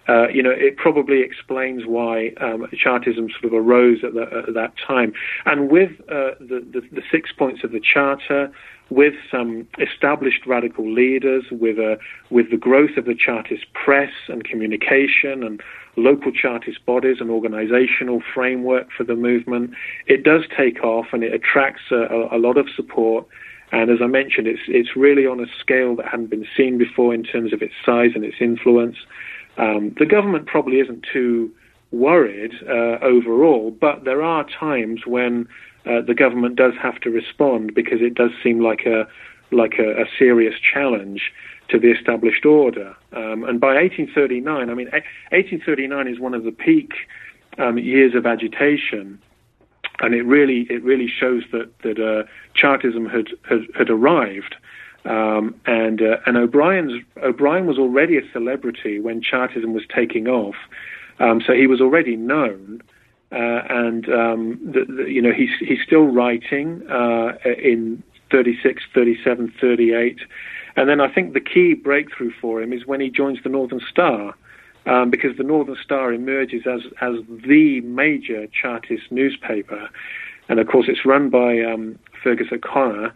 uh, 0.07 0.27
you 0.27 0.43
know, 0.43 0.51
it 0.51 0.77
probably 0.77 1.21
explains 1.21 1.85
why 1.85 2.31
um, 2.39 2.67
Chartism 2.77 3.29
sort 3.31 3.45
of 3.45 3.53
arose 3.53 4.03
at, 4.03 4.13
the, 4.13 4.43
at, 4.47 4.53
that 4.53 4.73
time. 4.77 5.13
And 5.45 5.69
with 5.71 5.91
uh, 6.01 6.37
the, 6.39 6.63
the, 6.71 6.81
the, 6.91 7.01
six 7.11 7.31
points 7.31 7.63
of 7.63 7.71
the 7.71 7.79
Charter, 7.79 8.51
with 8.91 9.15
some 9.31 9.67
established 9.79 10.45
radical 10.45 10.87
leaders, 10.87 11.45
with, 11.49 11.79
a, 11.79 11.97
with 12.29 12.51
the 12.51 12.57
growth 12.57 12.97
of 12.97 13.05
the 13.05 13.15
Chartist 13.15 13.65
press 13.73 14.11
and 14.27 14.43
communication 14.43 15.43
and 15.43 15.61
local 15.97 16.31
Chartist 16.31 16.85
bodies 16.85 17.17
and 17.19 17.29
organizational 17.29 18.21
framework 18.33 18.87
for 18.95 19.03
the 19.03 19.15
movement, 19.15 19.71
it 20.07 20.23
does 20.23 20.43
take 20.55 20.83
off 20.83 21.07
and 21.13 21.23
it 21.23 21.33
attracts 21.33 21.83
a, 21.91 22.27
a 22.31 22.37
lot 22.37 22.57
of 22.57 22.67
support. 22.75 23.25
And 23.71 23.89
as 23.89 23.99
I 24.01 24.07
mentioned, 24.07 24.47
it's, 24.47 24.61
it's 24.67 24.95
really 24.95 25.25
on 25.25 25.39
a 25.39 25.47
scale 25.59 25.95
that 25.95 26.07
hadn't 26.07 26.29
been 26.29 26.47
seen 26.55 26.77
before 26.77 27.13
in 27.13 27.23
terms 27.23 27.53
of 27.53 27.61
its 27.61 27.73
size 27.85 28.11
and 28.15 28.23
its 28.23 28.37
influence. 28.39 28.97
Um, 29.57 29.95
the 29.97 30.05
government 30.05 30.47
probably 30.47 30.79
isn't 30.79 31.05
too 31.11 31.51
worried 31.91 32.51
uh, 32.67 32.99
overall, 33.01 33.71
but 33.71 34.03
there 34.03 34.21
are 34.21 34.45
times 34.45 35.01
when 35.05 35.47
uh, 35.85 36.01
the 36.01 36.13
government 36.13 36.55
does 36.55 36.73
have 36.81 36.99
to 37.01 37.09
respond 37.09 37.73
because 37.73 38.01
it 38.01 38.15
does 38.15 38.31
seem 38.43 38.59
like 38.59 38.85
a 38.85 39.07
like 39.51 39.75
a, 39.77 40.01
a 40.01 40.05
serious 40.17 40.55
challenge 40.59 41.31
to 41.69 41.79
the 41.79 41.91
established 41.91 42.45
order. 42.45 42.95
Um, 43.13 43.43
and 43.43 43.59
by 43.59 43.75
1839, 43.75 44.69
I 44.69 44.73
mean 44.73 44.87
1839 44.87 46.07
is 46.07 46.19
one 46.19 46.33
of 46.33 46.43
the 46.43 46.51
peak 46.51 46.93
um, 47.57 47.77
years 47.77 48.13
of 48.15 48.25
agitation, 48.25 49.19
and 49.99 50.13
it 50.13 50.23
really 50.23 50.67
it 50.69 50.83
really 50.83 51.07
shows 51.07 51.43
that 51.51 51.77
that 51.79 51.99
uh, 51.99 52.23
Chartism 52.53 53.05
had 53.07 53.27
had, 53.47 53.61
had 53.77 53.89
arrived. 53.89 54.55
Um, 55.05 55.53
and 55.67 56.01
uh, 56.01 56.17
and 56.25 56.35
O'Brien's 56.35 57.03
O'Brien 57.21 57.67
was 57.67 57.77
already 57.77 58.17
a 58.17 58.31
celebrity 58.31 58.99
when 58.99 59.21
Chartism 59.21 59.73
was 59.73 59.83
taking 59.93 60.27
off, 60.27 60.55
um, 61.19 61.41
so 61.45 61.53
he 61.53 61.67
was 61.67 61.79
already 61.79 62.15
known. 62.15 62.81
Uh, 63.31 63.61
and 63.69 64.07
um, 64.09 64.59
the, 64.63 64.85
the, 64.85 65.11
you 65.11 65.21
know 65.21 65.31
he's 65.31 65.49
he's 65.59 65.79
still 65.85 66.05
writing 66.05 66.81
uh, 66.89 67.33
in 67.43 68.01
36, 68.31 68.83
37, 68.93 69.53
38. 69.59 70.19
And 70.75 70.89
then 70.89 70.99
I 70.99 71.11
think 71.11 71.33
the 71.33 71.39
key 71.39 71.73
breakthrough 71.73 72.31
for 72.41 72.61
him 72.61 72.73
is 72.73 72.85
when 72.85 72.99
he 72.99 73.09
joins 73.09 73.41
the 73.43 73.49
Northern 73.49 73.81
Star, 73.89 74.35
um, 74.85 75.09
because 75.09 75.37
the 75.37 75.43
Northern 75.43 75.77
Star 75.81 76.13
emerges 76.13 76.67
as 76.67 76.81
as 77.01 77.15
the 77.27 77.81
major 77.81 78.47
Chartist 78.47 79.11
newspaper, 79.11 79.89
and 80.49 80.59
of 80.59 80.67
course 80.67 80.87
it's 80.87 81.05
run 81.05 81.29
by 81.29 81.61
um, 81.61 81.97
Feargus 82.23 82.51
O'Connor, 82.51 83.13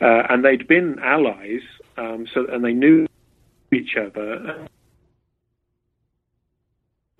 uh, 0.00 0.22
and 0.30 0.44
they'd 0.44 0.66
been 0.66 0.98
allies, 1.00 1.62
um, 1.96 2.26
so 2.32 2.46
and 2.46 2.64
they 2.64 2.72
knew 2.72 3.06
each 3.72 3.96
other. 3.96 4.66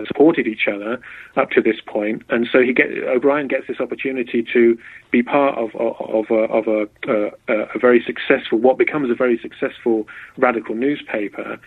Supported 0.07 0.47
each 0.47 0.67
other 0.67 1.01
up 1.37 1.51
to 1.51 1.61
this 1.61 1.81
point, 1.87 2.23
and 2.29 2.49
so 2.51 2.61
he 2.61 2.73
get 2.73 2.89
O'Brien 2.91 3.49
gets 3.49 3.67
this 3.67 3.81
opportunity 3.81 4.45
to 4.53 4.79
be 5.11 5.23
part 5.23 5.57
of 5.59 5.75
of, 5.77 5.97
of 6.01 6.31
a, 6.31 6.43
of 6.53 6.67
a, 6.69 6.83
uh, 7.09 7.67
a 7.75 7.79
very 7.79 8.03
successful, 8.05 8.59
what 8.59 8.79
becomes 8.79 9.11
a 9.11 9.15
very 9.15 9.39
successful 9.39 10.07
radical 10.37 10.75
newspaper. 10.75 11.59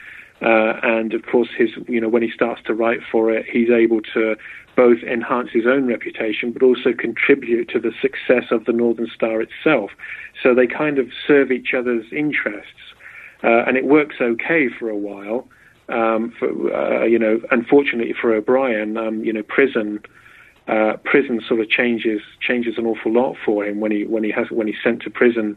Uh, 0.42 0.74
and 0.84 1.14
of 1.14 1.26
course, 1.26 1.48
his 1.58 1.70
you 1.88 2.02
know 2.02 2.10
when 2.10 2.22
he 2.22 2.30
starts 2.30 2.62
to 2.66 2.74
write 2.74 3.00
for 3.10 3.32
it, 3.32 3.46
he's 3.46 3.70
able 3.70 4.02
to 4.02 4.36
both 4.76 5.02
enhance 5.04 5.50
his 5.52 5.66
own 5.66 5.88
reputation, 5.88 6.52
but 6.52 6.62
also 6.62 6.92
contribute 6.94 7.70
to 7.70 7.80
the 7.80 7.94
success 8.02 8.52
of 8.52 8.66
the 8.66 8.74
Northern 8.74 9.08
Star 9.08 9.42
itself. 9.42 9.92
So 10.44 10.54
they 10.54 10.68
kind 10.68 11.00
of 11.00 11.08
serve 11.26 11.52
each 11.52 11.74
other's 11.74 12.06
interests, 12.12 12.94
uh, 13.44 13.64
and 13.66 13.78
it 13.78 13.86
works 13.86 14.18
okay 14.20 14.68
for 14.68 14.90
a 14.90 14.98
while. 14.98 15.48
Um, 15.88 16.34
for, 16.40 16.74
uh, 16.74 17.06
you 17.06 17.20
know, 17.20 17.42
unfortunately 17.52 18.14
for 18.20 18.34
O'Brien, 18.34 18.98
um, 18.98 19.24
you 19.24 19.34
know, 19.34 19.44
prison. 19.44 20.00
Uh, 20.68 20.98
prison 21.04 21.40
sort 21.48 21.60
of 21.60 21.70
changes 21.70 22.22
changes 22.42 22.80
an 22.80 22.88
awful 22.88 23.14
lot 23.14 23.36
for 23.46 23.64
him 23.64 23.80
when 23.80 23.92
he 23.92 24.04
when 24.04 24.24
he 24.24 24.32
has 24.32 24.50
when 24.50 24.66
he's 24.66 24.82
sent 24.84 25.00
to 25.00 25.12
prison 25.12 25.56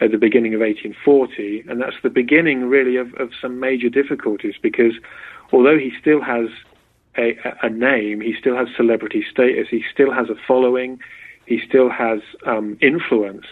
at 0.00 0.10
the 0.10 0.18
beginning 0.18 0.54
of 0.54 0.60
1840, 0.60 1.64
and 1.68 1.80
that's 1.80 1.96
the 2.02 2.10
beginning 2.10 2.64
really 2.64 2.96
of, 2.96 3.12
of 3.14 3.30
some 3.40 3.60
major 3.60 3.88
difficulties 3.88 4.54
because 4.60 4.94
although 5.52 5.78
he 5.78 5.92
still 6.00 6.22
has 6.22 6.48
a, 7.18 7.36
a, 7.62 7.68
name, 7.68 8.20
he 8.20 8.34
still 8.38 8.56
has 8.56 8.68
celebrity 8.74 9.24
status, 9.30 9.68
he 9.70 9.84
still 9.92 10.12
has 10.12 10.30
a 10.30 10.34
following, 10.46 10.98
he 11.44 11.60
still 11.66 11.90
has 11.90 12.20
um, 12.46 12.78
influence 12.80 13.46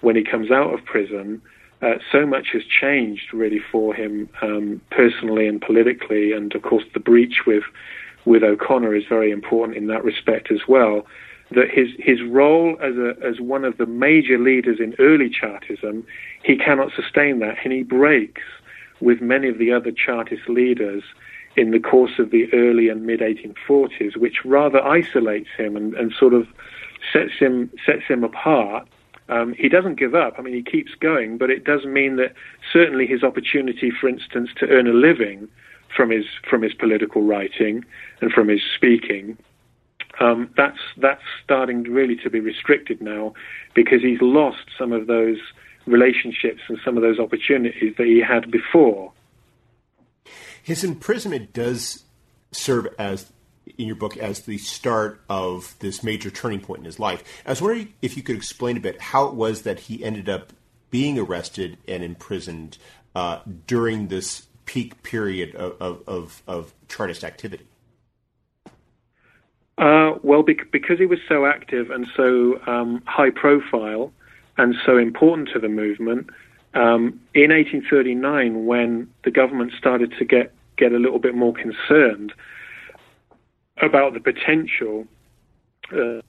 when 0.00 0.16
he 0.16 0.24
comes 0.24 0.50
out 0.50 0.74
of 0.74 0.84
prison 0.84 1.40
uh, 1.82 1.98
so 2.10 2.24
much 2.24 2.48
has 2.52 2.62
changed 2.64 3.32
really 3.32 3.60
for 3.70 3.92
him 3.92 4.28
um, 4.40 4.80
personally 4.90 5.48
and 5.48 5.60
politically, 5.60 6.32
and 6.32 6.54
of 6.54 6.62
course 6.62 6.84
the 6.94 7.00
breach 7.00 7.40
with 7.46 7.64
with 8.24 8.44
O'Connor 8.44 8.94
is 8.94 9.04
very 9.08 9.32
important 9.32 9.76
in 9.76 9.88
that 9.88 10.04
respect 10.04 10.52
as 10.52 10.60
well. 10.68 11.04
That 11.50 11.70
his 11.70 11.88
his 11.98 12.22
role 12.22 12.76
as 12.80 12.96
a 12.96 13.14
as 13.22 13.40
one 13.40 13.64
of 13.64 13.78
the 13.78 13.86
major 13.86 14.38
leaders 14.38 14.78
in 14.78 14.94
early 15.00 15.28
Chartism, 15.28 16.06
he 16.44 16.56
cannot 16.56 16.92
sustain 16.94 17.40
that, 17.40 17.56
and 17.64 17.72
he 17.72 17.82
breaks 17.82 18.42
with 19.00 19.20
many 19.20 19.48
of 19.48 19.58
the 19.58 19.72
other 19.72 19.90
Chartist 19.90 20.48
leaders 20.48 21.02
in 21.56 21.72
the 21.72 21.80
course 21.80 22.18
of 22.18 22.30
the 22.30 22.46
early 22.54 22.88
and 22.88 23.04
mid 23.04 23.20
1840s, 23.20 24.16
which 24.16 24.44
rather 24.44 24.82
isolates 24.82 25.50
him 25.58 25.76
and, 25.76 25.94
and 25.94 26.12
sort 26.18 26.32
of 26.32 26.46
sets 27.12 27.32
him 27.38 27.70
sets 27.84 28.04
him 28.06 28.22
apart 28.22 28.86
um, 29.32 29.54
he 29.56 29.68
doesn't 29.68 29.98
give 29.98 30.14
up. 30.14 30.34
I 30.38 30.42
mean, 30.42 30.54
he 30.54 30.62
keeps 30.62 30.94
going, 30.94 31.38
but 31.38 31.50
it 31.50 31.64
does 31.64 31.84
mean 31.84 32.16
that 32.16 32.34
certainly 32.70 33.06
his 33.06 33.22
opportunity, 33.22 33.90
for 33.90 34.08
instance, 34.08 34.50
to 34.58 34.68
earn 34.68 34.86
a 34.86 34.92
living 34.92 35.48
from 35.96 36.10
his 36.10 36.24
from 36.48 36.62
his 36.62 36.74
political 36.74 37.22
writing 37.22 37.84
and 38.20 38.30
from 38.30 38.48
his 38.48 38.60
speaking, 38.74 39.38
um, 40.20 40.50
that's 40.56 40.78
that's 40.98 41.22
starting 41.42 41.82
really 41.84 42.16
to 42.16 42.30
be 42.30 42.40
restricted 42.40 43.00
now 43.00 43.32
because 43.74 44.02
he's 44.02 44.20
lost 44.20 44.64
some 44.78 44.92
of 44.92 45.06
those 45.06 45.38
relationships 45.86 46.60
and 46.68 46.78
some 46.84 46.96
of 46.96 47.02
those 47.02 47.18
opportunities 47.18 47.94
that 47.96 48.06
he 48.06 48.20
had 48.20 48.50
before. 48.50 49.12
His 50.62 50.84
imprisonment 50.84 51.52
does 51.52 52.04
serve 52.52 52.86
as 52.98 53.32
in 53.78 53.86
your 53.86 53.96
book 53.96 54.16
as 54.16 54.42
the 54.42 54.58
start 54.58 55.20
of 55.28 55.74
this 55.80 56.02
major 56.02 56.30
turning 56.30 56.60
point 56.60 56.80
in 56.80 56.84
his 56.84 56.98
life. 56.98 57.22
I 57.46 57.50
was 57.50 57.62
wondering 57.62 57.94
if 58.02 58.16
you 58.16 58.22
could 58.22 58.36
explain 58.36 58.76
a 58.76 58.80
bit 58.80 59.00
how 59.00 59.26
it 59.26 59.34
was 59.34 59.62
that 59.62 59.80
he 59.80 60.04
ended 60.04 60.28
up 60.28 60.52
being 60.90 61.18
arrested 61.18 61.78
and 61.88 62.02
imprisoned 62.02 62.78
uh, 63.14 63.40
during 63.66 64.08
this 64.08 64.46
peak 64.66 65.02
period 65.02 65.54
of, 65.54 65.76
of, 65.80 66.08
of, 66.08 66.42
of 66.46 66.74
Chartist 66.88 67.24
activity. 67.24 67.66
Uh, 69.78 70.12
well, 70.22 70.42
because 70.42 70.98
he 70.98 71.06
was 71.06 71.18
so 71.28 71.46
active 71.46 71.90
and 71.90 72.06
so 72.14 72.60
um, 72.66 73.02
high 73.06 73.30
profile 73.30 74.12
and 74.58 74.74
so 74.84 74.98
important 74.98 75.48
to 75.52 75.58
the 75.58 75.68
movement, 75.68 76.28
um, 76.74 77.20
in 77.34 77.50
1839, 77.50 78.66
when 78.66 79.08
the 79.24 79.30
government 79.30 79.72
started 79.78 80.12
to 80.18 80.24
get, 80.24 80.52
get 80.76 80.92
a 80.92 80.98
little 80.98 81.18
bit 81.18 81.34
more 81.34 81.52
concerned 81.52 82.32
about 83.82 84.14
the 84.14 84.20
potential 84.20 85.06
uh, 85.92 86.22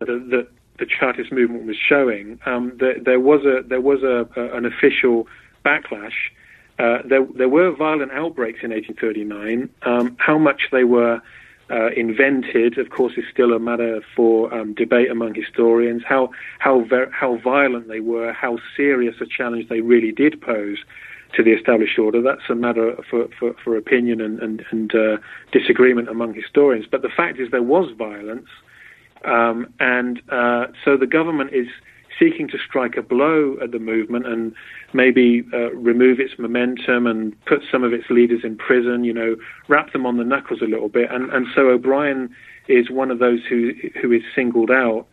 that 0.00 0.48
the 0.78 0.86
Chartist 0.86 1.32
movement 1.32 1.66
was 1.66 1.76
showing, 1.76 2.38
um, 2.46 2.72
there, 2.78 2.98
there, 3.00 3.20
was 3.20 3.44
a 3.44 3.62
there 3.66 3.80
was 3.80 4.02
a, 4.02 4.28
a 4.36 4.56
an 4.56 4.64
official 4.66 5.26
backlash. 5.64 6.30
Uh, 6.78 6.98
there, 7.04 7.26
there 7.36 7.48
were 7.48 7.70
violent 7.70 8.10
outbreaks 8.12 8.60
in 8.62 8.70
1839. 8.70 9.68
Um, 9.82 10.16
how 10.18 10.38
much 10.38 10.62
they 10.72 10.84
were 10.84 11.20
uh, 11.70 11.90
invented, 11.96 12.78
of 12.78 12.90
course, 12.90 13.12
is 13.16 13.24
still 13.30 13.52
a 13.52 13.58
matter 13.58 14.02
for 14.16 14.52
um, 14.52 14.74
debate 14.74 15.10
among 15.10 15.34
historians. 15.34 16.02
How 16.06 16.30
how 16.58 16.80
ver- 16.80 17.10
how 17.10 17.36
violent 17.36 17.88
they 17.88 18.00
were, 18.00 18.32
how 18.32 18.58
serious 18.76 19.16
a 19.20 19.26
challenge 19.26 19.68
they 19.68 19.80
really 19.80 20.12
did 20.12 20.40
pose 20.40 20.78
to 21.34 21.42
the 21.42 21.52
established 21.52 21.98
order. 21.98 22.20
That's 22.22 22.48
a 22.48 22.54
matter 22.54 22.96
for, 23.08 23.28
for, 23.38 23.54
for 23.62 23.76
opinion 23.76 24.20
and, 24.20 24.38
and, 24.40 24.64
and 24.70 24.94
uh, 24.94 25.16
disagreement 25.52 26.08
among 26.08 26.34
historians. 26.34 26.86
But 26.90 27.02
the 27.02 27.08
fact 27.08 27.38
is, 27.40 27.50
there 27.50 27.62
was 27.62 27.90
violence, 27.96 28.48
um, 29.24 29.72
and 29.80 30.20
uh, 30.30 30.66
so 30.84 30.96
the 30.96 31.06
government 31.06 31.52
is 31.52 31.68
seeking 32.18 32.48
to 32.48 32.58
strike 32.58 32.96
a 32.96 33.02
blow 33.02 33.56
at 33.62 33.70
the 33.72 33.78
movement 33.78 34.26
and 34.26 34.54
maybe 34.92 35.44
uh, 35.52 35.72
remove 35.72 36.20
its 36.20 36.38
momentum 36.38 37.06
and 37.06 37.34
put 37.46 37.60
some 37.70 37.82
of 37.82 37.92
its 37.92 38.10
leaders 38.10 38.40
in 38.44 38.56
prison. 38.56 39.04
You 39.04 39.12
know, 39.12 39.36
wrap 39.68 39.92
them 39.92 40.06
on 40.06 40.18
the 40.18 40.24
knuckles 40.24 40.60
a 40.60 40.66
little 40.66 40.88
bit. 40.88 41.10
And 41.10 41.30
and 41.32 41.46
so 41.54 41.68
O'Brien 41.68 42.34
is 42.68 42.90
one 42.90 43.10
of 43.10 43.18
those 43.18 43.40
who 43.48 43.72
who 44.00 44.12
is 44.12 44.22
singled 44.34 44.70
out. 44.70 45.06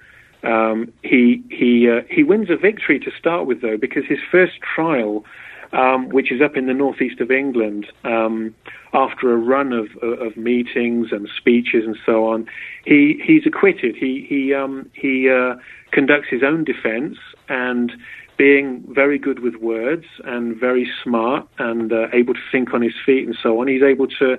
Um, 0.43 0.91
he 1.03 1.43
he 1.49 1.89
uh, 1.89 2.01
he 2.09 2.23
wins 2.23 2.49
a 2.49 2.55
victory 2.55 2.99
to 2.99 3.11
start 3.17 3.45
with, 3.45 3.61
though, 3.61 3.77
because 3.77 4.03
his 4.07 4.19
first 4.31 4.53
trial 4.75 5.25
um, 5.73 6.09
which 6.09 6.31
is 6.31 6.41
up 6.41 6.55
in 6.57 6.67
the 6.67 6.73
northeast 6.73 7.19
of 7.19 7.31
England. 7.31 7.87
Um, 8.03 8.55
after 8.93 9.31
a 9.31 9.37
run 9.37 9.71
of, 9.71 9.87
of 10.01 10.35
meetings 10.35 11.11
and 11.11 11.29
speeches 11.37 11.85
and 11.85 11.97
so 12.05 12.27
on, 12.27 12.47
he 12.85 13.21
he's 13.23 13.45
acquitted. 13.45 13.95
He 13.95 14.25
he 14.27 14.53
um, 14.53 14.89
he 14.93 15.29
uh, 15.29 15.55
conducts 15.91 16.29
his 16.29 16.43
own 16.43 16.63
defence 16.63 17.17
and. 17.47 17.91
Being 18.37 18.85
very 18.87 19.19
good 19.19 19.39
with 19.39 19.55
words 19.55 20.05
and 20.23 20.55
very 20.55 20.89
smart 21.03 21.45
and 21.57 21.91
uh, 21.91 22.07
able 22.13 22.33
to 22.33 22.39
think 22.49 22.73
on 22.73 22.81
his 22.81 22.93
feet 23.05 23.27
and 23.27 23.35
so 23.43 23.59
on, 23.59 23.67
he's 23.67 23.83
able 23.83 24.07
to 24.07 24.37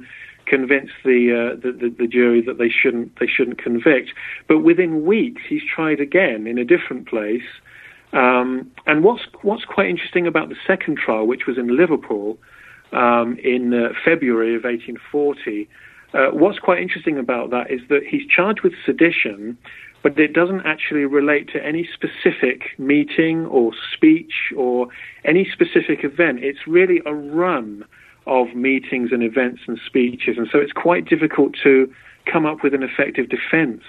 convince 0.51 0.91
the, 1.05 1.31
uh, 1.33 1.61
the, 1.61 1.73
the, 1.73 1.95
the, 1.97 2.07
jury 2.07 2.43
that 2.43 2.59
they 2.59 2.69
shouldn't 2.69 3.19
they 3.21 3.27
shouldn't 3.27 3.59
convict. 3.59 4.11
But 4.49 4.59
within 4.59 5.07
weeks, 5.07 5.43
he's 5.49 5.63
tried 5.63 6.01
again 6.01 6.47
in 6.47 6.59
a 6.59 6.65
different 6.65 7.09
place, 7.09 7.47
um, 8.13 8.71
and 8.87 9.05
what's 9.05 9.23
what's 9.43 9.65
quite 9.65 9.89
interesting 9.89 10.27
about 10.27 10.49
the 10.49 10.57
second 10.67 10.99
trial, 10.99 11.27
which 11.27 11.47
was 11.47 11.59
in 11.59 11.77
Liverpool 11.77 12.39
um, 12.93 13.39
in 13.43 13.73
uh, 13.73 13.91
February 14.05 14.57
of 14.57 14.65
1840, 14.65 15.69
uh, 16.13 16.31
what's 16.33 16.59
quite 16.59 16.81
interesting 16.81 17.19
about 17.19 17.51
that 17.51 17.71
is 17.71 17.81
that 17.89 18.03
he's 18.09 18.27
charged 18.27 18.63
with 18.63 18.73
sedition, 18.85 19.57
but 20.03 20.19
it 20.19 20.33
doesn't 20.33 20.63
actually 20.63 21.05
relate 21.05 21.49
to 21.53 21.65
any 21.65 21.89
specific 21.95 22.79
meeting 22.79 23.47
or 23.47 23.71
speech 23.95 24.53
or 24.57 24.89
any 25.25 25.49
specific 25.53 26.03
event. 26.03 26.43
It's 26.43 26.67
really 26.67 27.01
a 27.07 27.15
run 27.15 27.85
of 28.27 28.55
meetings 28.55 29.11
and 29.13 29.23
events 29.23 29.63
and 29.69 29.79
speeches, 29.87 30.37
and 30.37 30.49
so 30.51 30.59
it's 30.59 30.73
quite 30.73 31.05
difficult 31.05 31.55
to 31.63 31.93
come 32.31 32.45
up 32.45 32.63
with 32.65 32.75
an 32.75 32.83
effective 32.83 33.29
defense 33.29 33.83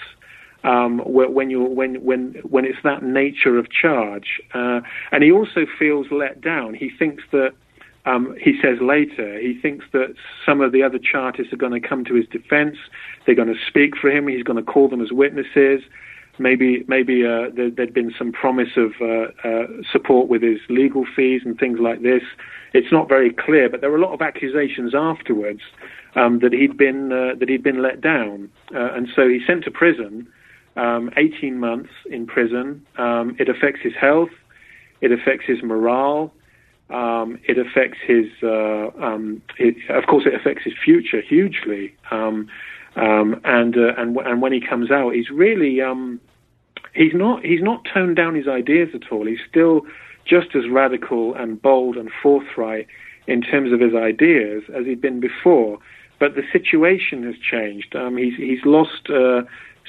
um, 0.64 0.99
when 1.05 1.49
you 1.49 1.64
when 1.64 1.95
when 2.03 2.36
when 2.47 2.66
it's 2.66 2.78
that 2.84 3.03
nature 3.03 3.57
of 3.57 3.72
charge. 3.72 4.41
Uh, 4.53 4.82
and 5.12 5.24
he 5.24 5.32
also 5.32 5.66
feels 5.78 6.07
let 6.12 6.41
down. 6.41 6.74
He 6.74 6.89
thinks 6.89 7.24
that. 7.32 7.51
Um, 8.03 8.36
he 8.41 8.59
says 8.59 8.80
later, 8.82 9.39
he 9.39 9.59
thinks 9.62 9.86
that 9.93 10.16
some 10.43 10.59
of 10.59 10.72
the 10.72 10.82
other 10.82 10.97
Chartists 10.97 11.53
are 11.53 11.57
going 11.57 11.80
to 11.80 11.88
come 11.88 12.03
to 12.05 12.16
his 12.16 12.26
defense. 12.26 12.76
They're 13.28 13.36
going 13.36 13.53
to 13.53 13.59
speak 13.68 13.95
for 13.95 14.09
him. 14.09 14.28
He's 14.28 14.41
going 14.41 14.57
to 14.57 14.64
call 14.64 14.89
them 14.89 15.03
as 15.03 15.12
witnesses. 15.12 15.84
Maybe, 16.39 16.84
maybe 16.88 17.24
uh, 17.24 17.51
there, 17.55 17.70
had 17.78 17.93
been 17.93 18.12
some 18.18 18.32
promise 18.32 18.70
of 18.76 18.93
uh, 18.99 19.47
uh, 19.47 19.68
support 19.91 20.30
with 20.30 20.41
his 20.41 20.57
legal 20.68 21.05
fees 21.16 21.43
and 21.45 21.59
things 21.59 21.78
like 21.80 22.01
this. 22.01 22.24
It's 22.74 22.91
not 22.91 23.07
very 23.07 23.32
clear, 23.32 23.70
but 23.70 23.82
there 23.82 23.91
were 23.91 23.97
a 23.97 24.01
lot 24.01 24.14
of 24.14 24.22
accusations 24.24 24.95
afterwards 24.95 25.62
um, 26.16 26.39
that 26.39 26.53
he'd 26.53 26.78
been 26.78 27.12
uh, 27.12 27.36
that 27.39 27.49
he'd 27.49 27.62
been 27.62 27.84
let 27.84 28.01
down, 28.01 28.49
uh, 28.74 28.93
and 28.93 29.09
so 29.16 29.30
he's 29.30 29.45
sent 29.45 29.64
to 29.66 29.72
prison 29.72 30.28
um, 30.76 31.09
18 31.17 31.59
months 31.59 31.91
in 32.09 32.26
prison. 32.26 32.86
Um, 32.97 33.36
it 33.39 33.49
affects 33.49 33.82
his 33.82 33.93
health. 33.99 34.30
It 35.01 35.11
affects 35.11 35.45
his 35.47 35.61
morale. 35.63 36.34
Um, 36.89 37.39
it 37.47 37.57
affects 37.57 37.97
his, 38.05 38.26
uh, 38.43 38.89
um, 39.01 39.41
it, 39.57 39.76
of 39.89 40.07
course, 40.07 40.26
it 40.26 40.34
affects 40.34 40.63
his 40.63 40.74
future 40.84 41.22
hugely. 41.22 41.95
Um, 42.11 42.49
um, 42.95 43.39
and 43.45 43.78
uh, 43.78 43.93
and 43.97 44.17
and 44.17 44.41
when 44.41 44.51
he 44.51 44.59
comes 44.59 44.91
out, 44.91 45.13
he's 45.13 45.30
really 45.30 45.80
he's 46.93 47.13
not 47.13 47.45
he's 47.45 47.61
not 47.61 47.88
toned 47.93 48.17
down 48.17 48.36
his 48.36 48.47
ideas 48.47 48.89
at 48.93 49.11
all. 49.11 49.26
He's 49.26 49.39
still 49.49 49.84
just 50.26 50.55
as 50.55 50.69
radical 50.69 51.34
and 51.36 51.61
bold 51.61 51.95
and 51.95 52.09
forthright 52.22 52.88
in 53.28 53.41
terms 53.41 53.72
of 53.72 53.80
his 53.80 53.95
ideas 53.95 54.63
as 54.76 54.86
he'd 54.86 55.01
been 55.01 55.19
before. 55.19 55.80
but 56.19 56.36
the 56.36 56.43
situation 56.51 57.24
has 57.24 57.36
changed. 57.39 57.95
Um, 57.95 58.17
he's 58.17 58.36
he's 58.36 58.63
lost 58.65 59.09
uh, 59.09 59.43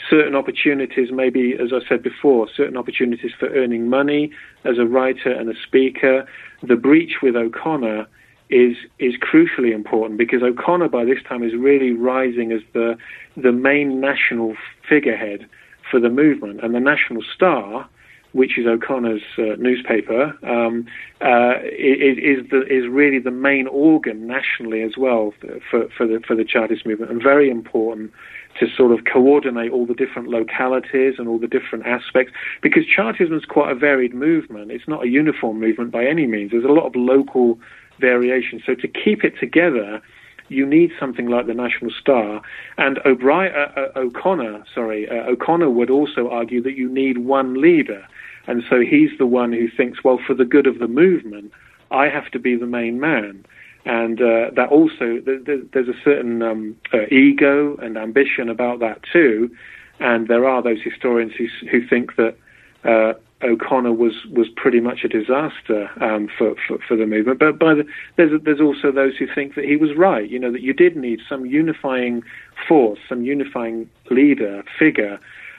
certain 0.09 0.35
opportunities, 0.35 1.11
maybe 1.13 1.55
as 1.55 1.73
I 1.73 1.87
said 1.89 2.03
before, 2.03 2.49
certain 2.55 2.77
opportunities 2.77 3.33
for 3.39 3.49
earning 3.49 3.89
money 3.89 4.33
as 4.65 4.79
a 4.79 4.85
writer 4.85 5.31
and 5.31 5.49
a 5.49 5.55
speaker. 5.63 6.27
The 6.63 6.77
breach 6.77 7.17
with 7.23 7.37
O'Connor 7.37 8.07
is 8.51 8.77
is 8.99 9.15
crucially 9.17 9.73
important 9.75 10.19
because 10.19 10.43
O'Connor 10.43 10.89
by 10.89 11.05
this 11.05 11.23
time 11.27 11.43
is 11.43 11.55
really 11.55 11.93
rising 11.93 12.53
as 12.53 12.61
the 12.75 12.97
the 13.37 13.53
main 13.53 14.01
national 14.01 14.55
figurehead 14.89 15.47
for 15.91 16.01
the 16.01 16.11
movement, 16.11 16.61
and 16.63 16.75
the 16.75 16.81
National 16.81 17.23
Star, 17.35 17.89
which 18.33 18.59
is 18.59 18.67
O'Connor's 18.67 19.23
uh, 19.39 19.57
newspaper, 19.59 20.35
um, 20.43 20.87
uh, 21.21 21.55
is, 21.63 22.49
the, 22.51 22.63
is 22.69 22.89
really 22.89 23.19
the 23.19 23.31
main 23.31 23.67
organ 23.67 24.27
nationally 24.27 24.83
as 24.83 24.97
well 24.97 25.35
for, 25.71 25.89
for 25.97 26.07
the 26.07 26.21
for 26.27 26.35
the 26.35 26.45
Chartist 26.45 26.87
movement, 26.87 27.11
and 27.11 27.23
very 27.23 27.51
important 27.51 28.13
to 28.59 28.67
sort 28.77 28.93
of 28.93 29.05
coordinate 29.05 29.73
all 29.73 29.87
the 29.87 29.95
different 29.95 30.29
localities 30.29 31.15
and 31.19 31.29
all 31.29 31.39
the 31.39 31.47
different 31.47 31.87
aspects 31.87 32.33
because 32.61 32.85
Chartism 32.87 33.37
is 33.37 33.45
quite 33.45 33.73
a 33.73 33.75
varied 33.75 34.15
movement. 34.15 34.71
It's 34.71 34.87
not 34.87 35.05
a 35.05 35.09
uniform 35.09 35.61
movement 35.61 35.91
by 35.91 36.05
any 36.05 36.27
means. 36.27 36.51
There's 36.51 36.65
a 36.65 36.69
lot 36.69 36.87
of 36.87 36.95
local 36.95 37.59
variation. 37.99 38.63
So 38.65 38.75
to 38.75 38.89
keep 38.89 39.25
it 39.25 39.39
together, 39.39 40.03
you 40.49 40.67
need 40.67 40.93
something 40.99 41.27
like 41.27 41.47
the 41.47 41.55
National 41.55 41.91
Star. 41.91 42.43
And 42.77 42.99
O'Brien, 43.05 43.55
uh, 43.55 43.73
uh, 43.81 44.01
O'Connor, 44.01 44.65
sorry, 44.75 45.09
uh, 45.09 45.31
O'Connor 45.31 45.71
would 45.71 45.91
also 45.91 46.29
argue 46.29 46.63
that 46.63 46.77
you 46.77 46.89
need 46.89 47.19
one 47.19 47.61
leader. 47.61 48.07
And 48.47 48.63
so 48.69 48.81
he's 48.81 49.11
the 49.19 49.27
one 49.27 49.53
who 49.53 49.69
thinks, 49.69 50.03
well, 50.05 50.19
for 50.27 50.35
the 50.35 50.45
good 50.45 50.67
of 50.67 50.79
the 50.79 50.89
movement, 50.89 51.53
I 51.91 52.09
have 52.09 52.31
to 52.33 52.39
be 52.39 52.57
the 52.57 52.67
main 52.67 53.01
man. 53.01 53.45
And 53.85 54.21
uh, 54.21 54.51
that 54.55 54.69
also, 54.71 55.19
th- 55.19 55.45
th- 55.45 55.67
there's 55.73 55.89
a 55.89 56.01
certain 56.05 56.43
um, 56.43 56.77
uh, 56.93 57.07
ego 57.11 57.77
and 57.77 57.97
ambition 57.97 58.49
about 58.49 58.79
that 58.81 59.03
too. 59.13 59.51
And 59.99 60.29
there 60.29 60.49
are 60.49 60.63
those 60.63 60.81
historians 60.83 61.33
who, 61.37 61.47
who 61.69 61.87
think 61.87 62.17
that 62.17 62.37
uh, 62.85 63.15
O'Connor 63.43 63.93
was 63.93 64.25
was 64.31 64.49
pretty 64.49 64.81
much 64.81 65.05
a 65.05 65.09
disaster 65.09 65.91
um, 66.01 66.29
for, 66.39 66.55
for, 66.67 66.79
for 66.87 66.97
the 66.97 67.07
movement. 67.07 67.39
But 67.39 67.59
by 67.59 67.75
the, 67.75 67.85
there's 68.17 68.41
there's 68.43 68.61
also 68.61 68.93
those 68.93 69.17
who 69.17 69.27
think 69.33 69.55
that 69.57 69.65
he 69.65 69.77
was 69.77 69.95
right. 69.97 70.29
You 70.29 70.39
know 70.39 70.53
that 70.53 70.63
you 70.63 70.73
did 70.73 70.97
need 70.97 71.21
some 71.29 71.47
unifying 71.47 72.23
force, 72.69 73.01
some 73.09 73.23
unifying 73.23 73.91
leader 74.11 74.63
figure, 74.79 75.19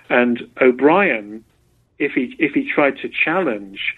and 0.10 0.50
O'Brien, 0.62 1.44
if 2.00 2.14
he 2.14 2.36
if 2.40 2.54
he 2.54 2.70
tried 2.70 2.98
to 2.98 3.10
challenge 3.10 3.96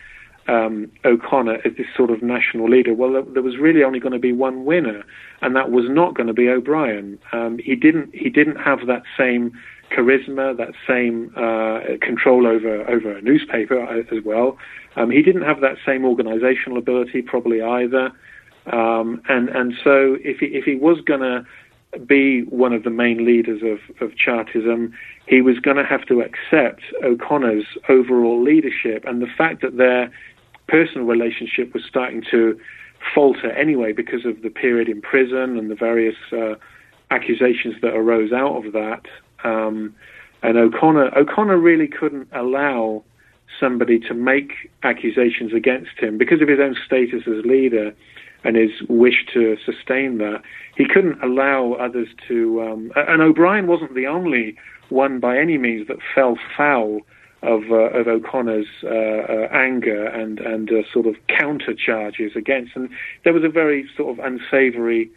um, 0.48 0.92
O'Connor 1.04 1.60
as 1.66 1.76
this 1.78 1.88
sort 1.96 2.12
of 2.12 2.22
national 2.22 2.70
leader, 2.70 2.94
well, 2.94 3.24
there 3.24 3.42
was 3.42 3.58
really 3.58 3.84
only 3.84 4.00
going 4.00 4.14
to 4.14 4.20
be 4.20 4.32
one 4.32 4.66
winner, 4.66 5.04
and 5.42 5.56
that 5.56 5.72
was 5.72 5.86
not 5.90 6.14
going 6.16 6.28
to 6.28 6.34
be 6.34 6.48
O'Brien. 6.48 7.20
Um, 7.32 7.58
he 7.58 7.76
didn't 7.76 8.14
he 8.14 8.30
didn't 8.30 8.58
have 8.58 8.86
that 8.88 9.04
same 9.18 9.52
charisma, 9.92 10.56
that 10.58 10.74
same 10.88 11.32
uh, 11.36 11.98
control 12.06 12.46
over 12.48 12.88
over 12.90 13.18
a 13.18 13.22
newspaper 13.22 13.84
as 13.84 14.24
well. 14.24 14.58
Um, 14.96 15.10
he 15.10 15.22
didn't 15.22 15.44
have 15.44 15.62
that 15.62 15.78
same 15.86 16.06
organizational 16.06 16.78
ability, 16.78 17.22
probably 17.22 17.62
either. 17.62 18.12
Um, 18.72 19.22
and 19.30 19.50
and 19.50 19.74
so 19.84 20.18
if 20.22 20.40
he 20.40 20.48
if 20.48 20.66
he 20.66 20.76
was 20.76 21.02
going 21.02 21.22
to 21.22 21.46
be 22.06 22.42
one 22.44 22.74
of 22.74 22.84
the 22.84 22.90
main 22.90 23.26
leaders 23.26 23.62
of, 23.64 23.80
of 24.06 24.18
Chartism, 24.18 24.94
he 25.28 25.42
was 25.42 25.60
going 25.60 25.78
to 25.78 25.86
have 25.86 26.06
to 26.08 26.22
accept 26.22 26.82
O'Connor's 27.04 27.66
overall 27.88 28.42
leadership 28.42 29.06
and 29.06 29.22
the 29.22 29.28
fact 29.38 29.62
that 29.62 29.78
their 29.78 30.12
personal 30.68 31.06
relationship 31.06 31.74
was 31.74 31.84
starting 31.88 32.24
to 32.32 32.60
falter 33.14 33.52
anyway 33.52 33.92
because 33.92 34.26
of 34.26 34.42
the 34.42 34.50
period 34.50 34.90
in 34.90 35.02
prison 35.02 35.58
and 35.58 35.70
the 35.70 35.76
various 35.76 36.16
uh, 36.32 36.56
accusations 37.12 37.76
that 37.82 37.94
arose 37.94 38.32
out 38.32 38.66
of 38.66 38.74
that. 38.74 39.04
Um, 39.44 39.96
and 40.42 40.58
O'Connor, 40.58 41.18
O'Connor 41.18 41.58
really 41.58 41.88
couldn't 41.88 42.28
allow 42.32 43.04
somebody 43.60 44.00
to 44.00 44.14
make 44.14 44.70
accusations 44.84 45.54
against 45.54 45.98
him 46.00 46.18
because 46.18 46.42
of 46.42 46.48
his 46.48 46.60
own 46.60 46.76
status 46.86 47.24
as 47.28 47.46
leader 47.46 47.94
and 48.44 48.56
his 48.56 48.72
wish 48.90 49.26
to 49.34 49.58
sustain 49.66 50.18
that. 50.20 50.42
He 50.78 50.86
couldn't 50.86 51.22
allow 51.24 51.74
others 51.74 52.10
to. 52.28 52.62
Um, 52.62 52.92
and 52.96 53.22
O'Brien 53.22 53.68
wasn't 53.68 53.96
the 53.96 54.08
only 54.08 54.56
one 54.90 55.20
by 55.20 55.38
any 55.38 55.58
means 55.58 55.88
that 55.88 55.98
fell 56.14 56.38
foul 56.56 57.02
of, 57.46 57.72
uh, 57.72 58.00
of 58.00 58.08
O'Connor's 58.08 58.68
uh, 58.84 58.88
uh, 58.88 59.48
anger 59.52 60.06
and 60.06 60.40
and 60.40 60.72
uh, 60.72 60.82
sort 60.92 61.06
of 61.06 61.16
counter 61.28 61.74
charges 61.74 62.36
against. 62.36 62.76
And 62.76 62.90
there 63.24 63.34
was 63.34 63.44
a 63.44 63.50
very 63.50 63.88
sort 63.96 64.18
of 64.18 64.26
unsavoury 64.26 65.10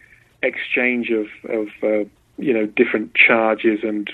exchange 0.43 1.11
of 1.11 1.26
of 1.51 1.68
uh, 1.83 2.09
you 2.37 2.53
know 2.53 2.66
different 2.66 3.14
charges 3.14 3.81
and 3.83 4.11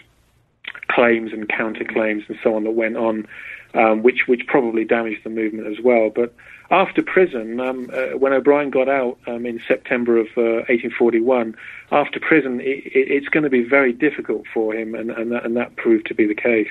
claims 0.88 1.32
and 1.32 1.48
counterclaims 1.48 2.28
and 2.28 2.38
so 2.42 2.54
on 2.54 2.64
that 2.64 2.70
went 2.70 2.96
on, 2.96 3.26
um, 3.74 4.02
which 4.02 4.28
which 4.28 4.46
probably 4.46 4.84
damaged 4.84 5.24
the 5.24 5.30
movement 5.30 5.66
as 5.66 5.82
well. 5.82 6.10
But 6.14 6.32
after 6.70 7.02
prison, 7.02 7.60
um, 7.60 7.90
uh, 7.92 8.16
when 8.16 8.32
O'Brien 8.32 8.70
got 8.70 8.88
out 8.88 9.18
um, 9.26 9.44
in 9.44 9.60
September 9.66 10.18
of 10.18 10.26
uh, 10.36 10.64
1841, 10.70 11.54
after 11.92 12.18
prison, 12.20 12.60
it, 12.60 12.86
it, 12.86 13.10
it's 13.10 13.28
going 13.28 13.44
to 13.44 13.50
be 13.50 13.62
very 13.62 13.92
difficult 13.92 14.44
for 14.52 14.72
him, 14.72 14.94
and 14.94 15.10
and 15.10 15.32
that, 15.32 15.44
and 15.44 15.56
that 15.56 15.74
proved 15.76 16.06
to 16.06 16.14
be 16.14 16.26
the 16.26 16.34
case. 16.34 16.70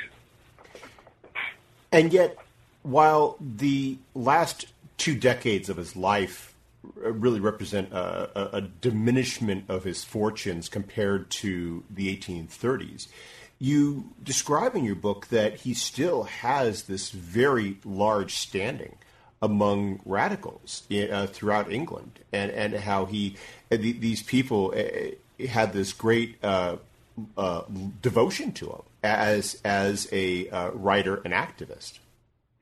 And 1.93 2.11
yet, 2.11 2.37
while 2.81 3.37
the 3.39 3.97
last 4.13 4.65
two 4.97 5.15
decades 5.15 5.69
of 5.69 5.77
his 5.77 5.95
life 5.95 6.53
really 6.95 7.39
represent 7.39 7.91
a, 7.93 8.29
a, 8.37 8.57
a, 8.57 8.61
diminishment 8.61 9.65
of 9.69 9.83
his 9.83 10.03
fortunes 10.03 10.67
compared 10.67 11.29
to 11.29 11.83
the 11.89 12.15
1830s. 12.15 13.07
You 13.59 14.11
describe 14.21 14.75
in 14.75 14.83
your 14.83 14.95
book 14.95 15.27
that 15.27 15.61
he 15.61 15.73
still 15.73 16.23
has 16.23 16.83
this 16.83 17.09
very 17.09 17.77
large 17.85 18.35
standing 18.35 18.97
among 19.41 20.01
radicals 20.05 20.83
uh, 20.91 21.27
throughout 21.27 21.71
England, 21.71 22.19
and, 22.31 22.51
and 22.51 22.73
how 22.75 23.05
he 23.05 23.35
uh, 23.71 23.77
these 23.77 24.23
people 24.23 24.73
uh, 24.75 25.45
had 25.47 25.73
this 25.73 25.93
great 25.93 26.35
uh, 26.43 26.77
uh, 27.37 27.61
devotion 28.01 28.51
to 28.53 28.69
him 28.69 28.81
as 29.03 29.61
as 29.63 30.07
a 30.11 30.49
uh, 30.49 30.71
writer 30.71 31.21
and 31.23 31.33
activist. 31.33 31.99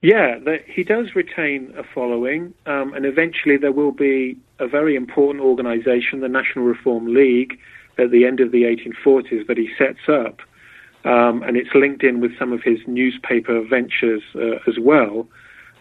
Yeah, 0.02 0.39
the, 0.39 0.60
he 0.66 0.84
does 0.84 1.16
retain 1.16 1.74
a 1.78 1.84
following, 1.84 2.56
um, 2.66 2.93
and 2.95 3.06
eventually 3.06 3.58
there 3.58 3.72
will 3.72 3.91
be 3.91 4.36
a 4.60 4.68
very 4.68 4.95
important 4.95 5.43
organisation, 5.43 6.22
the 6.22 6.28
National 6.28 6.66
Reform 6.66 7.14
League, 7.14 7.60
at 7.99 8.10
the 8.10 8.26
end 8.26 8.39
of 8.39 8.52
the 8.52 8.64
1840s 8.64 9.45
that 9.45 9.58
he 9.58 9.70
sets 9.78 10.10
up, 10.10 10.39
um, 11.06 11.43
and 11.43 11.56
it's 11.56 11.70
linked 11.76 12.04
in 12.04 12.20
with 12.20 12.38
some 12.39 12.52
of 12.52 12.64
his 12.64 12.80
newspaper 12.88 13.62
ventures 13.62 14.24
uh, 14.36 14.58
as 14.68 14.80
well. 14.80 15.28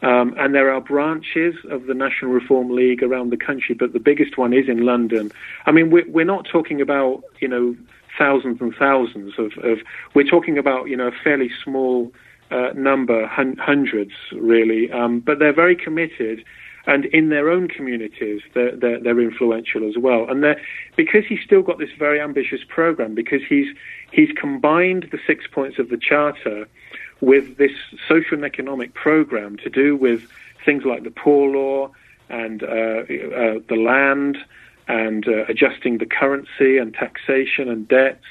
Um, 0.02 0.34
and 0.38 0.54
there 0.54 0.72
are 0.72 0.80
branches 0.80 1.54
of 1.70 1.86
the 1.86 1.94
National 1.94 2.30
Reform 2.30 2.70
League 2.70 3.02
around 3.02 3.30
the 3.30 3.36
country, 3.36 3.74
but 3.74 3.92
the 3.92 4.00
biggest 4.00 4.38
one 4.38 4.52
is 4.54 4.68
in 4.68 4.84
London. 4.84 5.30
I 5.66 5.72
mean, 5.72 5.90
we're, 5.90 6.08
we're 6.08 6.24
not 6.24 6.46
talking 6.46 6.80
about 6.80 7.22
you 7.40 7.48
know 7.48 7.76
thousands 8.20 8.60
and 8.60 8.74
thousands 8.78 9.32
of, 9.38 9.52
of 9.64 9.78
we're 10.14 10.30
talking 10.36 10.58
about 10.58 10.88
you 10.90 10.96
know 10.96 11.08
a 11.08 11.16
fairly 11.24 11.50
small 11.64 12.12
uh, 12.50 12.70
number, 12.74 13.26
hun- 13.26 13.56
hundreds 13.56 14.12
really, 14.32 14.90
um, 14.92 15.20
but 15.20 15.38
they're 15.38 15.54
very 15.64 15.76
committed. 15.76 16.44
And 16.86 17.04
in 17.06 17.28
their 17.28 17.50
own 17.50 17.68
communities, 17.68 18.40
they're, 18.54 18.74
they're, 18.74 18.98
they're 19.00 19.20
influential 19.20 19.86
as 19.86 19.96
well. 19.98 20.28
And 20.28 20.56
because 20.96 21.24
he's 21.28 21.40
still 21.44 21.62
got 21.62 21.78
this 21.78 21.90
very 21.98 22.20
ambitious 22.20 22.60
program, 22.66 23.14
because 23.14 23.42
he's 23.48 23.68
he's 24.10 24.30
combined 24.34 25.08
the 25.12 25.18
six 25.26 25.46
points 25.46 25.78
of 25.78 25.90
the 25.90 25.98
charter 25.98 26.66
with 27.20 27.58
this 27.58 27.72
social 28.08 28.34
and 28.38 28.44
economic 28.44 28.94
program 28.94 29.58
to 29.58 29.68
do 29.68 29.94
with 29.94 30.26
things 30.64 30.84
like 30.84 31.04
the 31.04 31.10
poor 31.10 31.54
law 31.54 31.90
and 32.30 32.62
uh, 32.62 32.66
uh, 32.66 33.58
the 33.68 33.76
land 33.78 34.38
and 34.90 35.28
uh, 35.28 35.44
adjusting 35.48 35.98
the 35.98 36.06
currency 36.06 36.76
and 36.76 36.92
taxation 36.92 37.68
and 37.68 37.86
debts. 37.86 38.26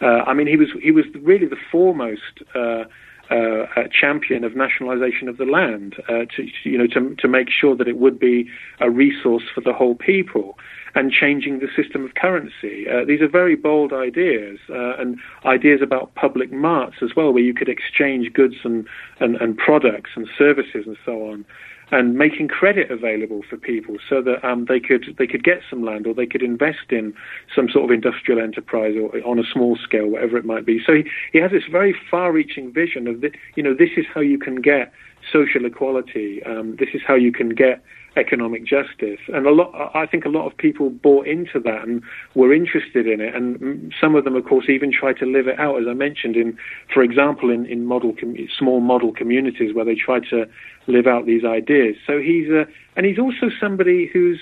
Uh, 0.00 0.22
I 0.26 0.34
mean, 0.34 0.46
he 0.46 0.56
was 0.56 0.68
he 0.80 0.92
was 0.92 1.04
really 1.20 1.46
the 1.46 1.62
foremost 1.72 2.42
uh, 2.54 2.84
uh, 3.28 3.88
champion 3.90 4.44
of 4.44 4.54
nationalisation 4.54 5.28
of 5.28 5.36
the 5.36 5.44
land 5.44 5.96
uh, 6.08 6.24
to 6.36 6.46
you 6.62 6.78
know 6.78 6.86
to 6.86 7.14
to 7.16 7.26
make 7.26 7.48
sure 7.50 7.74
that 7.74 7.88
it 7.88 7.98
would 7.98 8.18
be 8.20 8.48
a 8.80 8.88
resource 8.88 9.42
for 9.52 9.60
the 9.62 9.72
whole 9.72 9.96
people 9.96 10.56
and 10.94 11.12
changing 11.12 11.58
the 11.58 11.68
system 11.76 12.04
of 12.04 12.14
currency. 12.14 12.86
Uh, 12.88 13.04
these 13.04 13.20
are 13.20 13.28
very 13.28 13.54
bold 13.54 13.92
ideas 13.92 14.58
uh, 14.70 14.96
and 14.96 15.18
ideas 15.44 15.80
about 15.82 16.14
public 16.14 16.50
marts 16.50 16.96
as 17.02 17.10
well, 17.14 17.32
where 17.32 17.42
you 17.42 17.52
could 17.52 17.68
exchange 17.68 18.32
goods 18.32 18.54
and, 18.64 18.86
and, 19.20 19.36
and 19.36 19.58
products 19.58 20.10
and 20.16 20.26
services 20.38 20.84
and 20.86 20.96
so 21.04 21.30
on 21.30 21.44
and 21.92 22.14
making 22.14 22.48
credit 22.48 22.90
available 22.90 23.42
for 23.48 23.56
people 23.56 23.96
so 24.08 24.20
that 24.20 24.44
um, 24.44 24.64
they 24.68 24.80
could 24.80 25.14
they 25.18 25.26
could 25.26 25.44
get 25.44 25.60
some 25.70 25.84
land 25.84 26.06
or 26.06 26.14
they 26.14 26.26
could 26.26 26.42
invest 26.42 26.90
in 26.90 27.14
some 27.54 27.68
sort 27.68 27.84
of 27.84 27.90
industrial 27.90 28.40
enterprise 28.40 28.94
or 29.00 29.16
on 29.24 29.38
a 29.38 29.44
small 29.52 29.76
scale, 29.76 30.08
whatever 30.08 30.36
it 30.36 30.44
might 30.44 30.66
be. 30.66 30.80
So 30.84 30.94
he, 30.94 31.04
he 31.32 31.38
has 31.38 31.52
this 31.52 31.64
very 31.70 31.94
far-reaching 32.10 32.72
vision 32.72 33.06
of 33.06 33.20
the, 33.20 33.30
you 33.54 33.62
know 33.62 33.74
this 33.74 33.90
is 33.96 34.04
how 34.12 34.20
you 34.20 34.38
can 34.38 34.56
get 34.56 34.92
social 35.32 35.64
equality. 35.64 36.42
Um, 36.44 36.76
this 36.76 36.88
is 36.92 37.02
how 37.06 37.14
you 37.14 37.32
can 37.32 37.50
get 37.50 37.82
economic 38.16 38.64
justice. 38.64 39.20
And 39.28 39.46
a 39.46 39.50
lot, 39.50 39.90
I 39.94 40.06
think 40.06 40.24
a 40.24 40.28
lot 40.28 40.46
of 40.46 40.56
people 40.56 40.90
bought 40.90 41.26
into 41.26 41.60
that 41.60 41.82
and 41.82 42.02
were 42.34 42.52
interested 42.52 43.06
in 43.06 43.20
it. 43.20 43.34
And 43.34 43.94
some 44.00 44.14
of 44.14 44.24
them, 44.24 44.34
of 44.34 44.44
course, 44.44 44.66
even 44.68 44.90
tried 44.90 45.18
to 45.18 45.26
live 45.26 45.46
it 45.48 45.58
out, 45.58 45.80
as 45.80 45.86
I 45.86 45.92
mentioned, 45.94 46.36
in, 46.36 46.56
for 46.92 47.02
example, 47.02 47.50
in, 47.50 47.66
in 47.66 47.84
model 47.84 48.14
com- 48.18 48.36
small 48.58 48.80
model 48.80 49.12
communities 49.12 49.74
where 49.74 49.84
they 49.84 49.94
tried 49.94 50.24
to 50.30 50.48
live 50.86 51.06
out 51.06 51.26
these 51.26 51.44
ideas. 51.44 51.96
So 52.06 52.18
he's 52.18 52.48
a, 52.48 52.66
and 52.96 53.04
he's 53.06 53.18
also 53.18 53.50
somebody 53.60 54.06
who's 54.06 54.40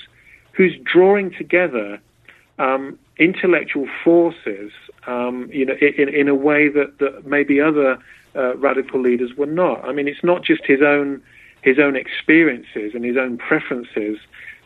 who's 0.52 0.76
drawing 0.84 1.32
together 1.32 2.00
um, 2.58 2.96
intellectual 3.18 3.88
forces, 4.04 4.70
um, 5.06 5.48
you 5.52 5.66
know, 5.66 5.74
in, 5.74 6.08
in 6.08 6.28
a 6.28 6.34
way 6.34 6.68
that, 6.68 6.98
that 6.98 7.26
maybe 7.26 7.60
other 7.60 7.98
uh, 8.36 8.56
radical 8.56 9.00
leaders 9.00 9.34
were 9.36 9.46
not. 9.46 9.84
I 9.84 9.92
mean, 9.92 10.08
it's 10.08 10.22
not 10.22 10.44
just 10.44 10.64
his 10.64 10.80
own 10.80 11.22
his 11.64 11.78
own 11.78 11.96
experiences 11.96 12.92
and 12.94 13.04
his 13.04 13.16
own 13.16 13.38
preferences 13.38 14.18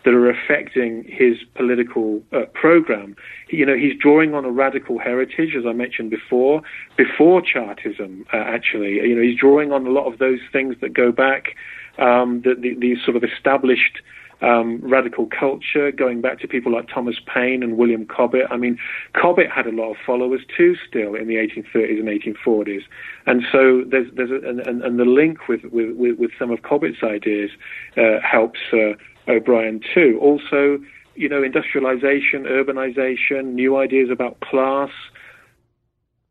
that 0.04 0.14
are 0.14 0.28
affecting 0.28 1.04
his 1.04 1.36
political 1.54 2.20
uh, 2.32 2.44
program. 2.54 3.14
You 3.50 3.64
know, 3.66 3.76
he's 3.76 3.96
drawing 3.96 4.34
on 4.34 4.44
a 4.44 4.50
radical 4.50 4.98
heritage, 4.98 5.54
as 5.56 5.64
I 5.64 5.72
mentioned 5.72 6.10
before, 6.10 6.62
before 6.96 7.40
Chartism, 7.40 8.26
uh, 8.32 8.36
actually. 8.36 8.94
You 8.94 9.14
know, 9.14 9.22
he's 9.22 9.38
drawing 9.38 9.70
on 9.70 9.86
a 9.86 9.90
lot 9.90 10.12
of 10.12 10.18
those 10.18 10.40
things 10.52 10.74
that 10.80 10.92
go 10.92 11.12
back, 11.12 11.54
um, 11.98 12.42
the, 12.42 12.54
the, 12.58 12.74
these 12.74 12.98
sort 13.04 13.16
of 13.16 13.22
established 13.22 14.00
um, 14.40 14.80
radical 14.82 15.26
culture, 15.26 15.90
going 15.90 16.20
back 16.20 16.38
to 16.40 16.48
people 16.48 16.72
like 16.72 16.88
Thomas 16.88 17.16
Paine 17.26 17.62
and 17.62 17.76
William 17.76 18.06
Cobbett. 18.06 18.46
I 18.50 18.56
mean, 18.56 18.78
Cobbett 19.14 19.50
had 19.50 19.66
a 19.66 19.72
lot 19.72 19.90
of 19.90 19.96
followers 20.04 20.42
too, 20.56 20.76
still 20.88 21.14
in 21.14 21.26
the 21.26 21.34
1830s 21.34 21.98
and 21.98 22.08
1840s, 22.08 22.82
and 23.26 23.42
so 23.50 23.84
there's 23.86 24.08
there's 24.14 24.30
a, 24.30 24.48
and, 24.48 24.82
and 24.82 24.98
the 24.98 25.04
link 25.04 25.48
with 25.48 25.64
with, 25.64 25.96
with 26.18 26.30
some 26.38 26.50
of 26.50 26.62
Cobbett's 26.62 27.02
ideas 27.02 27.50
uh, 27.96 28.20
helps 28.22 28.60
uh, 28.72 28.94
O'Brien 29.30 29.80
too. 29.94 30.18
Also, 30.22 30.78
you 31.14 31.28
know, 31.28 31.42
industrialization, 31.42 32.44
urbanization, 32.44 33.54
new 33.54 33.76
ideas 33.76 34.08
about 34.10 34.38
class, 34.40 34.90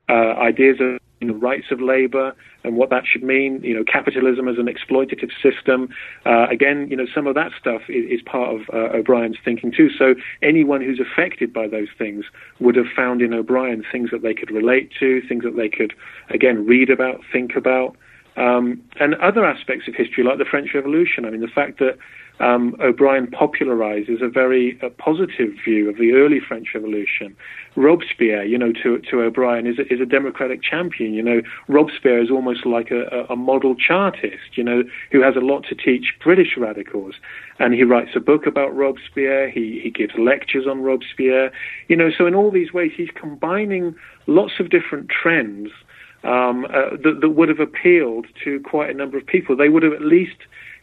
uh, 0.10 0.34
ideas 0.40 0.78
of 0.80 0.97
you 1.20 1.28
know, 1.28 1.34
rights 1.34 1.68
of 1.72 1.82
labor 1.82 2.36
and 2.64 2.76
what 2.76 2.90
that 2.90 3.04
should 3.06 3.24
mean, 3.24 3.62
you 3.64 3.74
know, 3.74 3.84
capitalism 3.84 4.48
as 4.48 4.58
an 4.58 4.68
exploitative 4.68 5.32
system. 5.42 5.90
Uh, 6.26 6.48
again, 6.50 6.88
you 6.90 6.96
know, 6.96 7.08
some 7.14 7.28
of 7.28 7.36
that 7.36 7.52
stuff 7.60 7.82
is, 7.90 8.20
is 8.20 8.22
part 8.22 8.54
of 8.54 8.62
uh, 8.74 8.98
O'Brien's 8.98 9.38
thinking 9.44 9.72
too. 9.72 9.90
So 9.90 10.16
anyone 10.42 10.82
who's 10.82 11.00
affected 11.00 11.52
by 11.54 11.68
those 11.68 11.88
things 11.98 12.26
would 12.60 12.76
have 12.76 12.88
found 12.96 13.22
in 13.22 13.34
O'Brien 13.34 13.84
things 13.92 14.12
that 14.12 14.22
they 14.22 14.34
could 14.34 14.52
relate 14.52 14.92
to, 15.00 15.22
things 15.28 15.44
that 15.44 15.56
they 15.56 15.70
could, 15.70 15.94
again, 16.30 16.66
read 16.66 16.90
about, 16.90 17.22
think 17.32 17.56
about. 17.56 17.96
Um, 18.36 18.84
and 19.00 19.16
other 19.16 19.44
aspects 19.44 19.88
of 19.88 19.96
history, 19.96 20.24
like 20.24 20.38
the 20.38 20.46
French 20.46 20.70
Revolution. 20.76 21.26
I 21.26 21.32
mean, 21.32 21.42
the 21.42 21.48
fact 21.48 21.80
that 21.80 21.98
um, 22.40 22.76
O'Brien 22.80 23.28
popularizes 23.28 24.22
a 24.22 24.30
very 24.30 24.80
uh, 24.84 24.90
positive 24.98 25.54
view 25.66 25.90
of 25.90 25.98
the 25.98 26.14
early 26.14 26.40
French 26.40 26.68
Revolution. 26.74 27.36
Robespierre, 27.76 28.44
you 28.44 28.58
know, 28.58 28.72
to, 28.72 29.00
to 29.10 29.22
O'Brien 29.22 29.66
is 29.68 29.80
a, 29.80 29.92
is 29.94 30.00
a 30.00 30.06
democratic 30.06 30.62
champion. 30.62 31.14
You 31.14 31.24
know, 31.24 31.42
Robespierre 31.68 32.22
is 32.22 32.30
almost 32.30 32.66
like 32.66 32.92
a, 32.92 33.26
a 33.30 33.36
model 33.36 33.76
chartist, 33.76 34.56
you 34.56 34.64
know, 34.64 34.84
who 35.12 35.22
has 35.22 35.36
a 35.36 35.40
lot 35.40 35.66
to 35.70 35.76
teach 35.76 36.14
British 36.24 36.58
radicals. 36.58 37.16
And 37.60 37.74
he 37.74 37.84
writes 37.84 38.12
a 38.16 38.20
book 38.20 38.46
about 38.46 38.76
Robespierre. 38.76 39.50
He, 39.50 39.80
he 39.84 39.90
gives 39.90 40.14
lectures 40.18 40.68
on 40.68 40.82
Robespierre. 40.82 41.52
You 41.88 41.96
know, 41.96 42.10
so 42.16 42.28
in 42.28 42.36
all 42.36 42.52
these 42.52 42.72
ways, 42.72 42.92
he's 42.96 43.10
combining 43.16 43.96
lots 44.28 44.54
of 44.60 44.70
different 44.70 45.10
trends 45.10 45.70
um, 46.24 46.66
uh, 46.66 46.98
that, 47.04 47.20
that 47.22 47.30
would 47.30 47.50
have 47.50 47.60
appealed 47.60 48.28
to 48.44 48.60
quite 48.62 48.90
a 48.90 48.94
number 48.94 49.18
of 49.18 49.26
people. 49.26 49.56
They 49.56 49.70
would 49.70 49.84
have 49.84 49.94
at 49.94 50.02
least 50.02 50.38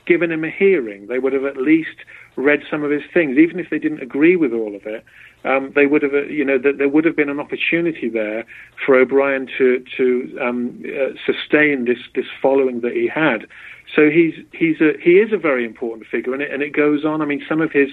given 0.07 0.31
him 0.31 0.45
a 0.45 0.51
hearing. 0.51 1.07
They 1.07 1.19
would 1.19 1.33
have 1.33 1.45
at 1.45 1.57
least 1.57 1.97
read 2.37 2.61
some 2.71 2.83
of 2.83 2.91
his 2.91 3.03
things, 3.13 3.39
even 3.39 3.61
if 3.61 3.71
they 3.71 3.79
didn't 3.79 4.03
agree 4.03 4.37
with 4.37 4.53
all 4.53 4.75
of 4.75 4.87
it. 4.87 5.05
Um, 5.45 5.73
they 5.75 5.87
would 5.87 6.03
have, 6.03 6.15
uh, 6.15 6.23
you 6.23 6.45
know, 6.45 6.59
that 6.59 6.79
there 6.79 6.89
would 6.89 7.05
have 7.05 7.17
been 7.17 7.29
an 7.29 7.39
opportunity 7.39 8.09
there 8.09 8.45
for 8.85 8.97
O'Brien 8.97 9.47
to 9.59 9.85
to 9.97 10.39
um, 10.41 10.83
uh, 10.87 11.15
sustain 11.27 11.85
this 11.85 11.99
this 12.15 12.27
following 12.41 12.81
that 12.81 12.93
he 12.93 13.09
had. 13.09 13.47
So 13.95 14.11
he's 14.11 14.35
he's 14.53 14.81
a 14.81 14.93
he 15.01 15.13
is 15.13 15.33
a 15.33 15.37
very 15.37 15.65
important 15.65 16.07
figure, 16.09 16.33
and 16.33 16.43
it 16.43 16.51
and 16.51 16.63
it 16.63 16.73
goes 16.73 17.05
on. 17.05 17.21
I 17.21 17.27
mean, 17.27 17.45
some 17.47 17.61
of 17.61 17.73
his 17.73 17.91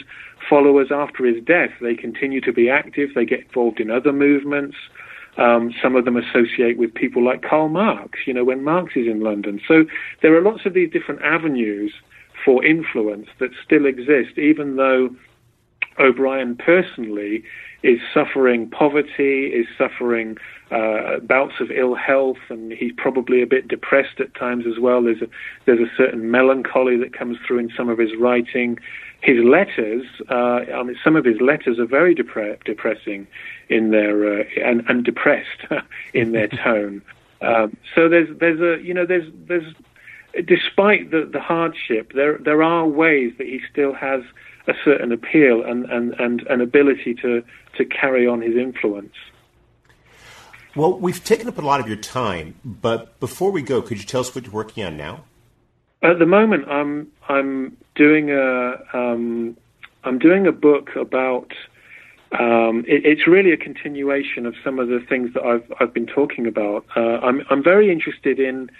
followers 0.50 0.88
after 0.92 1.26
his 1.26 1.44
death, 1.44 1.72
they 1.82 1.96
continue 1.96 2.40
to 2.42 2.54
be 2.54 2.70
active. 2.70 3.10
They 3.14 3.26
get 3.26 3.42
involved 3.42 3.80
in 3.80 3.92
other 3.92 4.14
movements. 4.14 4.78
Um, 5.38 5.74
some 5.82 5.96
of 5.96 6.04
them 6.06 6.18
associate 6.18 6.78
with 6.78 6.94
people 6.94 7.24
like 7.24 7.42
Karl 7.42 7.70
Marx, 7.70 8.20
you 8.28 8.34
know, 8.34 8.44
when 8.44 8.64
Marx 8.64 8.94
is 8.96 9.08
in 9.08 9.22
London. 9.22 9.62
So 9.66 9.86
there 10.22 10.36
are 10.36 10.42
lots 10.42 10.66
of 10.66 10.74
these 10.74 10.92
different 10.92 11.22
avenues 11.22 11.94
for 12.44 12.64
influence 12.66 13.28
that 13.40 13.52
still 13.64 13.86
exist, 13.86 14.38
even 14.38 14.76
though 14.76 15.10
O'Brien 16.00 16.56
personally 16.56 17.44
is 17.84 18.00
suffering 18.14 18.70
poverty, 18.70 19.48
is 19.48 19.66
suffering 19.78 20.38
uh, 20.70 21.20
bouts 21.20 21.56
of 21.60 21.72
ill 21.72 21.96
health, 21.96 22.38
and 22.50 22.72
he's 22.72 22.92
probably 22.96 23.42
a 23.42 23.48
bit 23.48 23.68
depressed 23.68 24.20
at 24.20 24.34
times 24.36 24.66
as 24.68 24.80
well. 24.80 25.04
There's 25.04 25.22
a, 25.22 25.28
there's 25.66 25.80
a 25.80 25.92
certain 25.98 26.30
melancholy 26.30 26.98
that 26.98 27.14
comes 27.18 27.38
through 27.46 27.60
in 27.60 27.72
some 27.76 27.90
of 27.90 27.98
his 27.98 28.12
writing. 28.20 28.78
His 29.22 29.38
letters, 29.44 30.04
uh, 30.30 30.62
I 30.74 30.84
mean, 30.84 30.98
some 31.04 31.16
of 31.16 31.26
his 31.26 31.40
letters 31.40 31.78
are 31.80 31.86
very 31.86 32.16
depre- 32.16 32.64
depressing 32.64 33.28
in 33.70 33.92
their 33.92 34.42
uh, 34.42 34.44
and, 34.64 34.84
and 34.88 35.04
depressed 35.04 35.66
in 36.14 36.32
their 36.32 36.48
tone. 36.48 37.02
Um, 37.42 37.78
so 37.96 38.10
there's 38.10 38.36
there's 38.40 38.60
a 38.60 38.84
you 38.84 38.94
know 38.94 39.06
there's 39.06 39.32
there's 39.48 39.74
despite 40.46 41.12
the, 41.12 41.30
the 41.32 41.40
hardship, 41.40 42.14
there 42.14 42.38
there 42.38 42.64
are 42.64 42.88
ways 42.88 43.34
that 43.38 43.48
he 43.48 43.60
still 43.72 43.94
has 43.94 44.24
a 44.68 44.74
certain 44.84 45.12
appeal 45.12 45.64
and, 45.64 45.86
and, 45.86 46.14
and 46.20 46.42
an 46.44 46.62
ability 46.62 47.16
to, 47.16 47.44
to 47.78 47.86
carry 47.86 48.28
on 48.28 48.42
his 48.42 48.56
influence. 48.56 49.14
Well, 50.76 50.98
we've 50.98 51.24
taken 51.24 51.48
up 51.48 51.58
a 51.58 51.62
lot 51.62 51.80
of 51.80 51.88
your 51.88 51.98
time, 51.98 52.56
but 52.64 53.20
before 53.20 53.52
we 53.52 53.62
go, 53.62 53.82
could 53.82 53.98
you 53.98 54.06
tell 54.06 54.22
us 54.22 54.34
what 54.34 54.46
you're 54.46 54.54
working 54.54 54.86
on 54.86 54.96
now? 54.96 55.26
At 56.04 56.18
the 56.18 56.26
moment, 56.26 56.68
I'm 56.68 57.08
I'm 57.30 57.78
doing 57.96 58.32
a 58.32 58.74
um, 58.94 59.56
I'm 60.04 60.20
doing 60.20 60.48
a 60.48 60.52
book 60.52 60.96
about. 60.96 61.54
Um, 62.40 62.86
it, 62.88 63.06
it's 63.06 63.28
really 63.28 63.52
a 63.52 63.58
continuation 63.58 64.46
of 64.46 64.56
some 64.64 64.80
of 64.80 64.88
the 64.88 65.00
things 65.08 65.34
that 65.34 65.44
I've 65.44 65.72
I've 65.80 65.94
been 65.94 66.08
talking 66.08 66.48
about. 66.48 66.86
Uh, 66.96 67.20
I'm 67.20 67.44
I'm 67.50 67.64
very 67.64 67.92
interested 67.92 68.40
in 68.40 68.72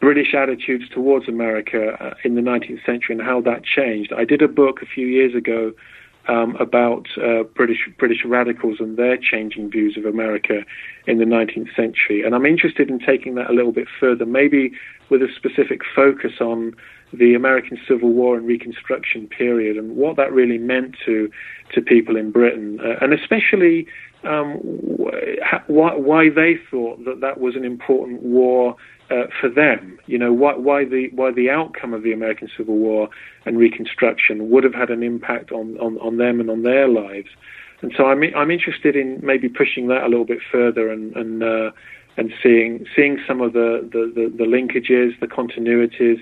British 0.00 0.32
attitudes 0.34 0.88
towards 0.88 1.28
America 1.28 1.96
uh, 2.00 2.14
in 2.24 2.34
the 2.34 2.40
19th 2.40 2.84
century 2.86 3.16
and 3.16 3.22
how 3.22 3.40
that 3.40 3.64
changed. 3.64 4.12
I 4.12 4.24
did 4.24 4.40
a 4.40 4.48
book 4.48 4.80
a 4.80 4.86
few 4.86 5.06
years 5.06 5.34
ago 5.34 5.72
um, 6.28 6.54
about 6.56 7.08
uh, 7.16 7.42
British 7.42 7.88
British 7.98 8.24
radicals 8.24 8.76
and 8.78 8.96
their 8.96 9.16
changing 9.16 9.70
views 9.70 9.96
of 9.96 10.04
America 10.04 10.64
in 11.06 11.18
the 11.18 11.24
19th 11.24 11.74
century, 11.74 12.22
and 12.22 12.34
I'm 12.34 12.46
interested 12.46 12.90
in 12.90 13.00
taking 13.00 13.34
that 13.34 13.50
a 13.50 13.52
little 13.52 13.72
bit 13.72 13.88
further, 13.98 14.24
maybe 14.24 14.72
with 15.10 15.22
a 15.22 15.28
specific 15.36 15.80
focus 15.94 16.32
on 16.40 16.74
the 17.12 17.34
American 17.34 17.78
Civil 17.88 18.10
War 18.10 18.36
and 18.36 18.46
Reconstruction 18.46 19.26
period 19.26 19.76
and 19.76 19.96
what 19.96 20.16
that 20.16 20.32
really 20.32 20.58
meant 20.58 20.96
to 21.04 21.30
to 21.74 21.82
people 21.82 22.16
in 22.16 22.30
Britain, 22.30 22.78
uh, 22.80 23.04
and 23.04 23.12
especially 23.12 23.86
um, 24.24 24.58
wh- 24.98 25.68
why 25.68 26.30
they 26.30 26.54
thought 26.70 27.04
that 27.04 27.20
that 27.20 27.40
was 27.40 27.56
an 27.56 27.64
important 27.64 28.22
war 28.22 28.76
uh, 29.10 29.24
for 29.40 29.48
them. 29.48 29.98
You 30.06 30.18
know, 30.18 30.32
why, 30.32 30.54
why, 30.54 30.84
the 30.84 31.08
why 31.12 31.32
the 31.32 31.50
outcome 31.50 31.94
of 31.94 32.02
the 32.02 32.12
American 32.12 32.48
Civil 32.56 32.76
War 32.76 33.08
and 33.44 33.58
Reconstruction 33.58 34.50
would 34.50 34.64
have 34.64 34.74
had 34.74 34.90
an 34.90 35.02
impact 35.02 35.52
on, 35.52 35.78
on, 35.78 35.98
on 35.98 36.16
them 36.18 36.40
and 36.40 36.50
on 36.50 36.62
their 36.62 36.88
lives. 36.88 37.28
And 37.82 37.92
so 37.96 38.06
I'm 38.06 38.22
I'm 38.36 38.50
interested 38.50 38.94
in 38.94 39.20
maybe 39.22 39.48
pushing 39.48 39.88
that 39.88 40.02
a 40.02 40.08
little 40.08 40.26
bit 40.26 40.40
further 40.52 40.90
and 40.90 41.16
and 41.16 41.42
uh, 41.42 41.70
and 42.20 42.34
seeing 42.42 42.86
seeing 42.94 43.18
some 43.26 43.40
of 43.40 43.54
the, 43.54 43.80
the, 43.90 44.12
the, 44.14 44.28
the 44.36 44.44
linkages, 44.44 45.18
the 45.20 45.26
continuities 45.26 46.20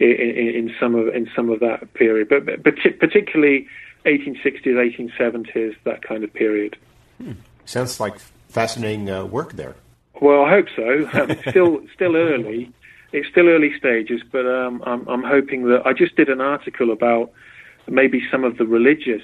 in, 0.00 0.10
in, 0.10 0.48
in, 0.58 0.74
some 0.80 0.96
of 0.96 1.06
in 1.14 1.30
some 1.36 1.50
of 1.50 1.60
that 1.60 1.94
period, 1.94 2.28
but, 2.28 2.44
but 2.44 2.74
particularly 2.98 3.68
1860s, 4.06 4.66
1870s, 4.66 5.76
that 5.84 6.02
kind 6.02 6.24
of 6.24 6.34
period. 6.34 6.76
Hmm. 7.22 7.32
Sounds 7.64 8.00
like 8.00 8.18
fascinating 8.48 9.08
uh, 9.08 9.24
work 9.24 9.52
there. 9.52 9.76
Well, 10.20 10.44
I 10.44 10.50
hope 10.50 10.66
so. 10.74 11.08
Um, 11.12 11.38
still, 11.48 11.80
still 11.94 12.16
early. 12.16 12.72
It's 13.12 13.28
still 13.28 13.48
early 13.48 13.72
stages, 13.78 14.22
but 14.30 14.46
um, 14.46 14.82
I'm, 14.84 15.06
I'm 15.08 15.22
hoping 15.22 15.68
that 15.68 15.86
I 15.86 15.92
just 15.92 16.16
did 16.16 16.28
an 16.28 16.40
article 16.40 16.90
about 16.90 17.30
maybe 17.86 18.20
some 18.32 18.42
of 18.42 18.58
the 18.58 18.66
religious, 18.66 19.22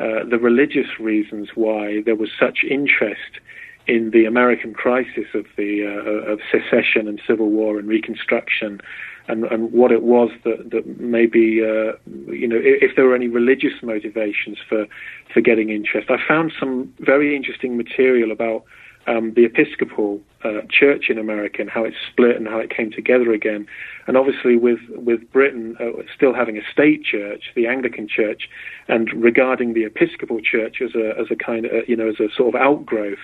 uh, 0.00 0.24
the 0.30 0.38
religious 0.40 0.98
reasons 0.98 1.50
why 1.54 2.00
there 2.06 2.16
was 2.16 2.30
such 2.40 2.64
interest 2.64 3.40
in 3.86 4.10
the 4.10 4.24
American 4.24 4.74
crisis 4.74 5.26
of 5.34 5.46
the 5.56 5.84
uh, 5.84 6.32
of 6.32 6.40
secession 6.50 7.08
and 7.08 7.20
civil 7.26 7.50
war 7.50 7.78
and 7.78 7.88
Reconstruction, 7.88 8.80
and, 9.28 9.44
and 9.44 9.72
what 9.72 9.92
it 9.92 10.02
was 10.02 10.30
that 10.44 10.70
that 10.70 10.98
maybe 11.00 11.60
uh, 11.62 11.92
you 12.30 12.48
know 12.48 12.56
if, 12.56 12.90
if, 12.90 12.96
there 12.96 13.04
were 13.04 13.14
any 13.14 13.28
religious 13.28 13.82
motivations 13.82 14.58
for 14.68 14.86
for 15.32 15.40
getting 15.40 15.70
interest. 15.70 16.10
I 16.10 16.16
found 16.26 16.52
some 16.58 16.92
very 16.98 17.36
interesting 17.36 17.76
material 17.76 18.32
about 18.32 18.64
um, 19.06 19.34
the 19.34 19.44
Episcopal 19.44 20.20
uh, 20.44 20.62
Church 20.68 21.08
in 21.08 21.18
America 21.18 21.60
and 21.60 21.70
how 21.70 21.84
it 21.84 21.94
split 22.10 22.36
and 22.36 22.48
how 22.48 22.58
it 22.58 22.70
came 22.70 22.90
together 22.90 23.32
again. 23.32 23.66
And 24.06 24.16
obviously, 24.16 24.56
with 24.56 24.80
with 24.90 25.30
Britain 25.32 25.76
uh, 25.80 26.02
still 26.14 26.34
having 26.34 26.58
a 26.58 26.62
state 26.72 27.04
church, 27.04 27.52
the 27.54 27.66
Anglican 27.66 28.08
Church, 28.08 28.48
and 28.88 29.12
regarding 29.12 29.74
the 29.74 29.84
Episcopal 29.84 30.40
Church 30.40 30.78
as 30.82 30.94
a 30.94 31.18
as 31.18 31.26
a 31.30 31.36
kind 31.36 31.66
of 31.66 31.88
you 31.88 31.96
know 31.96 32.08
as 32.08 32.20
a 32.20 32.28
sort 32.36 32.54
of 32.54 32.60
outgrowth 32.60 33.18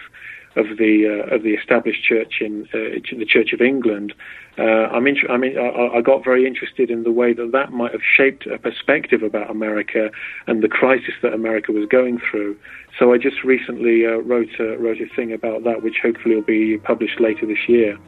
of 0.57 0.77
the 0.79 1.25
uh, 1.31 1.35
of 1.35 1.43
the 1.43 1.55
established 1.55 2.05
church 2.05 2.35
in 2.41 2.69
uh, 2.75 3.01
the 3.19 3.27
Church 3.27 3.53
of 3.53 3.61
England. 3.61 4.15
Uh, 4.59 4.63
I'm 4.63 5.07
I 5.31 5.37
mean, 5.39 5.57
I, 5.59 5.97
I, 5.97 6.01
got 6.03 6.23
very 6.23 6.47
interested 6.47 6.91
in 6.91 7.05
the 7.05 7.11
way 7.11 7.33
that 7.33 7.53
that 7.53 7.73
might 7.73 7.93
have 7.93 8.03
shaped 8.03 8.47
a 8.47 8.59
perspective 8.59 9.23
about 9.23 9.51
America 9.51 10.11
and 10.47 10.63
the 10.63 10.69
crisis 10.69 11.15
that 11.23 11.33
America 11.33 11.73
was 11.73 11.89
going 11.89 12.21
through. 12.31 12.59
So 12.99 13.15
I 13.15 13.19
just 13.19 13.43
recently 13.45 14.05
uh, 14.05 14.19
wrote 14.19 14.51
a, 14.61 14.77
wrote 14.77 15.01
a 15.01 15.07
thing 15.17 15.33
about 15.33 15.65
that, 15.65 15.83
which 15.83 15.97
hopefully 16.03 16.35
will 16.35 16.43
be 16.43 16.77
published 16.77 17.19
later 17.19 17.47
this 17.47 17.67
year. 17.67 17.99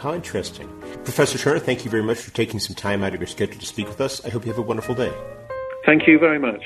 How 0.00 0.14
interesting, 0.14 0.68
Professor 1.04 1.36
Turner. 1.36 1.58
Thank 1.58 1.84
you 1.84 1.90
very 1.90 2.02
much 2.02 2.18
for 2.18 2.30
taking 2.30 2.60
some 2.60 2.74
time 2.74 3.04
out 3.04 3.12
of 3.12 3.20
your 3.20 3.26
schedule 3.26 3.60
to 3.60 3.66
speak 3.66 3.86
with 3.86 4.00
us. 4.00 4.24
I 4.24 4.30
hope 4.30 4.46
you 4.46 4.52
have 4.52 4.58
a 4.58 4.62
wonderful 4.62 4.94
day. 4.94 5.12
Thank 5.84 6.06
you 6.06 6.18
very 6.18 6.38
much. 6.38 6.62